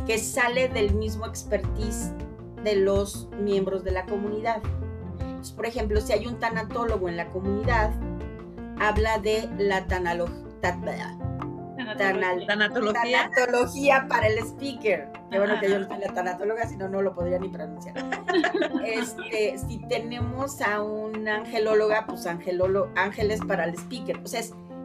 que 0.05 0.17
sale 0.17 0.67
del 0.67 0.93
mismo 0.93 1.25
expertise 1.25 2.11
de 2.65 2.75
los 2.75 3.29
miembros 3.39 3.85
de 3.85 3.91
la 3.91 4.05
comunidad. 4.05 4.61
por 5.55 5.67
ejemplo, 5.67 6.01
si 6.01 6.11
hay 6.11 6.25
un 6.25 6.39
tanatólogo 6.39 7.07
en 7.07 7.15
la 7.15 7.29
comunidad, 7.29 7.91
habla 8.79 9.19
de 9.19 9.47
la 9.59 9.85
tanatología. 9.85 11.15
tanatología 12.47 14.07
para 14.09 14.27
el 14.27 14.39
speaker. 14.39 15.07
Qué 15.29 15.37
bueno 15.37 15.59
que 15.59 15.69
yo 15.69 15.79
no 15.79 15.87
soy 15.87 15.99
la 15.99 16.11
tanatóloga, 16.13 16.67
si 16.67 16.75
no, 16.75 16.89
no 16.89 17.03
lo 17.03 17.13
podría 17.13 17.37
ni 17.37 17.49
pronunciar. 17.49 17.95
este, 18.83 19.57
si 19.59 19.77
tenemos 19.87 20.59
a 20.61 20.81
un 20.81 21.27
angelóloga, 21.27 22.07
pues 22.07 22.25
angelolo, 22.25 22.89
ángeles 22.95 23.39
para 23.47 23.65
el 23.65 23.75
speaker. 23.75 24.17
O 24.23 24.27
sea, 24.27 24.41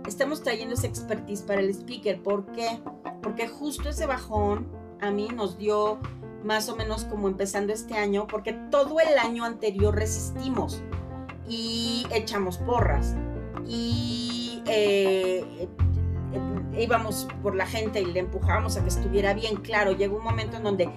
estamos 0.07 0.43
trayendo 0.43 0.75
esa 0.75 0.87
expertise 0.87 1.41
para 1.43 1.63
el 1.63 1.71
speaker. 1.71 2.23
¿Por 2.23 2.45
qué? 2.53 2.83
Porque 3.23 3.49
justo 3.49 3.89
ese 3.89 4.05
bajón 4.05 4.69
a 5.01 5.11
mí 5.11 5.29
nos 5.35 5.57
dio 5.57 5.99
más 6.45 6.69
o 6.69 6.77
menos 6.77 7.05
como 7.05 7.29
empezando 7.29 7.73
este 7.73 7.95
año, 7.95 8.27
porque 8.27 8.53
todo 8.71 9.01
el 9.01 9.19
año 9.19 9.45
anterior 9.45 9.95
resistimos 9.95 10.83
y 11.49 12.07
echamos 12.13 12.59
porras 12.59 13.15
y 13.67 14.63
eh, 14.67 15.45
eh, 15.61 15.69
íbamos 16.83 17.29
por 17.43 17.55
la 17.55 17.67
gente 17.67 18.01
y 18.01 18.07
le 18.07 18.21
empujábamos 18.21 18.77
a 18.77 18.83
que 18.83 18.89
estuviera 18.89 19.35
bien. 19.35 19.57
Claro, 19.57 19.93
llegó 19.93 20.19
un 20.19 20.25
momento 20.25 20.57
en 20.57 20.63
donde 20.63 20.91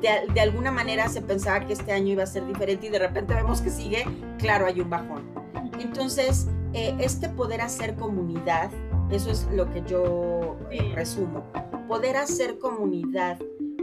de, 0.00 0.40
alguna 0.40 0.70
manera 0.70 1.08
se 1.08 1.20
pensaba 1.20 1.66
que 1.66 1.74
este 1.74 1.92
año 1.92 2.12
iba 2.12 2.22
a 2.22 2.26
ser 2.26 2.46
diferente 2.46 2.86
y 2.86 2.90
de 2.90 2.98
repente 2.98 3.34
vemos 3.34 3.60
que 3.60 3.70
sigue, 3.70 4.04
claro, 4.38 4.66
hay 4.66 4.80
un 4.80 4.90
bajón. 4.90 5.30
Entonces, 5.78 6.48
eh, 6.72 6.94
este 6.98 7.28
poder 7.28 7.60
hacer 7.60 7.94
comunidad, 7.96 8.70
eso 9.10 9.30
es 9.30 9.46
lo 9.52 9.70
que 9.70 9.82
yo 9.82 10.56
resumo, 10.94 11.44
poder 11.88 12.16
hacer 12.16 12.58
comunidad 12.58 13.38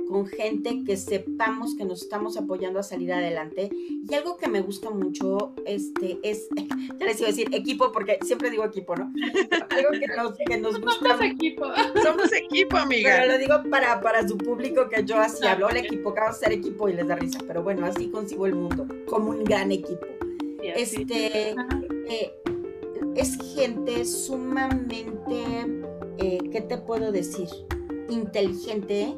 con 0.07 0.25
gente 0.25 0.83
que 0.85 0.97
sepamos 0.97 1.75
que 1.75 1.85
nos 1.85 2.01
estamos 2.01 2.37
apoyando 2.37 2.79
a 2.79 2.83
salir 2.83 3.11
adelante. 3.13 3.69
Y 3.71 4.13
algo 4.13 4.37
que 4.37 4.47
me 4.47 4.61
gusta 4.61 4.89
mucho 4.89 5.53
este, 5.65 6.19
es, 6.23 6.47
ya 6.99 7.05
les 7.05 7.19
iba 7.19 7.27
a 7.27 7.31
decir 7.31 7.47
equipo, 7.53 7.91
porque 7.91 8.19
siempre 8.23 8.49
digo 8.49 8.63
equipo, 8.63 8.95
¿no? 8.95 9.11
Algo 9.69 9.91
que 9.91 10.07
nos, 10.07 10.37
que 10.37 10.57
nos 10.57 10.79
gusta. 10.79 11.09
Somos 11.09 11.21
equipo. 11.21 11.65
Somos 12.03 12.31
equipo, 12.33 12.77
amiga. 12.77 13.17
Pero 13.17 13.33
lo 13.33 13.37
digo 13.37 13.69
para, 13.69 14.01
para 14.01 14.27
su 14.27 14.37
público 14.37 14.87
que 14.89 15.03
yo 15.03 15.19
así 15.19 15.45
hablo, 15.45 15.69
el 15.69 15.77
equipo, 15.77 16.13
que 16.13 16.19
vamos 16.21 16.37
a 16.37 16.39
ser 16.39 16.51
equipo 16.53 16.89
y 16.89 16.93
les 16.93 17.07
da 17.07 17.15
risa. 17.15 17.39
Pero 17.45 17.63
bueno, 17.63 17.85
así 17.85 18.09
consigo 18.09 18.45
el 18.45 18.55
mundo, 18.55 18.87
como 19.07 19.31
un 19.31 19.43
gran 19.43 19.71
equipo. 19.71 20.07
Este, 20.61 21.55
eh, 22.09 22.33
es 23.15 23.37
gente 23.55 24.05
sumamente, 24.05 25.43
eh, 26.17 26.39
¿qué 26.51 26.61
te 26.61 26.77
puedo 26.77 27.11
decir? 27.11 27.47
Inteligente, 28.09 29.15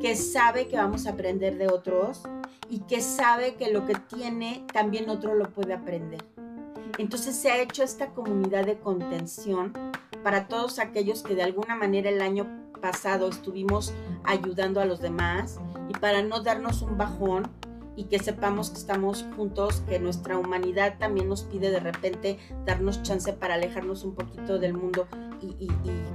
que 0.00 0.16
sabe 0.16 0.66
que 0.66 0.76
vamos 0.76 1.06
a 1.06 1.10
aprender 1.10 1.58
de 1.58 1.68
otros 1.68 2.22
y 2.70 2.80
que 2.80 3.02
sabe 3.02 3.56
que 3.56 3.70
lo 3.70 3.84
que 3.84 3.94
tiene 3.94 4.64
también 4.72 5.10
otro 5.10 5.34
lo 5.34 5.50
puede 5.50 5.74
aprender. 5.74 6.24
Entonces 6.98 7.36
se 7.36 7.50
ha 7.50 7.60
hecho 7.60 7.82
esta 7.82 8.08
comunidad 8.08 8.64
de 8.64 8.78
contención 8.78 9.72
para 10.24 10.48
todos 10.48 10.78
aquellos 10.78 11.22
que 11.22 11.34
de 11.34 11.42
alguna 11.42 11.76
manera 11.76 12.08
el 12.08 12.22
año 12.22 12.46
pasado 12.80 13.28
estuvimos 13.28 13.92
ayudando 14.24 14.80
a 14.80 14.86
los 14.86 15.00
demás 15.00 15.60
y 15.88 15.92
para 15.92 16.22
no 16.22 16.42
darnos 16.42 16.80
un 16.80 16.96
bajón 16.96 17.50
y 17.94 18.04
que 18.04 18.18
sepamos 18.18 18.70
que 18.70 18.78
estamos 18.78 19.26
juntos, 19.36 19.82
que 19.86 19.98
nuestra 19.98 20.38
humanidad 20.38 20.96
también 20.98 21.28
nos 21.28 21.42
pide 21.42 21.70
de 21.70 21.80
repente 21.80 22.38
darnos 22.64 23.02
chance 23.02 23.32
para 23.34 23.54
alejarnos 23.54 24.04
un 24.04 24.14
poquito 24.14 24.58
del 24.58 24.72
mundo 24.72 25.06
y, 25.40 25.68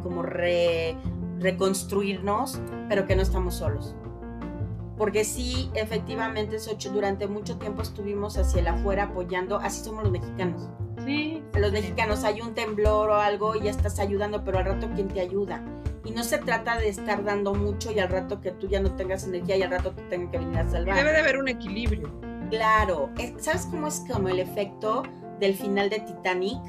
como 0.04 0.22
re, 0.22 0.96
reconstruirnos, 1.40 2.60
pero 2.90 3.06
que 3.06 3.16
no 3.16 3.22
estamos 3.22 3.56
solos. 3.56 3.96
Porque 4.98 5.26
sí, 5.26 5.70
efectivamente, 5.74 6.58
durante 6.94 7.28
mucho 7.28 7.58
tiempo 7.58 7.82
estuvimos 7.82 8.38
hacia 8.38 8.62
el 8.62 8.68
afuera 8.68 9.04
apoyando, 9.04 9.58
así 9.58 9.84
somos 9.84 10.04
los 10.04 10.12
mexicanos. 10.12 10.70
Sí. 11.06 11.44
Los 11.54 11.72
mexicanos 11.72 12.24
hay 12.24 12.42
un 12.42 12.54
temblor 12.54 13.10
o 13.10 13.16
algo 13.16 13.56
y 13.56 13.64
ya 13.64 13.72
estás 13.72 14.00
ayudando, 14.00 14.44
pero 14.44 14.60
al 14.60 14.66
rato 14.66 14.90
¿quién 14.96 15.10
te 15.10 15.20
ayuda? 15.20 15.64
Y 16.06 16.12
no 16.12 16.24
se 16.24 16.38
trata 16.38 16.78
de 16.78 16.88
estar 16.88 17.24
dando 17.24 17.54
mucho 17.54 17.92
y 17.92 18.00
al 18.00 18.10
rato 18.10 18.40
que 18.40 18.52
tú 18.52 18.68
ya 18.68 18.80
no 18.80 18.96
tengas 18.96 19.26
energía 19.26 19.58
y 19.58 19.64
al 19.64 19.72
rato 19.72 19.92
te 19.92 20.04
tengan 20.04 20.32
que 20.32 20.38
venir 20.38 20.60
a 20.60 20.70
salvar. 20.70 20.96
Debe 20.96 21.12
de 21.12 21.18
haber 21.18 21.38
un 21.38 21.48
equilibrio. 21.48 22.10
Claro. 22.50 23.10
¿Sabes 23.38 23.68
cómo 23.70 23.88
es 23.88 24.04
como 24.10 24.30
el 24.30 24.40
efecto 24.40 25.04
del 25.40 25.56
final 25.56 25.90
de 25.90 26.00
Titanic? 26.00 26.62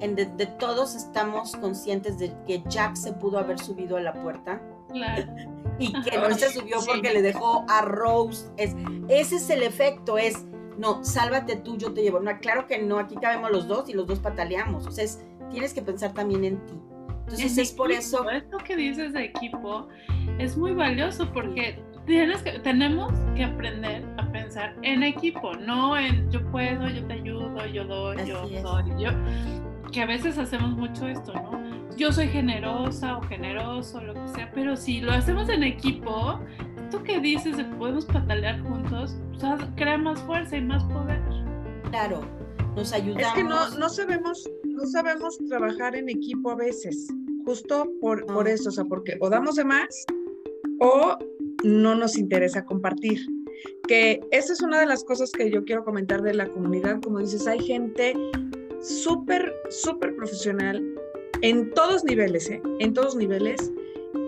En 0.00 0.16
de, 0.16 0.26
todos 0.58 0.94
estamos 0.94 1.56
conscientes 1.56 2.18
de 2.18 2.32
que 2.46 2.62
Jack 2.68 2.96
se 2.96 3.12
pudo 3.12 3.38
haber 3.38 3.58
subido 3.58 3.96
a 3.96 4.00
la 4.00 4.12
puerta. 4.12 4.60
Claro. 4.92 5.24
Y 5.78 5.92
que 6.02 6.18
no 6.18 6.34
se 6.34 6.50
subió 6.50 6.78
porque 6.86 7.12
le 7.12 7.22
dejó 7.22 7.64
a 7.68 7.82
Rose. 7.82 8.50
Es, 8.56 8.74
ese 9.08 9.36
es 9.36 9.50
el 9.50 9.62
efecto, 9.62 10.18
es, 10.18 10.46
no, 10.78 11.04
sálvate 11.04 11.56
tú, 11.56 11.76
yo 11.76 11.92
te 11.92 12.02
llevo. 12.02 12.20
No, 12.20 12.38
claro 12.38 12.66
que 12.66 12.78
no, 12.78 12.98
aquí 12.98 13.16
cabemos 13.16 13.50
los 13.50 13.68
dos 13.68 13.88
y 13.88 13.92
los 13.92 14.06
dos 14.06 14.18
pataleamos. 14.18 14.86
O 14.86 14.90
sea, 14.90 15.04
tienes 15.50 15.74
que 15.74 15.82
pensar 15.82 16.12
también 16.12 16.44
en 16.44 16.66
ti. 16.66 16.74
Entonces 17.20 17.58
es, 17.58 17.72
por 17.72 17.92
eso. 17.92 18.28
Esto 18.30 18.58
que 18.58 18.74
dices 18.74 19.12
de 19.12 19.24
equipo 19.24 19.86
es 20.38 20.56
muy 20.56 20.72
valioso 20.72 21.30
porque 21.32 21.80
tienes 22.06 22.42
que, 22.42 22.58
tenemos 22.58 23.12
que 23.36 23.44
aprender 23.44 24.04
a 24.18 24.26
pensar 24.32 24.74
en 24.82 25.02
equipo, 25.04 25.54
no 25.54 25.96
en 25.96 26.28
yo 26.30 26.44
puedo, 26.50 26.88
yo 26.88 27.06
te 27.06 27.12
ayudo, 27.12 27.66
yo 27.66 27.84
doy, 27.84 28.16
yo 28.26 28.48
soy, 28.62 28.84
yo 28.98 29.10
que 29.90 30.02
a 30.02 30.06
veces 30.06 30.38
hacemos 30.38 30.70
mucho 30.76 31.06
esto, 31.06 31.32
¿no? 31.32 31.60
Yo 31.96 32.12
soy 32.12 32.28
generosa 32.28 33.18
o 33.18 33.22
generoso, 33.22 34.00
lo 34.00 34.14
que 34.14 34.28
sea, 34.28 34.50
pero 34.54 34.76
si 34.76 35.00
lo 35.00 35.12
hacemos 35.12 35.48
en 35.48 35.64
equipo, 35.64 36.40
esto 36.82 37.02
que 37.02 37.20
dices 37.20 37.56
de 37.56 37.64
podemos 37.64 38.06
patalear 38.06 38.60
juntos, 38.62 39.16
crea 39.76 39.98
más 39.98 40.20
fuerza 40.22 40.56
y 40.56 40.62
más 40.62 40.84
poder. 40.84 41.20
Claro, 41.90 42.22
nos 42.76 42.92
ayudamos. 42.92 43.28
Es 43.28 43.32
que 43.34 43.44
no, 43.44 43.68
no 43.78 43.88
sabemos, 43.88 44.48
no 44.64 44.86
sabemos 44.86 45.38
trabajar 45.48 45.96
en 45.96 46.08
equipo 46.08 46.50
a 46.50 46.56
veces, 46.56 47.08
justo 47.44 47.90
por, 48.00 48.24
por 48.26 48.48
eso, 48.48 48.70
o 48.70 48.72
sea, 48.72 48.84
porque 48.84 49.18
o 49.20 49.28
damos 49.28 49.56
de 49.56 49.64
más 49.64 50.06
o 50.80 51.18
no 51.64 51.94
nos 51.94 52.16
interesa 52.16 52.64
compartir. 52.64 53.20
Que 53.86 54.20
esa 54.30 54.52
es 54.52 54.62
una 54.62 54.80
de 54.80 54.86
las 54.86 55.04
cosas 55.04 55.32
que 55.32 55.50
yo 55.50 55.64
quiero 55.64 55.84
comentar 55.84 56.22
de 56.22 56.32
la 56.32 56.48
comunidad, 56.48 57.00
como 57.02 57.18
dices, 57.18 57.46
hay 57.46 57.58
gente 57.60 58.14
súper, 58.80 59.54
súper 59.68 60.14
profesional 60.16 60.82
en 61.42 61.70
todos 61.72 62.04
niveles, 62.04 62.50
¿eh? 62.50 62.62
en 62.78 62.94
todos 62.94 63.16
niveles. 63.16 63.72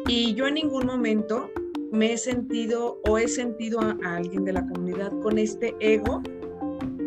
Y 0.08 0.34
yo 0.34 0.46
en 0.46 0.54
ningún 0.54 0.86
momento 0.86 1.50
me 1.90 2.14
he 2.14 2.18
sentido 2.18 3.00
o 3.06 3.18
he 3.18 3.28
sentido 3.28 3.80
a, 3.80 3.96
alguien 4.16 4.44
de 4.44 4.54
la 4.54 4.66
comunidad 4.66 5.12
con 5.20 5.38
este 5.38 5.74
ego 5.80 6.22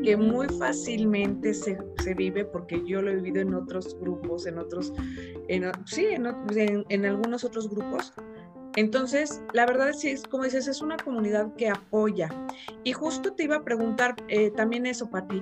que 0.03 0.15
muy 0.15 0.47
fácilmente 0.59 1.53
se, 1.55 1.77
se, 2.03 2.13
vive 2.13 2.45
porque 2.45 2.83
yo 2.85 3.01
lo 3.01 3.09
he 3.09 3.15
vivido 3.15 3.41
en 3.41 3.55
otros 3.55 3.97
grupos, 3.99 4.45
en 4.45 4.59
otros, 4.59 4.93
en, 5.47 5.71
sí, 5.85 6.05
en, 6.05 6.85
en, 6.89 7.05
algunos 7.05 7.43
otros 7.43 7.67
grupos. 7.67 8.13
Entonces, 8.75 9.41
la 9.53 9.65
verdad 9.65 9.89
es, 9.89 10.05
es, 10.05 10.23
como 10.23 10.43
dices, 10.43 10.67
es 10.67 10.83
una 10.83 10.97
comunidad 10.97 11.55
que 11.55 11.69
apoya. 11.69 12.29
Y 12.83 12.93
justo 12.93 13.33
te 13.33 13.45
iba 13.45 13.55
a 13.55 13.63
preguntar 13.63 14.15
eh, 14.27 14.51
también 14.51 14.85
eso, 14.85 15.09
Pati. 15.09 15.41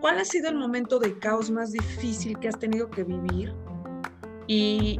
¿Cuál 0.00 0.18
ha 0.18 0.24
sido 0.24 0.48
el 0.48 0.56
momento 0.56 0.98
de 0.98 1.18
caos 1.18 1.50
más 1.50 1.72
difícil 1.72 2.38
que 2.38 2.48
has 2.48 2.58
tenido 2.58 2.90
que 2.90 3.04
vivir? 3.04 3.54
Y, 4.46 4.98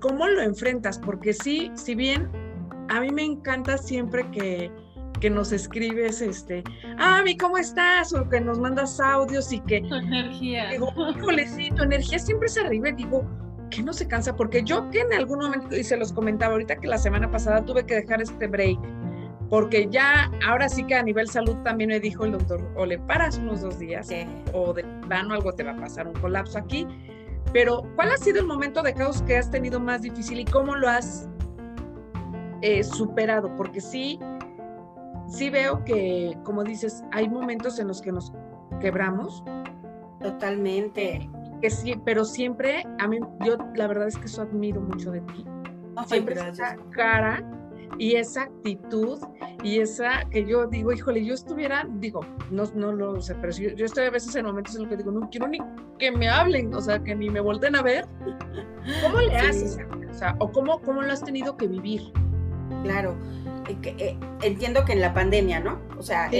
cómo 0.00 0.28
lo 0.28 0.42
enfrentas, 0.42 0.98
porque 0.98 1.32
sí, 1.32 1.72
si 1.74 1.94
bien 1.94 2.30
a 2.88 3.00
mí 3.00 3.10
me 3.10 3.24
encanta 3.24 3.76
siempre 3.78 4.30
que, 4.30 4.70
que 5.20 5.28
nos 5.28 5.50
escribes, 5.50 6.20
este, 6.20 6.62
ah, 6.98 7.20
mi, 7.24 7.36
¿cómo 7.36 7.58
estás? 7.58 8.12
O 8.12 8.28
que 8.28 8.40
nos 8.40 8.60
mandas 8.60 9.00
audios 9.00 9.52
y 9.52 9.58
que... 9.60 9.80
Tu 9.80 9.94
energía. 9.94 10.70
Digo, 10.70 10.92
híjole, 11.16 11.48
sí, 11.48 11.70
tu 11.74 11.82
energía 11.82 12.18
siempre 12.18 12.48
se 12.48 12.60
arriba 12.60 12.90
y 12.90 12.92
digo, 12.92 13.26
que 13.70 13.82
no 13.82 13.92
se 13.92 14.06
cansa, 14.06 14.36
porque 14.36 14.62
yo 14.62 14.88
que 14.90 15.00
en 15.00 15.12
algún 15.12 15.40
momento, 15.40 15.76
y 15.76 15.82
se 15.82 15.96
los 15.96 16.12
comentaba 16.12 16.52
ahorita 16.52 16.76
que 16.76 16.86
la 16.86 16.98
semana 16.98 17.30
pasada 17.30 17.64
tuve 17.64 17.84
que 17.84 17.96
dejar 17.96 18.22
este 18.22 18.46
break 18.46 18.78
porque 19.48 19.88
ya 19.90 20.30
ahora 20.46 20.68
sí 20.68 20.84
que 20.84 20.94
a 20.94 21.02
nivel 21.02 21.28
salud 21.28 21.56
también 21.62 21.90
me 21.90 22.00
dijo 22.00 22.24
el 22.24 22.32
doctor, 22.32 22.60
o 22.74 22.84
le 22.84 22.98
paras 22.98 23.38
unos 23.38 23.60
dos 23.60 23.78
días, 23.78 24.08
o 24.52 24.72
de 24.72 24.84
plano 25.06 25.34
algo 25.34 25.52
te 25.52 25.62
va 25.62 25.72
a 25.72 25.76
pasar, 25.76 26.08
un 26.08 26.14
colapso 26.14 26.58
aquí. 26.58 26.86
Pero, 27.52 27.84
¿cuál 27.94 28.10
ha 28.10 28.16
sido 28.16 28.40
el 28.40 28.46
momento 28.46 28.82
de 28.82 28.92
caos 28.92 29.22
que 29.22 29.36
has 29.36 29.50
tenido 29.50 29.78
más 29.78 30.02
difícil 30.02 30.40
y 30.40 30.44
cómo 30.44 30.74
lo 30.74 30.88
has 30.88 31.28
eh, 32.62 32.82
superado? 32.82 33.54
Porque 33.56 33.80
sí, 33.80 34.18
sí 35.28 35.48
veo 35.48 35.84
que, 35.84 36.36
como 36.42 36.64
dices, 36.64 37.04
hay 37.12 37.28
momentos 37.28 37.78
en 37.78 37.88
los 37.88 38.02
que 38.02 38.12
nos 38.12 38.32
quebramos. 38.80 39.44
Totalmente. 40.20 41.30
que 41.60 41.70
sí, 41.70 41.94
pero 42.04 42.24
siempre, 42.24 42.84
a 42.98 43.06
mí, 43.06 43.18
yo 43.44 43.56
la 43.74 43.86
verdad 43.86 44.08
es 44.08 44.18
que 44.18 44.26
eso 44.26 44.42
admiro 44.42 44.80
mucho 44.80 45.12
de 45.12 45.20
ti. 45.20 45.46
siempre 46.08 46.34
esa 46.34 46.76
cara 46.90 47.42
y 47.98 48.16
esa 48.16 48.42
actitud 48.42 49.18
y 49.62 49.80
esa 49.80 50.24
que 50.30 50.44
yo 50.44 50.66
digo, 50.66 50.92
híjole, 50.92 51.24
yo 51.24 51.34
estuviera, 51.34 51.88
digo, 51.98 52.20
no, 52.50 52.64
no 52.74 52.92
lo 52.92 53.20
sé, 53.20 53.34
pero 53.36 53.52
yo, 53.52 53.70
yo, 53.70 53.86
estoy 53.86 54.06
a 54.06 54.10
veces 54.10 54.34
en 54.36 54.46
momentos 54.46 54.74
en 54.74 54.82
los 54.82 54.90
que 54.90 54.96
digo, 54.96 55.10
no 55.10 55.28
quiero 55.30 55.48
ni 55.48 55.58
que 55.98 56.10
me 56.10 56.28
hablen, 56.28 56.72
o 56.74 56.80
sea, 56.80 57.02
que 57.02 57.14
ni 57.14 57.30
me 57.30 57.40
volteen 57.40 57.76
a 57.76 57.82
ver. 57.82 58.06
¿Cómo 59.02 59.20
le 59.20 59.36
haces? 59.36 59.78
O 60.10 60.14
sea, 60.14 60.36
o 60.38 60.50
cómo, 60.50 60.80
cómo 60.82 61.02
lo 61.02 61.12
has 61.12 61.24
tenido 61.24 61.56
que 61.56 61.66
vivir. 61.66 62.12
Claro. 62.82 63.16
Eh, 63.68 64.16
entiendo 64.42 64.84
que 64.84 64.92
en 64.92 65.00
la 65.00 65.12
pandemia, 65.12 65.60
¿no? 65.60 65.80
O 65.98 66.02
sea, 66.02 66.30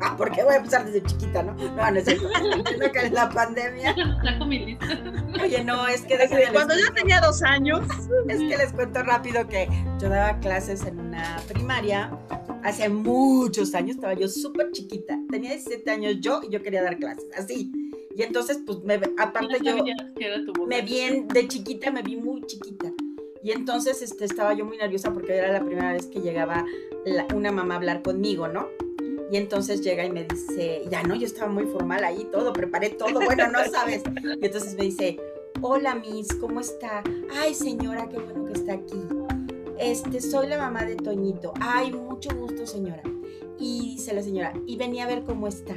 ah, 0.00 0.14
porque 0.16 0.42
voy 0.42 0.54
a 0.54 0.56
empezar 0.56 0.86
desde 0.86 1.02
chiquita, 1.02 1.42
¿no? 1.42 1.54
No, 1.54 1.90
no 1.90 1.98
es 1.98 2.04
cierto. 2.04 2.28
entiendo 2.54 2.92
que 2.92 3.00
en 3.00 3.14
la 3.14 3.28
pandemia. 3.28 3.94
Oye, 5.42 5.64
no, 5.64 5.86
es 5.86 6.02
que 6.02 6.16
desde 6.16 6.52
cuando 6.52 6.74
yo 6.78 6.92
tenía 6.94 7.20
dos 7.20 7.42
años. 7.42 7.86
Es 8.28 8.38
que 8.38 8.56
les 8.56 8.72
cuento 8.72 9.02
rápido 9.02 9.46
que 9.48 9.68
yo 10.00 10.08
daba 10.08 10.38
clases 10.40 10.84
en 10.84 10.98
una 10.98 11.36
primaria 11.48 12.10
hace 12.62 12.88
muchos 12.88 13.74
años, 13.74 13.96
estaba 13.96 14.14
yo 14.14 14.28
súper 14.28 14.72
chiquita. 14.72 15.18
Tenía 15.30 15.50
17 15.50 15.90
años 15.90 16.16
yo 16.20 16.40
y 16.42 16.52
yo 16.52 16.62
quería 16.62 16.82
dar 16.82 16.98
clases, 16.98 17.26
así. 17.36 17.70
Y 18.16 18.22
entonces, 18.22 18.60
pues, 18.64 18.78
me, 18.82 18.94
aparte 19.18 19.58
yo 19.62 19.76
me 20.66 20.80
vi 20.80 21.26
de 21.32 21.48
chiquita, 21.48 21.90
me 21.90 22.02
vi 22.02 22.16
muy 22.16 22.42
chiquita. 22.46 22.90
Y 23.46 23.52
entonces 23.52 24.02
este, 24.02 24.24
estaba 24.24 24.54
yo 24.54 24.64
muy 24.64 24.76
nerviosa 24.76 25.12
porque 25.12 25.36
era 25.36 25.52
la 25.52 25.64
primera 25.64 25.92
vez 25.92 26.06
que 26.06 26.18
llegaba 26.18 26.64
una 27.32 27.52
mamá 27.52 27.74
a 27.74 27.76
hablar 27.76 28.02
conmigo, 28.02 28.48
¿no? 28.48 28.66
Y 29.30 29.36
entonces 29.36 29.82
llega 29.82 30.04
y 30.04 30.10
me 30.10 30.24
dice, 30.24 30.82
ya 30.90 31.04
no, 31.04 31.14
yo 31.14 31.26
estaba 31.26 31.48
muy 31.48 31.64
formal 31.66 32.02
ahí, 32.02 32.26
todo, 32.32 32.52
preparé 32.52 32.90
todo, 32.90 33.20
bueno, 33.24 33.46
no 33.46 33.64
sabes. 33.70 34.02
Y 34.42 34.44
entonces 34.44 34.74
me 34.74 34.82
dice, 34.82 35.20
hola 35.60 35.94
Miss, 35.94 36.34
¿cómo 36.40 36.58
está? 36.58 37.04
Ay 37.40 37.54
señora, 37.54 38.08
qué 38.08 38.18
bueno 38.18 38.46
que 38.46 38.54
está 38.54 38.72
aquí. 38.72 38.98
Este, 39.78 40.20
soy 40.20 40.48
la 40.48 40.58
mamá 40.58 40.84
de 40.84 40.96
Toñito. 40.96 41.54
Ay, 41.60 41.92
mucho 41.92 42.30
gusto 42.34 42.66
señora. 42.66 43.04
Y 43.58 43.96
dice 43.96 44.14
la 44.14 44.22
señora, 44.22 44.52
y 44.66 44.76
venía 44.76 45.04
a 45.04 45.06
ver 45.06 45.24
cómo 45.24 45.48
está. 45.48 45.74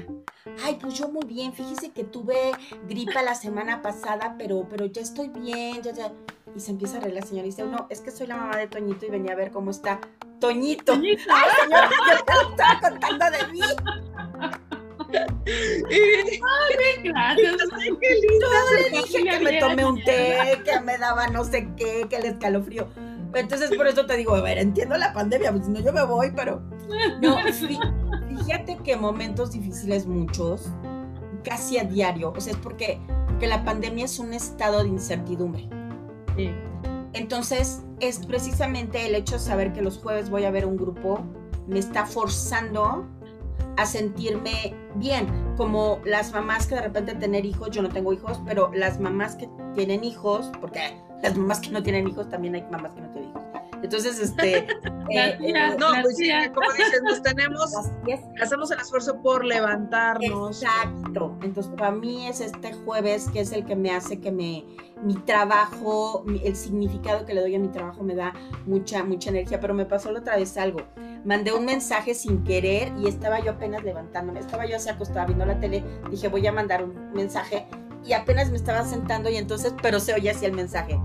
Ay, 0.64 0.78
pues 0.82 0.96
yo 0.96 1.08
muy 1.10 1.26
bien, 1.26 1.54
fíjese 1.54 1.92
que 1.92 2.04
tuve 2.04 2.52
gripa 2.88 3.22
la 3.22 3.36
semana 3.36 3.82
pasada, 3.82 4.36
pero, 4.38 4.68
pero 4.70 4.86
ya 4.86 5.02
estoy 5.02 5.30
bien, 5.30 5.82
ya, 5.82 5.94
ya 5.94 6.12
y 6.56 6.60
se 6.60 6.72
empieza 6.72 6.98
a 6.98 7.02
reír 7.02 7.16
la 7.16 7.22
señora 7.22 7.48
y 7.48 7.52
dice, 7.52 7.64
no, 7.64 7.88
es 7.90 8.02
que 8.02 8.12
soy 8.12 8.28
la 8.28 8.36
mamá 8.36 8.58
de 8.58 8.68
Toñito 8.68 9.06
y 9.06 9.10
venía 9.10 9.34
a 9.34 9.36
ver 9.36 9.52
cómo 9.52 9.72
está 9.72 10.00
Toñito. 10.40 10.94
Toñito. 10.94 11.24
Ay, 11.34 11.50
señora, 11.62 11.90
yo 11.90 12.26
te 12.26 12.50
estaba 12.50 12.80
contando 12.80 13.26
de 13.38 13.48
mí. 13.54 13.62
Ay, 15.12 17.04
gracias. 17.04 17.56
Ay, 17.74 17.98
qué 18.00 18.16
lindo. 18.16 18.48
Yo 18.48 18.78
le 18.78 18.90
dije 18.90 19.24
que 19.24 19.40
me 19.40 19.60
tomé 19.60 19.86
un 19.86 20.04
té, 20.04 20.62
que 20.64 20.80
me 20.82 20.98
daba 20.98 21.28
no 21.28 21.44
sé 21.44 21.70
qué, 21.76 22.06
que 22.10 22.18
el 22.18 22.26
escalofrío. 22.26 22.88
Entonces, 23.34 23.70
por 23.76 23.88
eso 23.88 24.06
te 24.06 24.18
digo, 24.18 24.36
a 24.36 24.42
ver, 24.42 24.58
entiendo 24.58 24.98
la 24.98 25.14
pandemia, 25.14 25.52
pues 25.52 25.66
si 25.66 25.72
no 25.72 25.80
yo 25.80 25.94
me 25.94 26.04
voy, 26.04 26.32
pero. 26.36 26.62
No, 27.22 27.38
fíjate 28.28 28.78
que 28.78 28.96
momentos 28.96 29.52
difíciles 29.52 30.08
muchos, 30.08 30.70
casi 31.44 31.78
a 31.78 31.84
diario, 31.84 32.34
o 32.36 32.42
sea, 32.42 32.54
es 32.54 32.60
porque, 32.60 33.00
porque 33.28 33.46
la 33.46 33.64
pandemia 33.64 34.06
es 34.06 34.18
un 34.18 34.34
estado 34.34 34.82
de 34.82 34.90
incertidumbre. 34.90 35.70
Entonces, 37.14 37.84
es 38.00 38.26
precisamente 38.26 39.06
el 39.06 39.16
hecho 39.16 39.36
de 39.36 39.40
saber 39.40 39.74
que 39.74 39.82
los 39.82 40.00
jueves 40.00 40.30
voy 40.30 40.46
a 40.46 40.52
ver 40.52 40.66
un 40.66 40.78
grupo, 40.78 41.20
me 41.68 41.80
está 41.80 42.06
forzando 42.06 43.06
a 43.78 43.86
sentirme 43.86 44.76
bien, 44.96 45.28
como 45.56 46.00
las 46.06 46.34
mamás 46.34 46.68
que 46.68 46.76
de 46.76 46.82
repente 46.82 47.16
tener 47.16 47.46
hijos, 47.46 47.70
yo 47.72 47.82
no 47.82 47.90
tengo 47.90 48.14
hijos, 48.14 48.42
pero 48.46 48.72
las 48.74 49.00
mamás 49.00 49.36
que 49.36 49.50
tienen 49.76 50.04
hijos, 50.04 50.52
porque 50.60 50.80
las 51.22 51.38
mamás 51.38 51.60
que 51.60 51.70
no 51.70 51.82
tienen 51.82 52.08
hijos, 52.08 52.30
también 52.30 52.56
hay 52.56 52.64
mamás 52.70 52.94
que 52.94 53.02
no. 53.02 53.09
Entonces, 53.84 54.20
este... 54.20 54.68
Eh, 55.12 55.36
eh, 55.42 55.76
no, 55.80 55.88
pues 56.04 56.18
sí, 56.18 56.30
como 56.54 56.72
dices, 56.72 57.02
nos 57.02 57.24
tenemos, 57.24 57.74
hacemos 58.40 58.70
el 58.70 58.80
esfuerzo 58.80 59.20
por 59.24 59.44
levantarnos. 59.44 60.62
Exacto. 60.62 61.36
Entonces, 61.42 61.74
para 61.76 61.90
mí 61.90 62.28
es 62.28 62.42
este 62.42 62.74
jueves 62.74 63.28
que 63.34 63.40
es 63.40 63.52
el 63.52 63.66
que 63.66 63.76
me 63.76 63.90
hace 63.90 64.20
que 64.20 64.32
me, 64.32 64.66
mi 65.04 65.16
trabajo, 65.16 66.24
el 66.44 66.56
significado 66.56 67.26
que 67.26 67.34
le 67.34 67.42
doy 67.42 67.56
a 67.56 67.60
mi 67.60 67.70
trabajo 67.70 68.04
me 68.04 68.14
da 68.14 68.34
mucha, 68.68 69.04
mucha 69.04 69.32
energía, 69.32 69.60
pero 69.60 69.74
me 69.74 69.86
pasó 69.86 70.12
la 70.12 70.20
otra 70.20 70.36
vez 70.36 70.56
algo. 70.58 70.82
Mandé 71.26 71.54
un 71.54 71.66
mensaje 71.66 72.14
sin 72.14 72.44
querer 72.44 72.94
y 73.00 73.08
estaba 73.08 73.40
yo 73.40 73.52
apenas 73.52 73.84
levantándome, 73.84 74.40
estaba 74.40 74.66
yo 74.66 74.76
así 74.76 74.90
acostada 74.90 75.26
viendo 75.26 75.46
la 75.46 75.60
tele, 75.60 75.84
dije 76.10 76.28
voy 76.28 76.46
a 76.46 76.52
mandar 76.52 76.84
un 76.84 77.12
mensaje 77.14 77.68
y 78.06 78.14
apenas 78.14 78.50
me 78.52 78.58
estaba 78.58 78.84
sentando 78.86 79.30
y 79.30 79.36
entonces, 79.36 79.74
pero 79.82 80.00
se 80.00 80.14
oye 80.14 80.30
así 80.30 80.46
el 80.46 80.54
mensaje. 80.54 81.00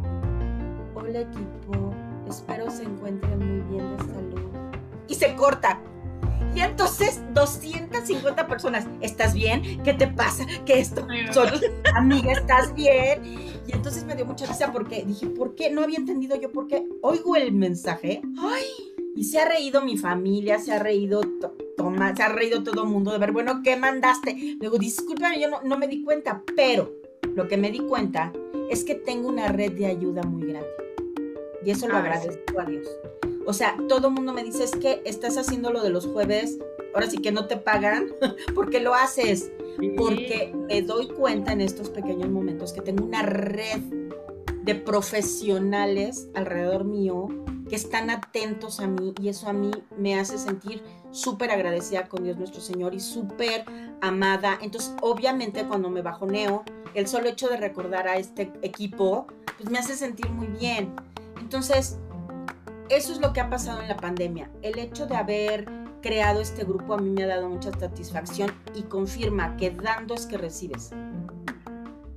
Hola 0.95 1.20
equipo, 1.20 1.93
espero 2.35 2.70
se 2.70 2.82
encuentren 2.82 3.39
muy 3.39 3.61
bien 3.70 3.97
de 3.97 4.05
salud. 4.05 4.41
Y 5.09 5.14
se 5.14 5.35
corta. 5.35 5.80
Y 6.55 6.61
entonces 6.61 7.20
250 7.32 8.47
personas, 8.47 8.87
¿estás 9.01 9.35
bien? 9.35 9.82
¿Qué 9.82 9.93
te 9.93 10.07
pasa? 10.07 10.47
¿Qué 10.64 10.78
esto? 10.78 11.07
Soy, 11.32 11.49
amiga, 11.97 12.32
¿estás 12.32 12.74
bien? 12.74 13.24
Y 13.66 13.72
entonces 13.72 14.05
me 14.05 14.14
dio 14.14 14.24
mucha 14.24 14.47
risa 14.47 14.72
porque 14.72 15.05
dije, 15.05 15.26
¿por 15.26 15.55
qué? 15.55 15.70
No 15.70 15.82
había 15.82 15.99
entendido 15.99 16.41
yo 16.41 16.53
por 16.53 16.68
qué. 16.68 16.87
Oigo 17.03 17.35
el 17.35 17.53
mensaje. 17.53 18.22
¡Ay! 18.39 18.95
Y 19.16 19.24
se 19.24 19.41
ha 19.41 19.49
reído 19.49 19.82
mi 19.82 19.97
familia, 19.97 20.59
se 20.59 20.72
ha 20.72 20.78
reído 20.80 21.20
Tomás, 21.76 22.16
se 22.16 22.22
ha 22.22 22.28
reído 22.28 22.62
todo 22.62 22.82
el 22.82 22.89
mundo 22.89 23.12
de 23.12 23.18
ver, 23.18 23.32
bueno, 23.32 23.61
¿qué 23.62 23.76
mandaste? 23.76 24.57
Luego, 24.61 24.78
discúlpame, 24.78 25.41
yo 25.41 25.49
no, 25.62 25.78
me 25.78 25.87
di 25.87 26.03
cuenta, 26.03 26.43
pero 26.57 26.93
lo 27.35 27.47
que 27.47 27.57
me 27.57 27.70
di 27.70 27.78
cuenta 27.78 28.32
es 28.70 28.82
que 28.85 28.95
tengo 28.95 29.28
una 29.28 29.49
red 29.49 29.72
de 29.72 29.87
ayuda 29.87 30.22
muy 30.22 30.47
grande. 30.47 30.68
Y 31.65 31.71
eso 31.71 31.89
lo 31.89 31.97
ah, 31.97 32.01
agradezco 32.01 32.61
a 32.61 32.65
Dios. 32.65 32.87
O 33.47 33.53
sea, 33.53 33.77
todo 33.89 34.09
el 34.09 34.15
mundo 34.15 34.33
me 34.33 34.43
dice, 34.43 34.65
es 34.65 34.73
que 34.73 35.03
estás 35.05 35.37
haciendo 35.37 35.73
lo 35.73 35.83
de 35.83 35.91
los 35.91 36.07
jueves, 36.07 36.59
ahora 36.95 37.09
sí 37.09 37.19
que 37.19 37.33
no 37.33 37.47
te 37.47 37.57
pagan, 37.57 38.09
porque 38.55 38.81
lo 38.81 38.95
haces. 38.95 39.51
Porque 39.97 40.55
me 40.55 40.83
doy 40.83 41.09
cuenta 41.09 41.53
en 41.53 41.61
estos 41.61 41.91
pequeños 41.91 42.31
momentos 42.31 42.73
que 42.73 42.81
tengo 42.81 43.05
una 43.05 43.23
red 43.23 43.81
de 44.62 44.75
profesionales 44.75 46.29
alrededor 46.35 46.85
mío 46.85 47.29
que 47.69 47.77
están 47.77 48.11
atentos 48.11 48.81
a 48.81 48.87
mí 48.87 49.15
y 49.21 49.29
eso 49.29 49.49
a 49.49 49.53
mí 49.53 49.71
me 49.99 50.19
hace 50.19 50.39
sentir 50.39 50.83
súper 51.11 51.51
agradecida 51.51 52.09
con 52.09 52.25
Dios 52.25 52.37
nuestro 52.37 52.61
Señor 52.61 52.95
y 52.95 53.01
súper 53.01 53.65
amada. 54.01 54.59
Entonces, 54.61 54.95
obviamente 55.01 55.65
cuando 55.65 55.91
me 55.91 56.03
bajoneo, 56.03 56.65
el 56.95 57.07
solo 57.09 57.29
hecho 57.29 57.49
de 57.49 57.57
recordar 57.57 58.07
a 58.09 58.17
este 58.17 58.53
equipo, 58.62 59.27
pues 59.57 59.71
me 59.71 59.79
hace 59.79 59.97
sentir 59.97 60.29
muy 60.31 60.47
bien. 60.47 60.95
Entonces, 61.45 61.99
eso 62.88 63.12
es 63.12 63.20
lo 63.20 63.34
que 63.34 63.40
ha 63.42 63.51
pasado 63.51 63.82
en 63.82 63.88
la 63.88 63.99
pandemia. 63.99 64.51
El 64.62 64.78
hecho 64.78 65.07
de 65.07 65.14
haber 65.14 65.66
creado 66.01 66.40
este 66.40 66.64
grupo 66.64 66.95
a 66.95 66.97
mí 66.97 67.11
me 67.11 67.24
ha 67.24 67.26
dado 67.26 67.51
mucha 67.51 67.70
satisfacción 67.78 68.51
y 68.74 68.84
confirma 68.84 69.55
que 69.59 69.70
dando 69.70 70.14
es 70.14 70.24
que 70.24 70.38
recibes. 70.38 70.90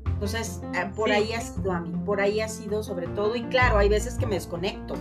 Entonces, 0.05 0.61
eh, 0.73 0.89
por 0.95 1.11
ahí 1.11 1.33
ha 1.33 1.41
sido 1.41 1.73
a 1.73 1.81
mí, 1.81 1.91
por 2.05 2.21
ahí 2.21 2.39
ha 2.39 2.47
sido 2.47 2.83
sobre 2.83 3.07
todo, 3.07 3.35
y 3.35 3.43
claro, 3.43 3.77
hay 3.77 3.89
veces 3.89 4.15
que 4.15 4.25
me 4.25 4.35
desconecto. 4.35 4.95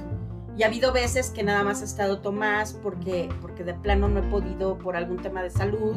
Y 0.58 0.64
ha 0.64 0.66
habido 0.66 0.92
veces 0.92 1.30
que 1.30 1.44
nada 1.44 1.62
más 1.62 1.80
ha 1.82 1.84
estado 1.84 2.18
Tomás 2.18 2.72
porque, 2.72 3.28
porque 3.40 3.62
de 3.62 3.74
plano 3.74 4.08
no 4.08 4.18
he 4.18 4.22
podido 4.24 4.76
por 4.76 4.96
algún 4.96 5.18
tema 5.18 5.40
de 5.40 5.50
salud. 5.50 5.94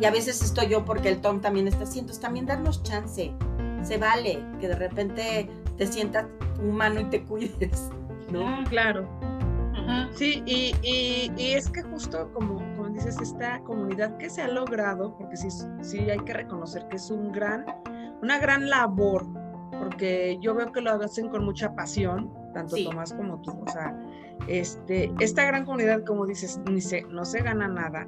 Y 0.00 0.04
a 0.04 0.10
veces 0.10 0.42
estoy 0.42 0.66
yo 0.66 0.84
porque 0.84 1.10
el 1.10 1.20
Tom 1.20 1.40
también 1.40 1.68
está 1.68 1.84
así. 1.84 2.00
Entonces 2.00 2.20
también 2.20 2.44
darnos 2.44 2.82
chance. 2.82 3.32
Se 3.82 3.98
vale 3.98 4.44
que 4.60 4.66
de 4.66 4.74
repente 4.74 5.48
te 5.76 5.86
sientas 5.86 6.26
humano 6.60 7.00
y 7.00 7.04
te 7.04 7.24
cuides. 7.24 7.90
¿no? 8.32 8.46
Ah, 8.46 8.64
claro. 8.68 9.08
Sí, 10.14 10.42
y, 10.46 11.34
es 11.36 11.68
que 11.70 11.82
justo 11.82 12.30
como, 12.32 12.58
como 12.76 12.88
dices, 12.90 13.20
esta 13.20 13.60
comunidad 13.60 14.16
que 14.18 14.30
se 14.30 14.42
ha 14.42 14.48
logrado, 14.48 15.16
porque 15.16 15.36
sí, 15.36 15.48
sí 15.80 15.98
hay 16.10 16.18
que 16.20 16.32
reconocer 16.32 16.86
que 16.88 16.96
es 16.96 17.10
un 17.10 17.32
gran, 17.32 17.64
una 18.22 18.38
gran 18.38 18.68
labor, 18.70 19.26
porque 19.78 20.38
yo 20.40 20.54
veo 20.54 20.70
que 20.72 20.80
lo 20.80 20.92
hacen 20.92 21.28
con 21.28 21.44
mucha 21.44 21.74
pasión, 21.74 22.32
tanto 22.54 22.76
Tomás 22.84 23.12
como 23.12 23.40
tú. 23.42 23.52
O 23.66 23.70
sea, 23.70 23.98
este, 24.46 25.12
esta 25.18 25.44
gran 25.44 25.64
comunidad, 25.64 26.04
como 26.04 26.26
dices, 26.26 26.60
ni 26.70 26.80
se, 26.80 27.02
no 27.04 27.24
se 27.24 27.42
gana 27.42 27.66
nada, 27.68 28.06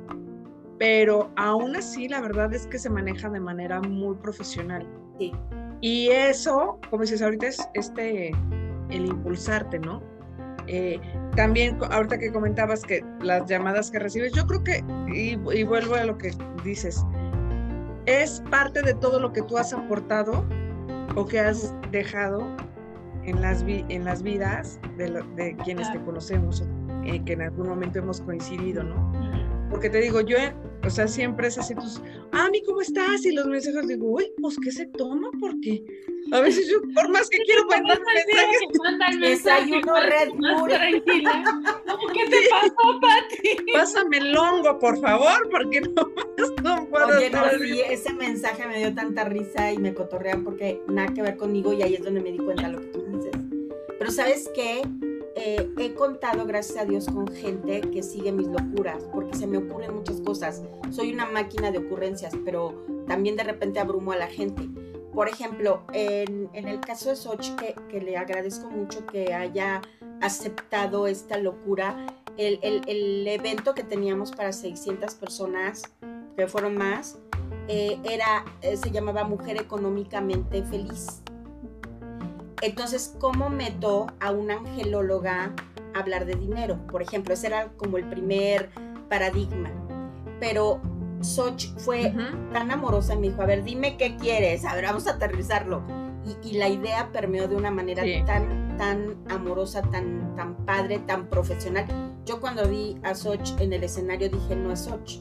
pero 0.79 1.33
aún 1.37 1.77
así 1.77 2.09
la 2.09 2.21
verdad 2.21 2.53
es 2.55 2.67
que 2.67 2.79
se 2.79 2.91
maneja 2.91 3.29
de 3.31 3.41
manera 3.41 3.81
muy 3.81 4.15
profesional. 4.17 4.87
Sí. 5.19 5.33
Y 5.81 6.09
eso, 6.09 6.79
como 6.91 7.03
dices 7.03 7.23
ahorita, 7.23 7.47
es 7.47 7.69
este, 7.75 8.29
el 8.91 9.07
impulsarte, 9.07 9.79
¿no? 9.79 10.03
Eh, 10.67 10.99
también 11.37 11.79
ahorita 11.91 12.19
que 12.19 12.33
comentabas 12.33 12.83
que 12.83 13.05
las 13.21 13.47
llamadas 13.47 13.91
que 13.91 13.99
recibes, 13.99 14.33
yo 14.33 14.47
creo 14.47 14.65
que, 14.65 14.85
y, 15.13 15.37
vuelvo 15.37 15.95
a 15.95 16.05
lo 16.05 16.17
que 16.17 16.33
dices, 16.65 17.05
es 18.07 18.43
parte 18.51 18.83
de 18.83 18.95
todo 18.95 19.21
lo 19.21 19.33
que 19.33 19.43
tú 19.43 19.59
has 19.59 19.73
aportado 19.73 20.45
o 21.17 21.27
que 21.27 21.41
has 21.41 21.75
dejado 21.91 22.47
en 23.25 23.41
las, 23.43 23.63
en 23.67 24.05
las 24.05 24.23
vidas 24.23 24.79
de, 24.97 25.57
quienes 25.65 25.91
te 25.93 26.01
conocemos, 26.01 26.65
eh, 27.05 27.23
que 27.25 27.35
en 27.35 27.43
algún 27.43 27.69
momento 27.69 27.99
hemos 27.99 28.21
coincidido, 28.21 28.83
¿no? 28.83 29.13
Porque 29.71 29.91
te 29.91 30.01
digo, 30.01 30.21
yo 30.21 30.37
O 30.87 30.91
sea, 30.91 31.09
siempre 31.09 31.49
es 31.49 31.59
así, 31.59 31.75
tus, 31.75 32.01
ah, 32.33 32.49
mi, 32.51 32.63
¿cómo 32.63 32.81
estás? 32.83 33.25
Y 33.25 33.33
los 33.33 33.47
mensajes 33.47 33.89
digo, 33.89 34.07
uy, 34.07 34.31
pues, 34.41 34.57
¿qué 34.63 34.71
se 34.71 34.87
toma? 34.87 35.31
Porque 35.41 35.83
a 36.33 36.41
veces 36.41 36.69
yo, 36.71 36.81
por 36.95 37.09
más 37.09 37.29
que 37.31 37.39
quiero 37.39 37.65
mandar 37.67 37.99
mensajes, 38.01 39.21
desayuno 39.21 40.01
Red 40.01 40.31
Bull. 40.31 40.71
¿Qué 42.13 42.31
te 42.31 42.37
pasó, 42.51 43.01
Pati? 43.01 43.73
Pásame 43.73 44.19
el 44.19 44.37
hongo, 44.37 44.79
por 44.79 45.01
favor, 45.01 45.49
porque 45.51 45.81
no, 45.81 46.11
no 46.63 46.89
puedo 46.89 47.17
Oye, 47.17 47.31
no, 47.31 47.45
sí, 47.59 47.81
ese 47.89 48.13
mensaje 48.13 48.67
me 48.67 48.79
dio 48.79 48.95
tanta 48.95 49.25
risa 49.25 49.73
y 49.73 49.79
me 49.79 49.95
cotorrean 49.95 50.45
porque 50.45 50.81
nada 50.89 51.13
que 51.13 51.23
ver 51.23 51.37
conmigo 51.37 51.73
y 51.73 51.83
ahí 51.83 51.95
es 51.95 52.03
donde 52.03 52.21
me 52.21 52.33
di 52.33 52.39
cuenta 52.39 52.69
lo 52.69 52.81
que 52.81 52.87
tú 52.87 53.05
dices. 53.07 53.33
Pero 53.99 54.11
¿sabes 54.11 54.51
qué? 54.55 54.83
Eh, 55.37 55.69
he 55.79 55.95
contado, 55.95 56.47
gracias 56.47 56.79
a 56.79 56.85
Dios, 56.85 57.07
con 57.07 57.27
gente 57.27 57.81
que 57.81 58.03
sigue 58.03 58.31
mis 58.31 58.47
locuras, 58.47 59.03
porque 59.13 59.37
se 59.37 59.47
me 59.47 59.59
ocurren 59.59 59.95
muchas 59.95 60.21
cosas. 60.21 60.63
Soy 60.91 61.13
una 61.13 61.27
máquina 61.27 61.73
de 61.73 61.79
ocurrencias, 61.79 62.35
pero 62.45 62.85
también 63.09 63.35
de 63.37 63.43
repente 63.43 63.81
abrumo 63.81 64.13
a 64.13 64.17
la 64.17 64.29
gente. 64.29 64.69
Por 65.13 65.29
ejemplo, 65.29 65.83
en, 65.93 66.51
el 66.53 66.81
caso 66.81 67.11
de 67.11 67.17
Soch, 67.17 67.55
que, 67.57 68.01
le 68.01 68.17
agradezco 68.17 68.69
mucho 68.69 69.07
que 69.07 69.33
haya 69.33 69.83
aceptado 70.21 71.07
esta 71.07 71.39
locura, 71.39 72.07
el, 72.37 73.27
evento 73.27 73.75
que 73.75 73.83
teníamos 73.83 74.33
para 74.33 74.53
600 74.53 75.15
personas, 75.15 75.83
que 76.37 76.47
fueron 76.47 76.77
más, 76.77 77.19
eh, 77.69 77.99
era, 78.05 78.45
eh, 78.61 78.77
se 78.77 78.91
llamaba 78.91 79.25
Mujer 79.25 79.61
Económicamente 79.61 80.63
Feliz. 80.65 81.24
Entonces, 82.65 83.15
¿cómo 83.21 83.51
meto 83.51 84.07
a 84.21 84.31
una 84.31 84.55
angelóloga 84.55 85.53
a 85.93 85.99
hablar 85.99 86.25
de 86.25 86.35
dinero? 86.35 86.79
Por 86.91 87.03
ejemplo, 87.03 87.35
ese 87.35 87.49
era 87.49 87.69
como 87.77 87.99
el 87.99 88.09
primer 88.09 88.71
paradigma. 89.11 89.71
Pero 90.41 90.81
Soch 91.21 91.67
fue 91.77 92.15
tan 92.55 92.71
amorosa 92.71 93.13
y 93.15 93.19
me 93.19 93.29
dijo, 93.29 93.43
a 93.43 93.47
ver, 93.47 93.65
dime 93.65 93.99
qué 93.99 94.17
quieres, 94.17 94.65
a 94.65 94.75
ver, 94.75 94.85
vamos 94.85 95.07
a 95.07 95.13
aterrizarlo. 95.13 95.83
Y, 96.43 96.55
la 96.55 96.71
idea 96.71 97.13
permeó 97.13 97.49
de 97.49 97.55
una 97.55 97.71
manera 97.71 98.03
tan, 98.25 98.79
tan 98.79 99.15
amorosa, 99.29 99.83
tan, 99.91 100.35
tan 100.35 100.57
padre, 100.65 101.01
tan 101.01 101.29
profesional. 101.29 101.85
Yo 102.25 102.41
cuando 102.41 102.67
vi 102.67 102.99
a 103.03 103.15
Soch 103.15 103.61
en 103.61 103.75
el 103.75 103.85
escenario 103.85 104.31
dije, 104.31 104.57
no 104.57 104.73
es 104.73 104.81
Soch. 104.81 105.21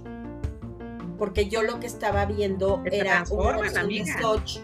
Porque 1.17 1.49
yo 1.49 1.61
lo 1.61 1.81
que 1.81 1.87
estaba 1.87 2.25
viendo 2.25 2.81
era 2.85 3.25
una 3.29 3.57
versión 3.57 3.89
de 3.89 4.05
Soch 4.21 4.59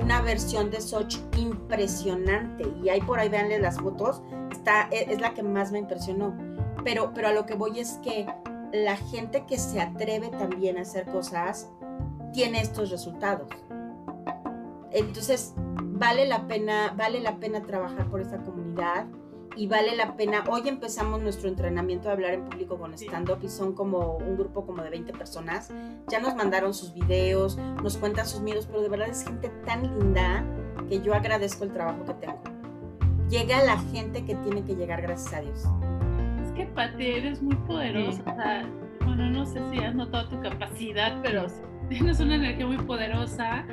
una 0.00 0.20
versión 0.22 0.70
de 0.70 0.80
Soch 0.80 1.16
impresionante. 1.36 2.64
Y 2.82 2.88
ahí 2.88 3.00
por 3.00 3.18
ahí 3.18 3.28
veanle 3.28 3.58
las 3.58 3.78
fotos, 3.78 4.22
está, 4.50 4.88
e, 4.90 5.12
es, 5.12 5.20
la 5.20 5.34
que 5.34 5.42
más 5.42 5.72
me 5.72 5.78
impresionó. 5.78 6.34
Pero, 6.84 7.12
pero 7.14 7.28
a 7.28 7.32
lo 7.32 7.46
que 7.46 7.54
voy 7.54 7.80
es 7.80 8.00
que 8.02 8.26
la 8.72 8.96
gente 8.96 9.44
que 9.46 9.58
se 9.58 9.80
atreve 9.80 10.28
también 10.28 10.78
a 10.78 10.82
hacer 10.82 11.06
cosas 11.06 11.70
tiene 12.32 12.60
estos 12.60 12.90
resultados. 12.90 13.48
Entonces, 14.90 15.54
vale 15.56 16.26
la 16.26 16.46
pena, 16.46 16.94
vale 16.96 17.20
la 17.20 17.36
pena 17.36 17.62
trabajar 17.62 18.10
por 18.10 18.20
esta 18.20 18.38
comunidad 18.38 19.06
y 19.56 19.66
vale 19.66 19.96
la 19.96 20.16
pena. 20.16 20.44
Hoy 20.48 20.68
empezamos 20.68 21.20
nuestro 21.20 21.48
entrenamiento 21.48 22.08
de 22.08 22.14
hablar 22.14 22.34
en 22.34 22.44
público 22.44 22.78
con 22.78 22.94
stand-up 22.94 23.38
y 23.42 23.48
son 23.48 23.74
como 23.74 24.16
un 24.16 24.36
grupo 24.36 24.66
como 24.66 24.82
de 24.82 24.90
20 24.90 25.12
personas. 25.12 25.72
Ya 26.08 26.20
nos 26.20 26.34
mandaron 26.34 26.74
sus 26.74 26.94
videos, 26.94 27.56
nos 27.82 27.96
cuentan 27.96 28.26
sus 28.26 28.40
miedos, 28.40 28.66
pero 28.66 28.82
de 28.82 28.88
verdad 28.88 29.08
es 29.08 29.24
gente 29.24 29.50
tan 29.66 29.82
linda 29.98 30.44
que 30.88 31.00
yo 31.00 31.14
agradezco 31.14 31.64
el 31.64 31.72
trabajo 31.72 32.04
que 32.04 32.14
tengo. 32.14 32.40
Llega 33.28 33.62
la 33.64 33.78
gente 33.78 34.24
que 34.24 34.34
tiene 34.36 34.62
que 34.64 34.74
llegar, 34.74 35.02
gracias 35.02 35.32
a 35.34 35.40
Dios. 35.40 35.64
Es 36.44 36.52
que 36.52 36.66
Pati, 36.66 37.06
eres 37.06 37.42
muy 37.42 37.56
poderosa. 37.56 38.22
bueno, 39.00 39.30
no 39.30 39.46
sé 39.46 39.60
si 39.70 39.78
has 39.78 39.94
notado 39.94 40.28
tu 40.28 40.40
capacidad, 40.40 41.20
pero 41.22 41.46
tienes 41.88 42.20
una 42.20 42.36
energía 42.36 42.66
muy 42.66 42.78
poderosa 42.78 43.64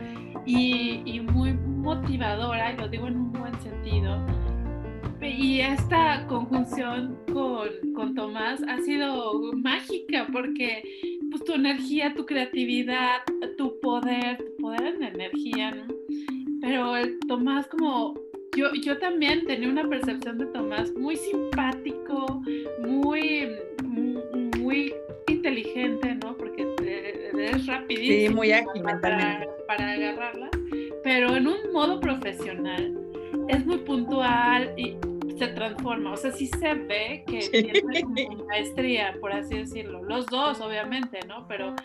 y, 0.45 1.01
y 1.05 1.19
muy 1.19 1.53
motivadora, 1.53 2.73
y 2.73 2.77
lo 2.77 2.87
digo 2.87 3.07
en 3.07 3.17
un 3.17 3.31
buen 3.33 3.59
sentido 3.61 4.19
y 5.39 5.61
esta 5.61 6.25
conjunción 6.27 7.17
con, 7.31 8.13
Tomás 8.13 8.61
ha 8.67 8.77
sido 8.81 9.53
mágica 9.53 10.27
porque 10.31 10.83
pues, 11.31 11.43
tu 11.45 11.53
energía, 11.53 12.13
tu 12.13 12.25
creatividad, 12.25 13.21
tu 13.57 13.79
poder, 13.79 14.37
tu 14.37 14.61
poder 14.61 14.95
en 14.95 15.03
energía, 15.03 15.71
¿no? 15.71 15.93
Pero 16.61 16.97
el 16.97 17.17
Tomás 17.27 17.67
como 17.67 18.15
yo, 18.57 18.73
yo 18.83 18.97
también 18.97 19.45
tenía 19.45 19.69
una 19.69 19.87
percepción 19.87 20.39
de 20.39 20.45
Tomás 20.47 20.91
muy 20.93 21.15
simpático, 21.15 22.41
muy, 22.81 23.47
muy, 24.57 24.93
inteligente, 25.27 26.15
¿no? 26.15 26.35
Porque 26.35 26.67
es 27.37 27.65
rapidísimo. 27.65 28.29
Sí, 28.29 28.35
muy 28.35 28.51
ágil 28.51 28.83
para, 28.83 29.47
para 29.67 29.91
agarrarla, 29.91 30.49
pero 31.01 31.35
en 31.37 31.47
un 31.47 31.71
modo 31.71 32.01
profesional 32.01 32.97
es 33.47 33.65
muy 33.65 33.77
puntual 33.77 34.73
y 34.77 34.95
se 35.39 35.47
transforma. 35.47 36.11
O 36.11 36.17
sea, 36.17 36.31
sí 36.31 36.47
se 36.47 36.73
ve 36.73 37.23
que 37.25 37.39
tiene 37.49 38.35
maestría, 38.47 39.15
por 39.19 39.31
así 39.31 39.57
decirlo. 39.57 40.03
Los 40.03 40.25
dos, 40.27 40.59
obviamente, 40.61 41.19
¿no? 41.27 41.47
Pero 41.47 41.75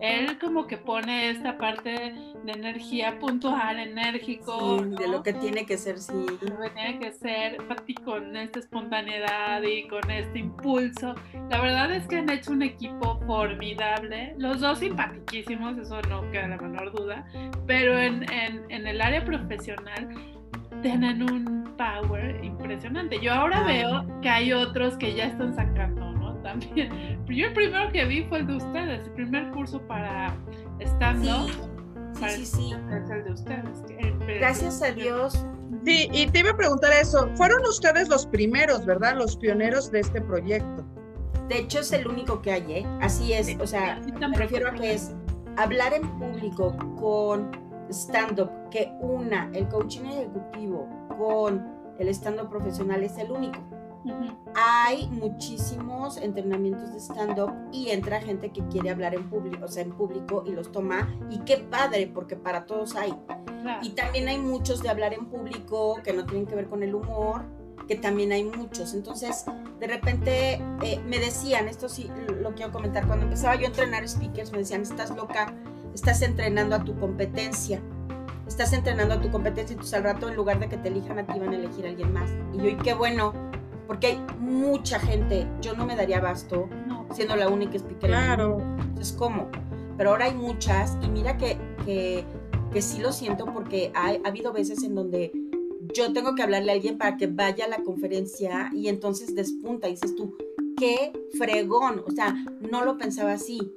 él 0.00 0.38
como 0.38 0.66
que 0.66 0.76
pone 0.76 1.30
esta 1.30 1.56
parte 1.56 2.14
de 2.44 2.52
energía 2.52 3.18
puntual, 3.18 3.78
enérgico. 3.78 4.82
de 4.82 5.08
lo 5.08 5.22
que 5.22 5.32
tiene 5.32 5.64
que 5.64 5.78
ser, 5.78 5.98
sí. 5.98 6.12
Lo 6.12 6.60
que 6.60 6.70
tiene 6.70 6.98
que 6.98 7.12
ser, 7.12 7.58
con 8.04 8.36
esta 8.36 8.58
espontaneidad 8.58 9.62
y 9.62 9.86
con 9.88 10.10
este 10.10 10.40
impulso. 10.40 11.14
La 11.50 11.60
verdad 11.60 11.92
es 11.92 12.06
que 12.06 12.16
han 12.16 12.30
hecho 12.30 12.52
un 12.52 12.62
equipo 12.62 13.20
formidable. 13.26 14.34
Los 14.38 14.60
dos 14.60 14.80
simpaticísimos, 14.80 15.78
eso 15.78 16.00
no 16.02 16.30
queda 16.30 16.48
la 16.48 16.56
menor 16.56 16.92
duda. 16.92 17.26
Pero 17.66 17.98
en, 17.98 18.30
en, 18.32 18.64
en 18.70 18.86
el 18.86 19.00
área 19.00 19.24
profesional 19.24 20.08
tienen 20.84 21.22
un 21.22 21.74
power 21.78 22.44
impresionante. 22.44 23.18
Yo 23.18 23.32
ahora 23.32 23.64
veo 23.64 24.04
que 24.20 24.28
hay 24.28 24.52
otros 24.52 24.98
que 24.98 25.14
ya 25.14 25.24
están 25.24 25.56
sacando, 25.56 26.12
¿no? 26.12 26.34
También. 26.42 27.24
Yo 27.26 27.46
el 27.46 27.54
primero 27.54 27.90
que 27.90 28.04
vi 28.04 28.24
fue 28.24 28.40
el 28.40 28.46
de 28.46 28.56
ustedes, 28.56 29.06
el 29.06 29.12
primer 29.12 29.50
curso 29.52 29.80
para 29.88 30.36
stand-up. 30.80 31.50
Sí, 32.12 32.28
sí, 32.28 32.46
sí, 32.46 32.74
Es 32.92 33.10
el 33.10 33.24
de 33.24 33.32
ustedes. 33.32 33.82
Gracias 34.26 34.82
a 34.82 34.92
Dios. 34.92 35.46
Sí, 35.86 36.08
y 36.12 36.26
te 36.26 36.40
iba 36.40 36.50
a 36.50 36.56
preguntar 36.56 36.92
eso. 36.92 37.30
Fueron 37.34 37.62
ustedes 37.64 38.08
los 38.08 38.26
primeros, 38.26 38.84
¿verdad? 38.84 39.16
Los 39.16 39.38
pioneros 39.38 39.90
de 39.90 40.00
este 40.00 40.20
proyecto. 40.20 40.84
De 41.48 41.60
hecho, 41.60 41.80
es 41.80 41.92
el 41.92 42.06
único 42.06 42.42
que 42.42 42.52
hay, 42.52 42.72
¿eh? 42.72 42.86
Así 43.00 43.32
es. 43.32 43.56
O 43.58 43.66
sea, 43.66 44.00
me 44.20 44.36
refiero 44.36 44.68
a 44.68 44.74
que 44.74 44.92
es 44.92 45.14
hablar 45.56 45.94
en 45.94 46.02
público 46.18 46.76
con 47.00 47.50
stand-up 47.90 48.50
que 48.70 48.92
una 49.00 49.50
el 49.52 49.68
coaching 49.68 50.04
ejecutivo 50.04 50.88
con 51.18 51.64
el 51.98 52.08
stand-up 52.08 52.48
profesional 52.48 53.02
es 53.02 53.16
el 53.18 53.30
único. 53.30 53.60
Hay 54.54 55.08
muchísimos 55.08 56.18
entrenamientos 56.18 56.92
de 56.92 57.00
stand-up 57.00 57.52
y 57.72 57.90
entra 57.90 58.20
gente 58.20 58.50
que 58.50 58.66
quiere 58.68 58.90
hablar 58.90 59.14
en 59.14 59.30
público, 59.30 59.64
o 59.64 59.68
sea, 59.68 59.82
en 59.82 59.92
público 59.92 60.44
y 60.46 60.52
los 60.52 60.70
toma. 60.70 61.08
Y 61.30 61.38
qué 61.40 61.56
padre, 61.56 62.10
porque 62.12 62.36
para 62.36 62.66
todos 62.66 62.96
hay. 62.96 63.14
Y 63.82 63.90
también 63.90 64.28
hay 64.28 64.38
muchos 64.38 64.82
de 64.82 64.90
hablar 64.90 65.14
en 65.14 65.26
público 65.26 66.00
que 66.04 66.12
no 66.12 66.26
tienen 66.26 66.46
que 66.46 66.54
ver 66.54 66.68
con 66.68 66.82
el 66.82 66.94
humor, 66.94 67.46
que 67.88 67.96
también 67.96 68.32
hay 68.32 68.44
muchos. 68.44 68.92
Entonces, 68.94 69.46
de 69.80 69.86
repente 69.86 70.62
eh, 70.82 71.00
me 71.06 71.18
decían, 71.18 71.68
esto 71.68 71.88
sí 71.88 72.10
lo 72.40 72.54
quiero 72.54 72.72
comentar, 72.72 73.06
cuando 73.06 73.24
empezaba 73.24 73.54
yo 73.56 73.64
a 73.64 73.68
entrenar 73.68 74.06
speakers, 74.06 74.52
me 74.52 74.58
decían, 74.58 74.82
estás 74.82 75.10
loca, 75.16 75.54
estás 75.94 76.22
entrenando 76.22 76.76
a 76.76 76.84
tu 76.84 76.98
competencia. 76.98 77.80
Estás 78.46 78.72
entrenando 78.72 79.14
a 79.14 79.20
tu 79.20 79.30
competencia 79.30 79.72
y 79.72 79.74
entonces 79.74 79.94
al 79.94 80.04
rato 80.04 80.28
en 80.28 80.36
lugar 80.36 80.58
de 80.58 80.68
que 80.68 80.76
te 80.76 80.88
elijan 80.88 81.18
a 81.18 81.26
ti 81.26 81.38
van 81.38 81.50
a 81.50 81.56
elegir 81.56 81.86
a 81.86 81.90
alguien 81.90 82.12
más. 82.12 82.30
Y 82.52 82.58
yo, 82.58 82.68
y 82.68 82.76
qué 82.76 82.92
bueno, 82.92 83.32
porque 83.86 84.08
hay 84.08 84.26
mucha 84.38 84.98
gente, 84.98 85.46
yo 85.60 85.74
no 85.74 85.86
me 85.86 85.96
daría 85.96 86.18
abasto 86.18 86.68
siendo 87.12 87.36
la 87.36 87.48
única 87.48 87.76
speaker. 87.76 88.10
Claro. 88.10 88.58
Entonces, 88.80 89.12
¿cómo? 89.12 89.48
Pero 89.96 90.10
ahora 90.10 90.26
hay 90.26 90.34
muchas 90.34 90.98
y 91.02 91.08
mira 91.08 91.38
que, 91.38 91.56
que, 91.84 92.24
que 92.72 92.82
sí 92.82 93.00
lo 93.00 93.12
siento 93.12 93.46
porque 93.46 93.92
ha, 93.94 94.08
ha 94.08 94.28
habido 94.28 94.52
veces 94.52 94.82
en 94.82 94.94
donde 94.94 95.32
yo 95.94 96.12
tengo 96.12 96.34
que 96.34 96.42
hablarle 96.42 96.72
a 96.72 96.74
alguien 96.74 96.98
para 96.98 97.16
que 97.16 97.28
vaya 97.28 97.66
a 97.66 97.68
la 97.68 97.82
conferencia 97.82 98.70
y 98.74 98.88
entonces 98.88 99.34
despunta 99.34 99.88
y 99.88 99.92
dices 99.92 100.14
tú, 100.16 100.36
qué 100.76 101.12
fregón, 101.38 102.02
o 102.06 102.10
sea, 102.10 102.34
no 102.60 102.84
lo 102.84 102.98
pensaba 102.98 103.32
así. 103.32 103.72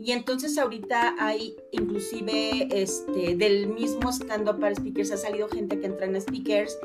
Y 0.00 0.12
entonces 0.12 0.56
ahorita 0.58 1.16
hay 1.18 1.56
inclusive 1.72 2.68
este, 2.70 3.34
del 3.34 3.68
mismo 3.68 4.10
stand-up 4.12 4.60
para 4.60 4.74
speakers, 4.74 5.10
ha 5.10 5.16
salido 5.16 5.48
gente 5.48 5.78
que 5.80 5.86
entra 5.86 6.06
en 6.06 6.20
speakers 6.20 6.78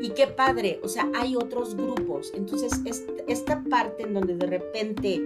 y 0.00 0.10
qué 0.10 0.26
padre, 0.26 0.78
o 0.82 0.88
sea, 0.88 1.10
hay 1.14 1.34
otros 1.34 1.74
grupos. 1.74 2.30
Entonces, 2.34 2.72
esta 3.26 3.62
parte 3.64 4.02
en 4.02 4.14
donde 4.14 4.36
de 4.36 4.46
repente 4.46 5.22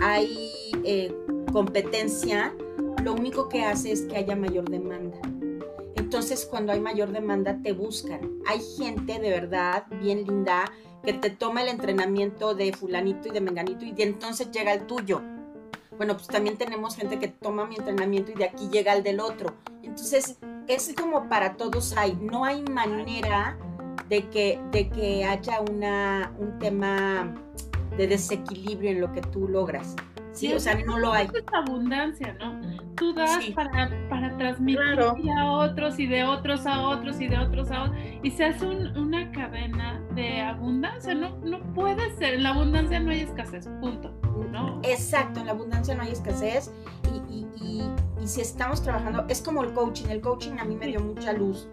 hay 0.00 0.50
eh, 0.84 1.12
competencia, 1.52 2.54
lo 3.02 3.12
único 3.12 3.48
que 3.48 3.64
hace 3.64 3.92
es 3.92 4.02
que 4.02 4.16
haya 4.16 4.36
mayor 4.36 4.70
demanda. 4.70 5.18
Entonces, 5.96 6.46
cuando 6.48 6.72
hay 6.72 6.80
mayor 6.80 7.12
demanda, 7.12 7.58
te 7.62 7.72
buscan. 7.72 8.38
Hay 8.46 8.60
gente 8.78 9.18
de 9.18 9.30
verdad 9.30 9.84
bien 10.00 10.24
linda 10.24 10.72
que 11.04 11.12
te 11.12 11.30
toma 11.30 11.62
el 11.62 11.68
entrenamiento 11.68 12.54
de 12.54 12.72
fulanito 12.72 13.28
y 13.28 13.32
de 13.32 13.40
menganito 13.40 13.84
y 13.84 13.92
de 13.92 14.04
entonces 14.04 14.50
llega 14.52 14.72
el 14.72 14.86
tuyo 14.86 15.20
bueno, 15.96 16.14
pues 16.14 16.28
también 16.28 16.56
tenemos 16.56 16.96
gente 16.96 17.18
que 17.18 17.28
toma 17.28 17.66
mi 17.66 17.76
entrenamiento 17.76 18.32
y 18.32 18.34
de 18.34 18.44
aquí 18.44 18.68
llega 18.68 18.92
al 18.92 19.02
del 19.02 19.20
otro. 19.20 19.54
Entonces, 19.82 20.38
es 20.66 20.94
como 20.98 21.28
para 21.28 21.56
todos 21.56 21.96
hay, 21.96 22.14
no 22.14 22.44
hay 22.44 22.62
manera 22.62 23.56
de 24.08 24.28
que, 24.28 24.60
de 24.70 24.88
que 24.88 25.24
haya 25.24 25.60
una, 25.60 26.32
un 26.38 26.58
tema 26.58 27.34
de 27.96 28.06
desequilibrio 28.06 28.90
en 28.90 29.00
lo 29.00 29.12
que 29.12 29.20
tú 29.20 29.48
logras. 29.48 29.94
Sí, 30.34 30.52
o 30.52 30.58
sea, 30.58 30.74
no 30.84 30.98
lo 30.98 31.12
hay. 31.12 31.28
Es 31.32 31.44
abundancia, 31.52 32.36
¿no? 32.40 32.60
Tú 32.96 33.12
das 33.14 33.44
para, 33.54 33.90
para 34.08 34.36
transmitir 34.36 35.00
a 35.38 35.50
otros 35.50 35.98
y 35.98 36.06
de 36.06 36.24
otros 36.24 36.66
a 36.66 36.80
otros 36.82 37.20
y 37.20 37.28
de 37.28 37.38
otros 37.38 37.70
a 37.70 37.84
otros. 37.84 37.98
Y 38.22 38.30
se 38.30 38.44
hace 38.44 38.66
una 38.66 39.30
cadena 39.32 40.00
de 40.14 40.40
abundancia. 40.40 41.14
No, 41.14 41.36
no 41.38 41.60
puede 41.74 42.14
ser. 42.16 42.34
En 42.34 42.42
la 42.42 42.50
abundancia 42.50 42.98
no 42.98 43.10
hay 43.10 43.20
escasez, 43.20 43.68
punto. 43.80 44.12
¿no? 44.50 44.80
Exacto, 44.82 45.40
en 45.40 45.46
la 45.46 45.52
abundancia 45.52 45.94
no 45.94 46.02
hay 46.02 46.12
escasez. 46.12 46.70
Y, 47.30 47.46
y, 47.62 47.82
y, 48.20 48.26
si 48.26 48.40
estamos 48.40 48.82
trabajando, 48.82 49.24
es 49.28 49.40
como 49.40 49.62
el 49.62 49.72
coaching. 49.72 50.06
El 50.08 50.20
coaching 50.20 50.58
a 50.58 50.64
mí 50.64 50.74
me 50.76 50.86
dio 50.86 51.00
mucha 51.00 51.32
luz. 51.32 51.68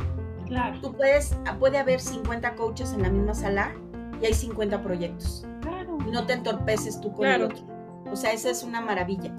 Claro. 0.47 0.79
Tú 0.81 0.93
puedes, 0.93 1.35
puede 1.59 1.79
haber 1.79 1.99
50 1.99 2.55
coaches 2.55 2.93
en 2.93 3.03
la 3.03 3.09
misma 3.09 3.33
sala 3.33 3.73
y 4.21 4.25
hay 4.25 4.33
50 4.33 4.83
proyectos. 4.83 5.47
Claro. 5.61 5.97
Y 6.07 6.11
no 6.11 6.25
te 6.25 6.33
entorpeces 6.33 6.99
tú 7.01 7.11
con 7.13 7.27
el 7.27 7.43
otro. 7.43 7.70
O 8.09 8.15
sea, 8.15 8.31
esa 8.31 8.49
es 8.49 8.63
una 8.63 8.81
maravilla. 8.81 9.33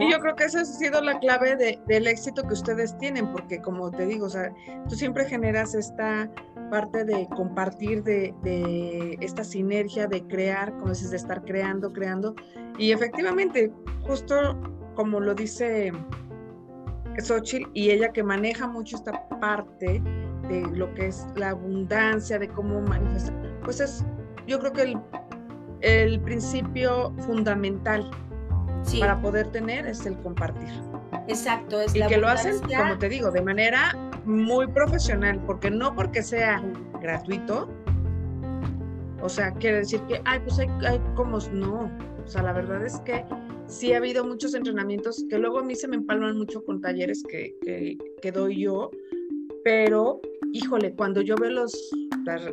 Y 0.00 0.12
yo 0.12 0.18
creo 0.20 0.36
que 0.36 0.44
esa 0.44 0.60
ha 0.60 0.64
sido 0.64 1.00
la 1.00 1.18
clave 1.18 1.78
del 1.86 2.06
éxito 2.06 2.42
que 2.42 2.52
ustedes 2.52 2.96
tienen, 2.98 3.32
porque 3.32 3.62
como 3.62 3.90
te 3.90 4.04
digo, 4.04 4.26
o 4.26 4.30
sea, 4.30 4.52
tú 4.86 4.94
siempre 4.94 5.24
generas 5.24 5.74
esta 5.74 6.30
parte 6.70 7.04
de 7.04 7.26
compartir, 7.34 8.02
de, 8.02 8.34
de 8.42 9.16
esta 9.22 9.42
sinergia, 9.44 10.06
de 10.06 10.26
crear, 10.26 10.76
como 10.76 10.90
dices, 10.90 11.10
de 11.10 11.16
estar 11.16 11.42
creando, 11.42 11.90
creando. 11.90 12.34
Y 12.76 12.92
efectivamente, 12.92 13.72
justo 14.06 14.58
como 14.94 15.20
lo 15.20 15.34
dice 15.34 15.92
Xochitl, 17.18 17.70
y 17.72 17.90
ella 17.90 18.12
que 18.12 18.22
maneja 18.22 18.66
mucho 18.66 18.96
esta 18.96 19.28
parte 19.40 20.02
de 20.48 20.66
lo 20.72 20.92
que 20.94 21.06
es 21.06 21.26
la 21.36 21.50
abundancia, 21.50 22.38
de 22.38 22.48
cómo 22.48 22.80
manifestar, 22.80 23.34
pues 23.64 23.80
es, 23.80 24.04
yo 24.46 24.58
creo 24.58 24.72
que 24.72 24.82
el 24.82 25.00
el 25.80 26.20
principio 26.20 27.12
fundamental 27.18 28.10
para 28.98 29.20
poder 29.20 29.48
tener 29.48 29.86
es 29.86 30.06
el 30.06 30.16
compartir. 30.18 30.68
Exacto, 31.26 31.80
es 31.80 31.94
y 31.94 32.02
que 32.02 32.16
lo 32.16 32.28
hacen, 32.28 32.56
como 32.60 32.98
te 32.98 33.08
digo, 33.08 33.30
de 33.30 33.42
manera 33.42 33.96
muy 34.24 34.66
profesional, 34.66 35.40
porque 35.46 35.70
no 35.70 35.94
porque 35.94 36.22
sea 36.22 36.62
gratuito, 37.00 37.68
o 39.20 39.28
sea, 39.28 39.52
quiere 39.52 39.78
decir 39.78 40.00
que, 40.02 40.20
ay, 40.24 40.40
pues 40.40 40.58
hay, 40.58 40.68
hay 40.86 41.00
como, 41.14 41.38
no, 41.52 41.90
o 42.24 42.26
sea, 42.26 42.42
la 42.42 42.52
verdad 42.52 42.84
es 42.84 42.98
que 43.00 43.24
sí 43.66 43.92
ha 43.92 43.98
habido 43.98 44.24
muchos 44.24 44.54
entrenamientos 44.54 45.24
que 45.28 45.38
luego 45.38 45.58
a 45.58 45.62
mí 45.62 45.74
se 45.74 45.88
me 45.88 45.96
empalman 45.96 46.38
mucho 46.38 46.64
con 46.64 46.80
talleres 46.80 47.22
que, 47.28 47.54
que, 47.62 47.98
que 48.22 48.32
doy 48.32 48.62
yo, 48.62 48.90
pero, 49.64 50.20
híjole, 50.52 50.94
cuando 50.94 51.20
yo 51.20 51.36
veo 51.36 51.50
los, 51.50 51.90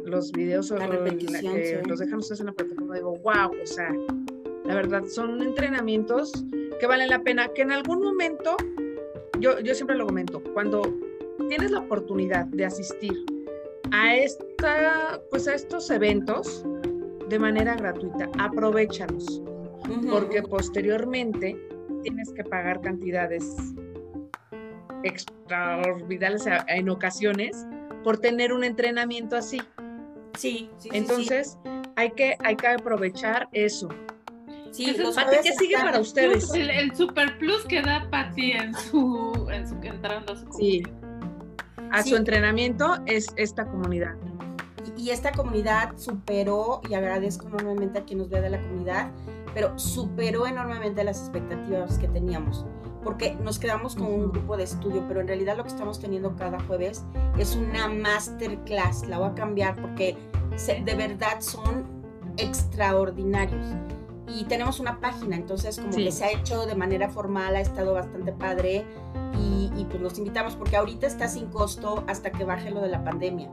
los 0.06 0.32
videos 0.32 0.72
o 0.72 0.76
que 0.78 1.82
los 1.88 2.00
dejan 2.00 2.20
ustedes 2.20 2.40
en 2.40 2.48
la 2.48 2.54
plataforma, 2.54 2.96
digo, 2.96 3.14
wow, 3.24 3.52
o 3.62 3.66
sea, 3.66 3.94
la 4.66 4.76
verdad, 4.76 5.04
son 5.06 5.42
entrenamientos 5.42 6.32
que 6.80 6.88
valen 6.88 7.10
la 7.10 7.22
pena, 7.22 7.48
que 7.50 7.62
en 7.62 7.72
algún 7.72 8.02
momento, 8.02 8.58
yo, 9.40 9.60
yo 9.60 9.76
siempre 9.76 9.96
lo 9.96 10.06
comento, 10.06 10.42
cuando 10.54 10.82
tienes 11.50 11.72
la 11.72 11.80
oportunidad 11.80 12.46
de 12.48 12.66
asistir 12.66 13.14
a, 13.92 14.16
esta, 14.16 15.22
pues 15.30 15.48
a 15.48 15.56
estos 15.56 15.90
eventos 15.90 16.66
de 17.30 17.40
manera 17.40 17.76
gratuita, 17.76 18.30
aprovechalos, 18.40 19.42
porque 20.10 20.42
posteriormente 20.44 21.60
tienes 22.04 22.32
que 22.34 22.44
pagar 22.44 22.82
cantidades 22.82 23.56
extraordinarias 25.06 26.46
en 26.68 26.90
ocasiones 26.90 27.66
por 28.04 28.18
tener 28.18 28.52
un 28.52 28.64
entrenamiento 28.64 29.36
así. 29.36 29.62
Sí, 30.38 30.70
sí. 30.78 30.90
Entonces, 30.92 31.58
Hay, 31.96 32.12
que, 32.12 32.36
hay 32.44 32.58
que 32.58 32.68
aprovechar 32.68 33.48
eso. 33.54 33.88
Sí, 34.72 34.94
Pati, 35.16 35.38
¿qué 35.42 35.54
sigue 35.54 35.78
para 35.78 36.02
ustedes? 36.02 36.54
El, 36.54 36.94
super 36.94 37.38
plus 37.38 37.64
que 37.64 37.82
da 37.82 38.10
Pati 38.12 38.52
en 38.52 38.74
su, 38.74 39.48
en 39.50 39.66
su 39.68 39.76
entrando 39.76 40.34
a 40.34 40.36
su 40.36 40.52
Sí. 40.52 40.84
A 41.92 42.04
su 42.04 42.18
entrenamiento 42.18 42.98
es 43.06 43.28
esta 43.38 43.66
comunidad. 43.66 44.16
Y, 44.98 45.12
esta 45.12 45.32
comunidad 45.32 45.98
superó, 45.98 46.82
y 46.90 46.94
agradezco 46.94 47.48
enormemente 47.48 48.00
a 48.00 48.04
quien 48.04 48.20
nos 48.20 48.30
ve 48.30 48.42
de 48.42 48.50
la 48.50 48.62
comunidad, 48.62 49.12
pero 49.56 49.80
superó 49.80 50.46
enormemente 50.46 51.04
las 51.04 51.22
expectativas 51.22 51.98
que 51.98 52.08
teníamos 52.08 52.66
porque 53.06 53.36
nos 53.36 53.60
quedamos 53.60 53.96
con 53.96 54.08
un 54.08 54.32
grupo 54.32 54.58
de 54.58 54.64
estudio, 54.64 55.06
pero 55.08 55.22
en 55.22 55.28
realidad 55.28 55.56
lo 55.56 55.64
que 55.64 55.70
estamos 55.70 56.00
teniendo 56.00 56.36
cada 56.36 56.60
jueves 56.62 57.06
es 57.38 57.56
una 57.56 57.88
masterclass. 57.88 59.08
La 59.08 59.20
voy 59.20 59.30
a 59.30 59.36
cambiar 59.36 59.80
porque 59.80 60.18
de 60.84 60.96
verdad 60.96 61.40
son 61.40 61.86
extraordinarios. 62.38 63.64
Y 64.28 64.46
tenemos 64.46 64.80
una 64.80 65.00
página, 65.00 65.36
entonces 65.36 65.80
como 65.80 65.96
que 65.96 66.12
se 66.12 66.26
ha 66.26 66.32
hecho 66.32 66.66
de 66.66 66.74
manera 66.74 67.08
formal, 67.08 67.56
ha 67.56 67.62
estado 67.62 67.94
bastante 67.94 68.34
padre 68.34 68.84
y, 69.40 69.72
y 69.78 69.86
pues 69.86 70.02
los 70.02 70.18
invitamos 70.18 70.56
porque 70.56 70.76
ahorita 70.76 71.06
está 71.06 71.28
sin 71.28 71.46
costo 71.52 72.04
hasta 72.08 72.32
que 72.32 72.44
baje 72.44 72.72
lo 72.72 72.82
de 72.82 72.90
la 72.90 73.04
pandemia 73.04 73.52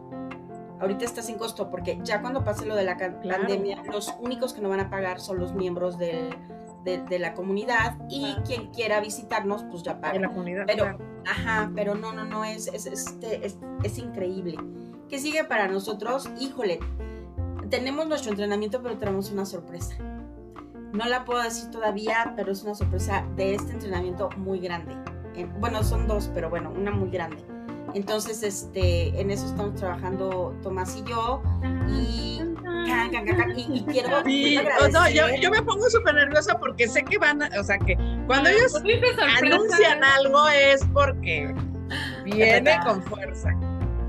ahorita 0.82 1.04
está 1.04 1.22
sin 1.22 1.38
costo 1.38 1.70
porque 1.70 1.98
ya 2.02 2.20
cuando 2.20 2.44
pase 2.44 2.66
lo 2.66 2.74
de 2.74 2.84
la 2.84 2.96
pandemia, 2.96 3.82
los 3.90 4.12
únicos 4.20 4.52
que 4.52 4.60
no 4.60 4.68
van 4.68 4.80
a 4.80 4.90
pagar 4.90 5.20
son 5.20 5.38
los 5.38 5.54
miembros 5.54 5.96
del, 5.96 6.36
de, 6.84 7.18
la 7.18 7.34
comunidad 7.34 7.96
y 8.10 8.34
quien 8.44 8.72
quiera 8.72 9.00
visitarnos, 9.00 9.62
pues 9.64 9.84
ya 9.84 10.00
paga. 10.00 10.18
la 10.18 10.28
comunidad. 10.28 10.64
Pero, 10.66 10.98
ajá, 11.24 11.70
pero 11.74 11.94
no, 11.94 12.12
no, 12.12 12.24
no, 12.24 12.44
es, 12.44 12.66
es, 12.66 12.86
este, 12.86 13.46
es, 13.46 13.56
es 13.84 13.98
increíble. 13.98 14.56
¿Qué 15.08 15.18
sigue 15.18 15.44
para 15.44 15.68
nosotros? 15.68 16.28
Híjole, 16.40 16.80
tenemos 17.70 18.08
nuestro 18.08 18.30
entrenamiento, 18.32 18.82
pero 18.82 18.98
tenemos 18.98 19.30
una 19.30 19.46
sorpresa. 19.46 19.94
No 20.92 21.06
la 21.06 21.24
puedo 21.24 21.42
decir 21.42 21.70
todavía, 21.70 22.34
pero 22.36 22.52
es 22.52 22.62
una 22.64 22.74
sorpresa 22.74 23.24
de 23.36 23.54
este 23.54 23.72
entrenamiento 23.72 24.30
muy 24.36 24.58
grande. 24.58 24.96
Bueno, 25.60 25.82
son 25.82 26.06
dos, 26.08 26.30
pero 26.34 26.50
bueno, 26.50 26.70
una 26.70 26.90
muy 26.90 27.10
grande. 27.10 27.42
Entonces, 27.94 28.42
este, 28.42 29.08
en 29.20 29.30
eso 29.30 29.46
estamos 29.46 29.74
trabajando 29.74 30.56
Tomás 30.62 30.96
y 30.96 31.04
yo. 31.08 31.42
Y, 31.88 32.40
y, 33.72 33.84
quiero, 33.84 34.22
yo, 35.40 35.50
me 35.50 35.62
pongo 35.62 35.88
súper 35.90 36.14
nerviosa 36.14 36.58
porque 36.58 36.88
sé 36.88 37.04
que 37.04 37.18
van, 37.18 37.42
o 37.42 37.64
sea, 37.64 37.78
que 37.78 37.96
cuando 38.26 38.48
ellos 38.48 38.74
anuncian 39.38 40.02
algo 40.02 40.48
es 40.48 40.80
porque 40.92 41.54
viene 42.24 42.76
con 42.84 43.02
fuerza. 43.02 43.50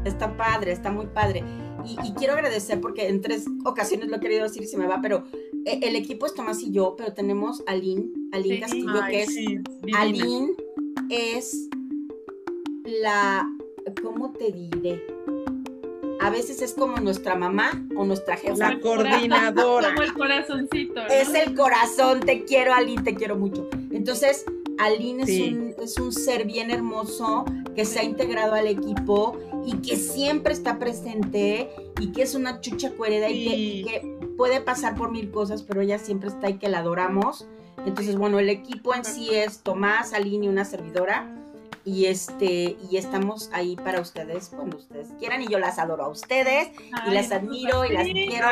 Está 0.06 0.36
padre, 0.36 0.72
está 0.72 0.92
muy 0.92 1.08
padre. 1.08 1.44
Y, 1.86 2.14
quiero 2.14 2.34
agradecer 2.34 2.80
porque 2.80 3.10
en 3.10 3.22
tres 3.22 3.46
ocasiones 3.66 4.08
lo 4.08 4.18
he 4.18 4.20
querido 4.20 4.44
decir 4.44 4.64
y 4.64 4.68
se 4.68 4.78
me 4.78 4.88
va, 4.88 5.00
pero 5.02 5.26
eh, 5.66 5.80
el 5.84 5.96
equipo 5.96 6.26
es 6.26 6.34
Tomás 6.34 6.62
y 6.62 6.72
yo, 6.72 6.96
pero 6.98 7.14
tenemos 7.14 7.62
a 7.68 7.72
Aline, 7.72 8.06
Aline 8.32 8.62
Castillo, 8.62 9.02
que 9.10 9.24
es 9.24 9.36
Aline 9.94 10.56
es 11.10 11.70
la 12.86 13.46
¿cómo 14.02 14.32
te 14.34 14.52
diré? 14.52 15.06
A 16.20 16.30
veces 16.30 16.62
es 16.62 16.74
como 16.74 16.98
nuestra 16.98 17.36
mamá 17.36 17.86
o 17.98 18.06
nuestra 18.06 18.38
jefa. 18.38 18.56
La 18.56 18.80
coordinadora. 18.80 19.90
Como 19.94 20.04
el 20.04 20.14
corazoncito. 20.14 21.02
Es 21.08 21.34
el 21.34 21.54
corazón, 21.54 22.22
te 22.22 22.46
quiero, 22.46 22.74
Aline, 22.74 23.04
te 23.04 23.14
quiero 23.14 23.36
mucho. 23.36 23.68
Entonces, 23.92 24.46
Aline 24.78 25.24
es, 25.78 25.98
un, 26.00 26.14
ser 26.14 26.46
bien 26.46 26.72
hermoso 26.72 27.44
que 27.76 27.84
se 27.84 28.00
ha 28.00 28.04
integrado 28.04 28.54
al 28.54 28.68
equipo 28.68 29.38
y 29.66 29.76
que 29.78 29.98
siempre 29.98 30.54
está 30.54 30.80
presente 30.80 31.70
y 32.00 32.12
que 32.14 32.22
es 32.22 32.36
una 32.36 32.62
chucha 32.62 32.92
cuerda 32.92 33.30
y, 33.30 33.84
que, 33.84 34.18
puede 34.38 34.62
pasar 34.62 34.96
por 34.96 35.12
mil 35.12 35.30
cosas, 35.30 35.62
pero 35.62 35.82
ella 35.82 36.00
siempre 36.00 36.30
está 36.30 36.50
y 36.50 36.58
que 36.58 36.70
la 36.70 36.80
adoramos. 36.80 37.48
Entonces, 37.86 38.16
bueno, 38.16 38.40
el 38.40 38.50
equipo 38.50 38.96
en 38.96 39.04
sí 39.04 39.30
es 39.32 39.60
Tomás, 39.60 40.14
Aline 40.14 40.46
y 40.46 40.50
una 40.50 40.64
servidora 40.64 41.43
y 41.86 42.06
este 42.06 42.78
y 42.90 42.98
estamos 42.98 43.50
ahí 43.54 43.76
para 43.76 44.00
ustedes 44.00 44.50
cuando 44.50 44.78
ustedes 44.78 45.10
quieran 45.20 45.42
y 45.42 45.48
yo 45.48 45.60
las 45.60 45.80
adoro 45.80 46.06
a 46.06 46.10
ustedes 46.10 46.70
y 47.08 47.12
las 47.12 47.32
admiro 47.32 47.86
y 47.86 47.94
las 47.94 48.06
quiero 48.06 48.48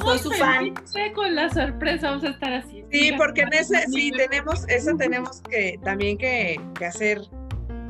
soy 0.00 0.18
su 0.18 0.30
fan. 0.32 0.74
con 1.14 1.34
la 1.34 1.50
sorpresa 1.50 2.10
vamos 2.10 2.24
a 2.24 2.28
estar 2.28 2.52
así 2.52 2.84
sí 2.90 3.12
porque 3.16 3.42
en 3.42 3.52
ese 3.52 3.86
sí 3.88 4.12
tenemos 4.12 4.68
eso 4.68 4.96
tenemos 4.96 5.40
que 5.42 5.78
también 5.82 6.18
que, 6.18 6.60
que 6.78 6.86
hacer 6.86 7.22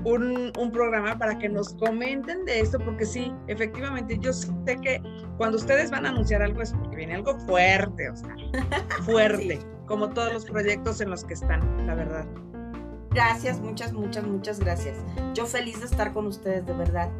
un, 0.04 0.52
un, 0.58 0.72
programa 0.72 1.16
para 1.16 1.38
que 1.38 1.48
nos 1.48 1.74
comenten 1.74 2.44
de 2.44 2.60
esto, 2.60 2.78
porque 2.80 3.04
sí, 3.04 3.32
efectivamente, 3.46 4.18
yo 4.18 4.32
sé 4.32 4.50
que 4.82 5.00
cuando 5.36 5.56
ustedes 5.56 5.90
van 5.90 6.06
a 6.06 6.08
anunciar 6.08 6.42
algo 6.42 6.60
es 6.60 6.72
porque 6.72 6.96
viene 6.96 7.14
algo 7.14 7.38
fuerte, 7.46 8.10
o 8.10 8.16
sea, 8.16 8.34
fuerte, 9.04 9.60
como 9.86 10.08
todos 10.10 10.32
los 10.32 10.44
proyectos 10.44 11.00
en 11.00 11.10
los 11.10 11.24
que 11.24 11.34
están, 11.34 11.86
la 11.86 11.94
verdad. 11.94 12.26
Gracias, 13.14 13.60
muchas, 13.60 13.92
muchas, 13.92 14.24
muchas 14.24 14.60
gracias. 14.60 14.96
Yo 15.34 15.46
feliz 15.46 15.80
de 15.80 15.86
estar 15.86 16.12
con 16.12 16.26
ustedes, 16.26 16.64
de 16.66 16.72
verdad. 16.72 17.10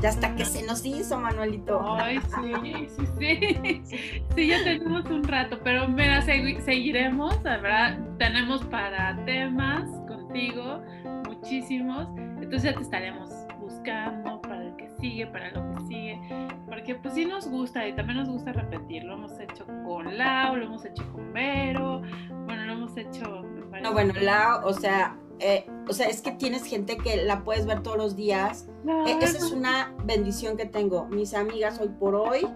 Ya 0.00 0.08
hasta 0.08 0.34
que 0.34 0.46
se 0.46 0.62
nos 0.66 0.84
hizo, 0.86 1.18
Manuelito. 1.18 1.80
Ay, 1.82 2.20
sí, 2.42 2.88
sí, 2.88 3.06
sí. 3.18 4.24
Sí, 4.34 4.46
ya 4.46 4.64
tenemos 4.64 5.04
un 5.10 5.24
rato, 5.24 5.58
pero 5.62 5.88
mira, 5.88 6.22
seguiremos, 6.22 7.42
¿verdad? 7.42 7.98
Tenemos 8.18 8.64
para 8.64 9.22
temas 9.26 9.90
contigo, 10.08 10.82
muchísimos. 11.28 12.08
Entonces 12.16 12.62
ya 12.62 12.74
te 12.74 12.82
estaremos 12.82 13.30
buscando 13.58 14.40
para 14.40 14.64
el 14.64 14.76
que 14.76 14.88
sigue, 15.00 15.26
para 15.26 15.50
lo 15.50 15.70
que 15.74 15.86
sigue. 15.86 16.20
Porque 16.66 16.94
pues 16.94 17.14
sí 17.14 17.26
nos 17.26 17.46
gusta 17.48 17.86
y 17.86 17.94
también 17.94 18.18
nos 18.18 18.28
gusta 18.28 18.52
repetir. 18.52 19.04
Lo 19.04 19.14
hemos 19.14 19.38
hecho 19.38 19.66
con 19.84 20.16
Lau, 20.16 20.56
lo 20.56 20.64
hemos 20.64 20.84
hecho 20.86 21.04
con 21.12 21.32
Vero, 21.34 22.00
bueno, 22.46 22.64
lo 22.64 22.72
hemos 22.72 22.96
hecho... 22.96 23.42
No, 23.82 23.92
bueno, 23.92 24.14
Lau, 24.20 24.66
o 24.66 24.72
sea, 24.72 25.16
eh, 25.40 25.66
o 25.88 25.92
sea, 25.92 26.08
es 26.08 26.20
que 26.20 26.32
tienes 26.32 26.64
gente 26.64 26.96
que 26.96 27.24
la 27.24 27.42
puedes 27.42 27.66
ver 27.66 27.82
todos 27.82 27.96
los 27.96 28.16
días. 28.16 28.68
Eh, 29.06 29.18
esa 29.20 29.38
es 29.38 29.52
una 29.52 29.92
bendición 30.04 30.56
que 30.56 30.66
tengo. 30.66 31.06
Mis 31.06 31.34
amigas 31.34 31.80
hoy 31.80 31.88
por 31.88 32.14
hoy 32.14 32.46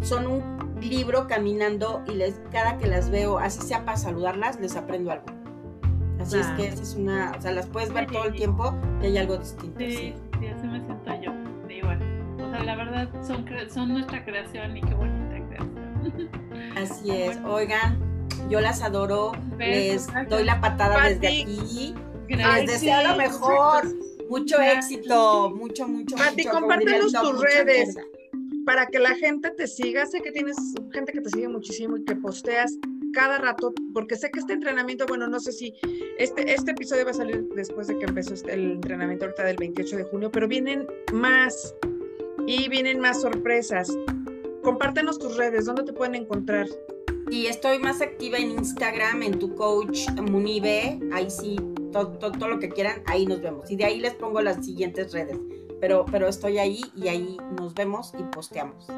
son 0.00 0.26
un 0.26 0.80
libro 0.80 1.26
caminando 1.26 2.02
y 2.06 2.12
les, 2.12 2.40
cada 2.50 2.78
que 2.78 2.86
las 2.86 3.10
veo, 3.10 3.38
así 3.38 3.60
sea 3.62 3.84
para 3.84 3.96
saludarlas, 3.96 4.58
les 4.60 4.76
aprendo 4.76 5.12
algo. 5.12 5.26
Así 6.20 6.38
es 6.38 6.46
que 6.48 6.68
esa 6.68 6.82
es 6.82 6.94
una, 6.94 7.32
o 7.36 7.42
sea, 7.42 7.52
las 7.52 7.66
puedes 7.66 7.92
ver 7.92 8.06
todo 8.06 8.24
el 8.24 8.34
tiempo 8.34 8.74
y 9.02 9.06
hay 9.06 9.18
algo 9.18 9.36
distinto. 9.36 9.78
Sí, 9.78 10.14
sí, 10.40 10.46
así 10.46 10.66
me 10.66 10.80
siento 10.80 11.22
yo. 11.22 11.32
Igual. 11.68 12.00
O 12.42 12.50
sea, 12.50 12.64
la 12.64 12.76
verdad 12.76 13.08
son, 13.26 13.44
son 13.68 13.92
nuestra 13.92 14.24
creación 14.24 14.76
y 14.76 14.80
qué 14.80 14.94
bonita 14.94 15.46
creación. 15.48 16.30
Así 16.76 17.10
es. 17.10 17.38
Oigan, 17.44 17.98
yo 18.48 18.60
las 18.60 18.82
adoro. 18.82 19.32
les 19.58 20.06
doy 20.28 20.44
la 20.44 20.60
patada 20.60 21.08
desde 21.08 21.42
aquí. 21.42 21.94
Les 22.28 22.66
deseo 22.66 23.08
lo 23.08 23.16
mejor. 23.16 23.84
Mucho 24.28 24.60
éxito, 24.60 25.50
mucho, 25.50 25.86
mucho. 25.86 26.16
Pati, 26.16 26.44
compártenos 26.44 27.12
tus 27.12 27.40
redes 27.40 27.96
para 28.64 28.86
que 28.86 28.98
la 28.98 29.14
gente 29.14 29.50
te 29.50 29.66
siga. 29.66 30.06
Sé 30.06 30.20
que 30.22 30.32
tienes 30.32 30.56
gente 30.92 31.12
que 31.12 31.20
te 31.20 31.30
sigue 31.30 31.48
muchísimo 31.48 31.96
y 31.98 32.04
que 32.04 32.16
posteas 32.16 32.72
cada 33.12 33.38
rato, 33.38 33.72
porque 33.92 34.16
sé 34.16 34.30
que 34.30 34.40
este 34.40 34.54
entrenamiento, 34.54 35.06
bueno, 35.06 35.28
no 35.28 35.38
sé 35.38 35.52
si 35.52 35.72
este, 36.18 36.52
este 36.52 36.72
episodio 36.72 37.04
va 37.04 37.12
a 37.12 37.14
salir 37.14 37.46
después 37.54 37.86
de 37.86 37.96
que 37.96 38.06
empezó 38.06 38.34
este, 38.34 38.54
el 38.54 38.72
entrenamiento 38.72 39.26
ahorita 39.26 39.44
del 39.44 39.56
28 39.56 39.96
de 39.98 40.04
junio, 40.04 40.30
pero 40.32 40.48
vienen 40.48 40.86
más 41.12 41.74
y 42.46 42.68
vienen 42.68 42.98
más 42.98 43.20
sorpresas. 43.20 43.96
Compártenos 44.62 45.18
tus 45.18 45.36
redes, 45.36 45.66
¿dónde 45.66 45.84
te 45.84 45.92
pueden 45.92 46.16
encontrar? 46.16 46.66
Y 47.30 47.46
estoy 47.46 47.78
más 47.78 48.00
activa 48.00 48.38
en 48.38 48.50
Instagram, 48.50 49.22
en 49.22 49.38
tu 49.38 49.54
coach 49.54 50.08
Munibe, 50.20 50.98
ahí 51.12 51.30
sí 51.30 51.56
todo, 51.94 52.48
lo 52.48 52.58
que 52.58 52.68
quieran, 52.68 53.02
ahí 53.06 53.26
nos 53.26 53.40
vemos. 53.40 53.70
Y 53.70 53.76
de 53.76 53.84
ahí 53.84 54.00
les 54.00 54.14
pongo 54.14 54.40
las 54.40 54.64
siguientes 54.64 55.12
redes. 55.12 55.38
Pero, 55.80 56.04
pero 56.10 56.28
estoy 56.28 56.58
ahí 56.58 56.80
y 56.96 57.08
ahí 57.08 57.36
nos 57.58 57.74
vemos 57.74 58.12
y 58.18 58.22
posteamos. 58.24 58.88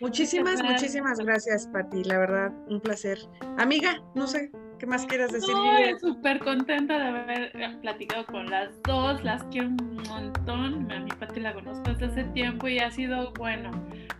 Muchísimas, 0.00 0.62
muchísimas 0.62 1.18
gracias, 1.18 1.66
Pati. 1.68 2.04
La 2.04 2.18
verdad, 2.18 2.52
un 2.68 2.80
placer. 2.80 3.18
Amiga, 3.56 4.02
no 4.14 4.26
sé, 4.26 4.50
¿qué 4.78 4.86
más 4.86 5.06
quieras 5.06 5.32
decir? 5.32 5.54
Estoy 5.80 6.10
súper 6.10 6.38
contenta 6.40 6.98
de 6.98 7.04
haber 7.04 7.80
platicado 7.80 8.26
con 8.26 8.50
las 8.50 8.70
dos. 8.82 9.24
Las 9.24 9.42
quiero 9.44 9.68
un 9.68 10.02
montón. 10.08 10.92
A 10.92 11.00
mi 11.00 11.10
Pati 11.12 11.40
la 11.40 11.54
conozco 11.54 11.90
desde 11.90 12.06
hace 12.06 12.24
tiempo 12.32 12.68
y 12.68 12.78
ha 12.78 12.90
sido, 12.90 13.32
bueno, 13.38 13.70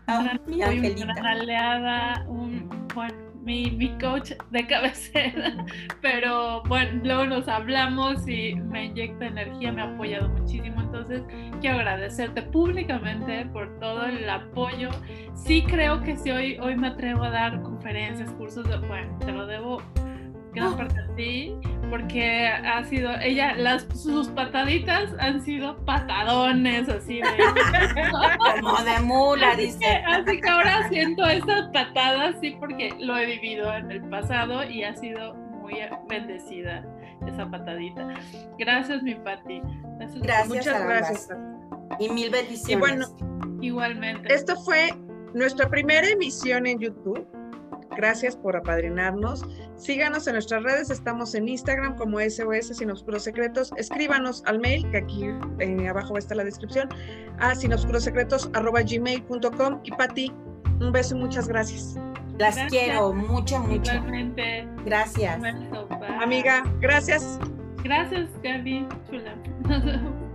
una, 0.09 0.41
una 0.47 1.31
aliada, 1.31 2.25
un, 2.29 2.89
bueno, 2.95 3.26
mi, 3.47 3.71
mi 3.71 3.97
coach 3.99 4.33
de 4.51 4.67
cabecera, 4.67 5.65
pero 6.03 6.65
bueno, 6.65 7.01
luego 7.05 7.27
nos 7.27 7.49
hablamos 7.49 8.29
y 8.29 8.57
me 8.57 8.87
inyecta 8.87 9.27
energía, 9.27 9.73
me 9.73 9.83
ha 9.83 9.95
apoyado 9.95 10.29
muchísimo, 10.29 10.81
entonces 10.81 11.23
quiero 11.61 11.77
agradecerte 11.77 12.43
públicamente 12.43 13.47
por 13.53 13.79
todo 13.79 14.05
el 14.05 14.29
apoyo. 14.29 14.91
Sí 15.35 15.63
creo 15.63 16.03
que 16.03 16.17
si 16.17 16.33
hoy, 16.33 16.59
hoy 16.59 16.75
me 16.75 16.89
atrevo 16.89 17.23
a 17.23 17.31
dar 17.31 17.63
conferencias, 17.63 18.33
cursos, 18.33 18.69
de, 18.69 18.79
bueno, 18.89 19.17
te 19.21 19.31
lo 19.31 19.47
debo 19.47 19.81
gran 20.57 20.77
parte 20.77 21.07
ti, 21.17 21.55
porque 21.91 22.47
ha 22.47 22.85
sido, 22.85 23.11
ella, 23.21 23.55
las, 23.57 23.87
sus 23.95 24.29
pataditas 24.29 25.13
han 25.19 25.43
sido 25.43 25.77
patadones, 25.85 26.89
así 26.89 27.21
de... 27.21 28.61
Como 28.61 28.83
de 28.83 29.01
mula, 29.03 29.57
dice. 29.57 30.03
Así 30.07 30.41
que 30.41 30.49
ahora 30.49 30.89
siento 30.89 31.27
esas 31.27 31.69
patadas, 31.73 32.37
sí, 32.41 32.57
porque 32.61 32.95
lo 33.01 33.17
he 33.17 33.27
vivido 33.27 33.75
en 33.75 33.91
el 33.91 34.03
pasado 34.09 34.65
y 34.65 34.85
ha 34.85 34.95
sido 34.95 35.35
muy 35.35 35.75
bendecida 36.09 36.85
esa 37.27 37.51
patadita. 37.51 38.15
Gracias, 38.59 39.03
mi 39.03 39.15
Pati. 39.15 39.61
Gracias. 39.99 40.49
Muchas 40.49 40.85
gracias. 40.85 41.29
Y 41.99 42.09
mil 42.11 42.31
bendiciones. 42.31 42.69
Y 42.69 42.77
bueno, 42.77 43.07
igualmente. 43.61 44.33
Esto 44.33 44.57
fue 44.57 44.91
nuestra 45.35 45.69
primera 45.69 46.09
emisión 46.09 46.67
en 46.67 46.79
YouTube 46.79 47.27
Gracias 47.97 48.37
por 48.37 48.57
apadrinarnos. 48.57 49.45
Síganos 49.77 50.27
en 50.27 50.33
nuestras 50.35 50.63
redes, 50.63 50.91
estamos 50.91 51.35
en 51.35 51.49
Instagram 51.49 51.97
como 51.97 52.21
SOS 52.21 52.77
Sin 52.77 52.91
Obscuros 52.91 53.23
Secretos. 53.25 53.73
Escríbanos 53.77 54.43
al 54.47 54.61
mail, 54.61 54.87
que 54.91 54.99
aquí 54.99 55.25
eh, 55.59 55.89
abajo 55.89 56.13
va 56.13 56.19
a 56.19 56.21
estar 56.21 56.37
la 56.37 56.45
descripción, 56.45 56.89
a 57.39 57.55
sinobscurosecretos.gmail.com. 57.55 59.81
Y 59.85 59.91
Pati, 59.93 60.31
un 60.81 60.93
beso 60.93 61.17
y 61.17 61.21
muchas 61.21 61.49
gracias. 61.49 61.97
Las 62.39 62.59
quiero 62.71 63.15
mucho, 63.15 63.59
mucho. 63.61 63.95
Igualmente. 63.95 64.69
Gracias. 64.85 65.41
Amiga, 66.21 66.65
gracias. 66.81 67.39
Gracias, 67.83 68.29
Gaby. 68.43 68.87
Chula. 69.11 69.35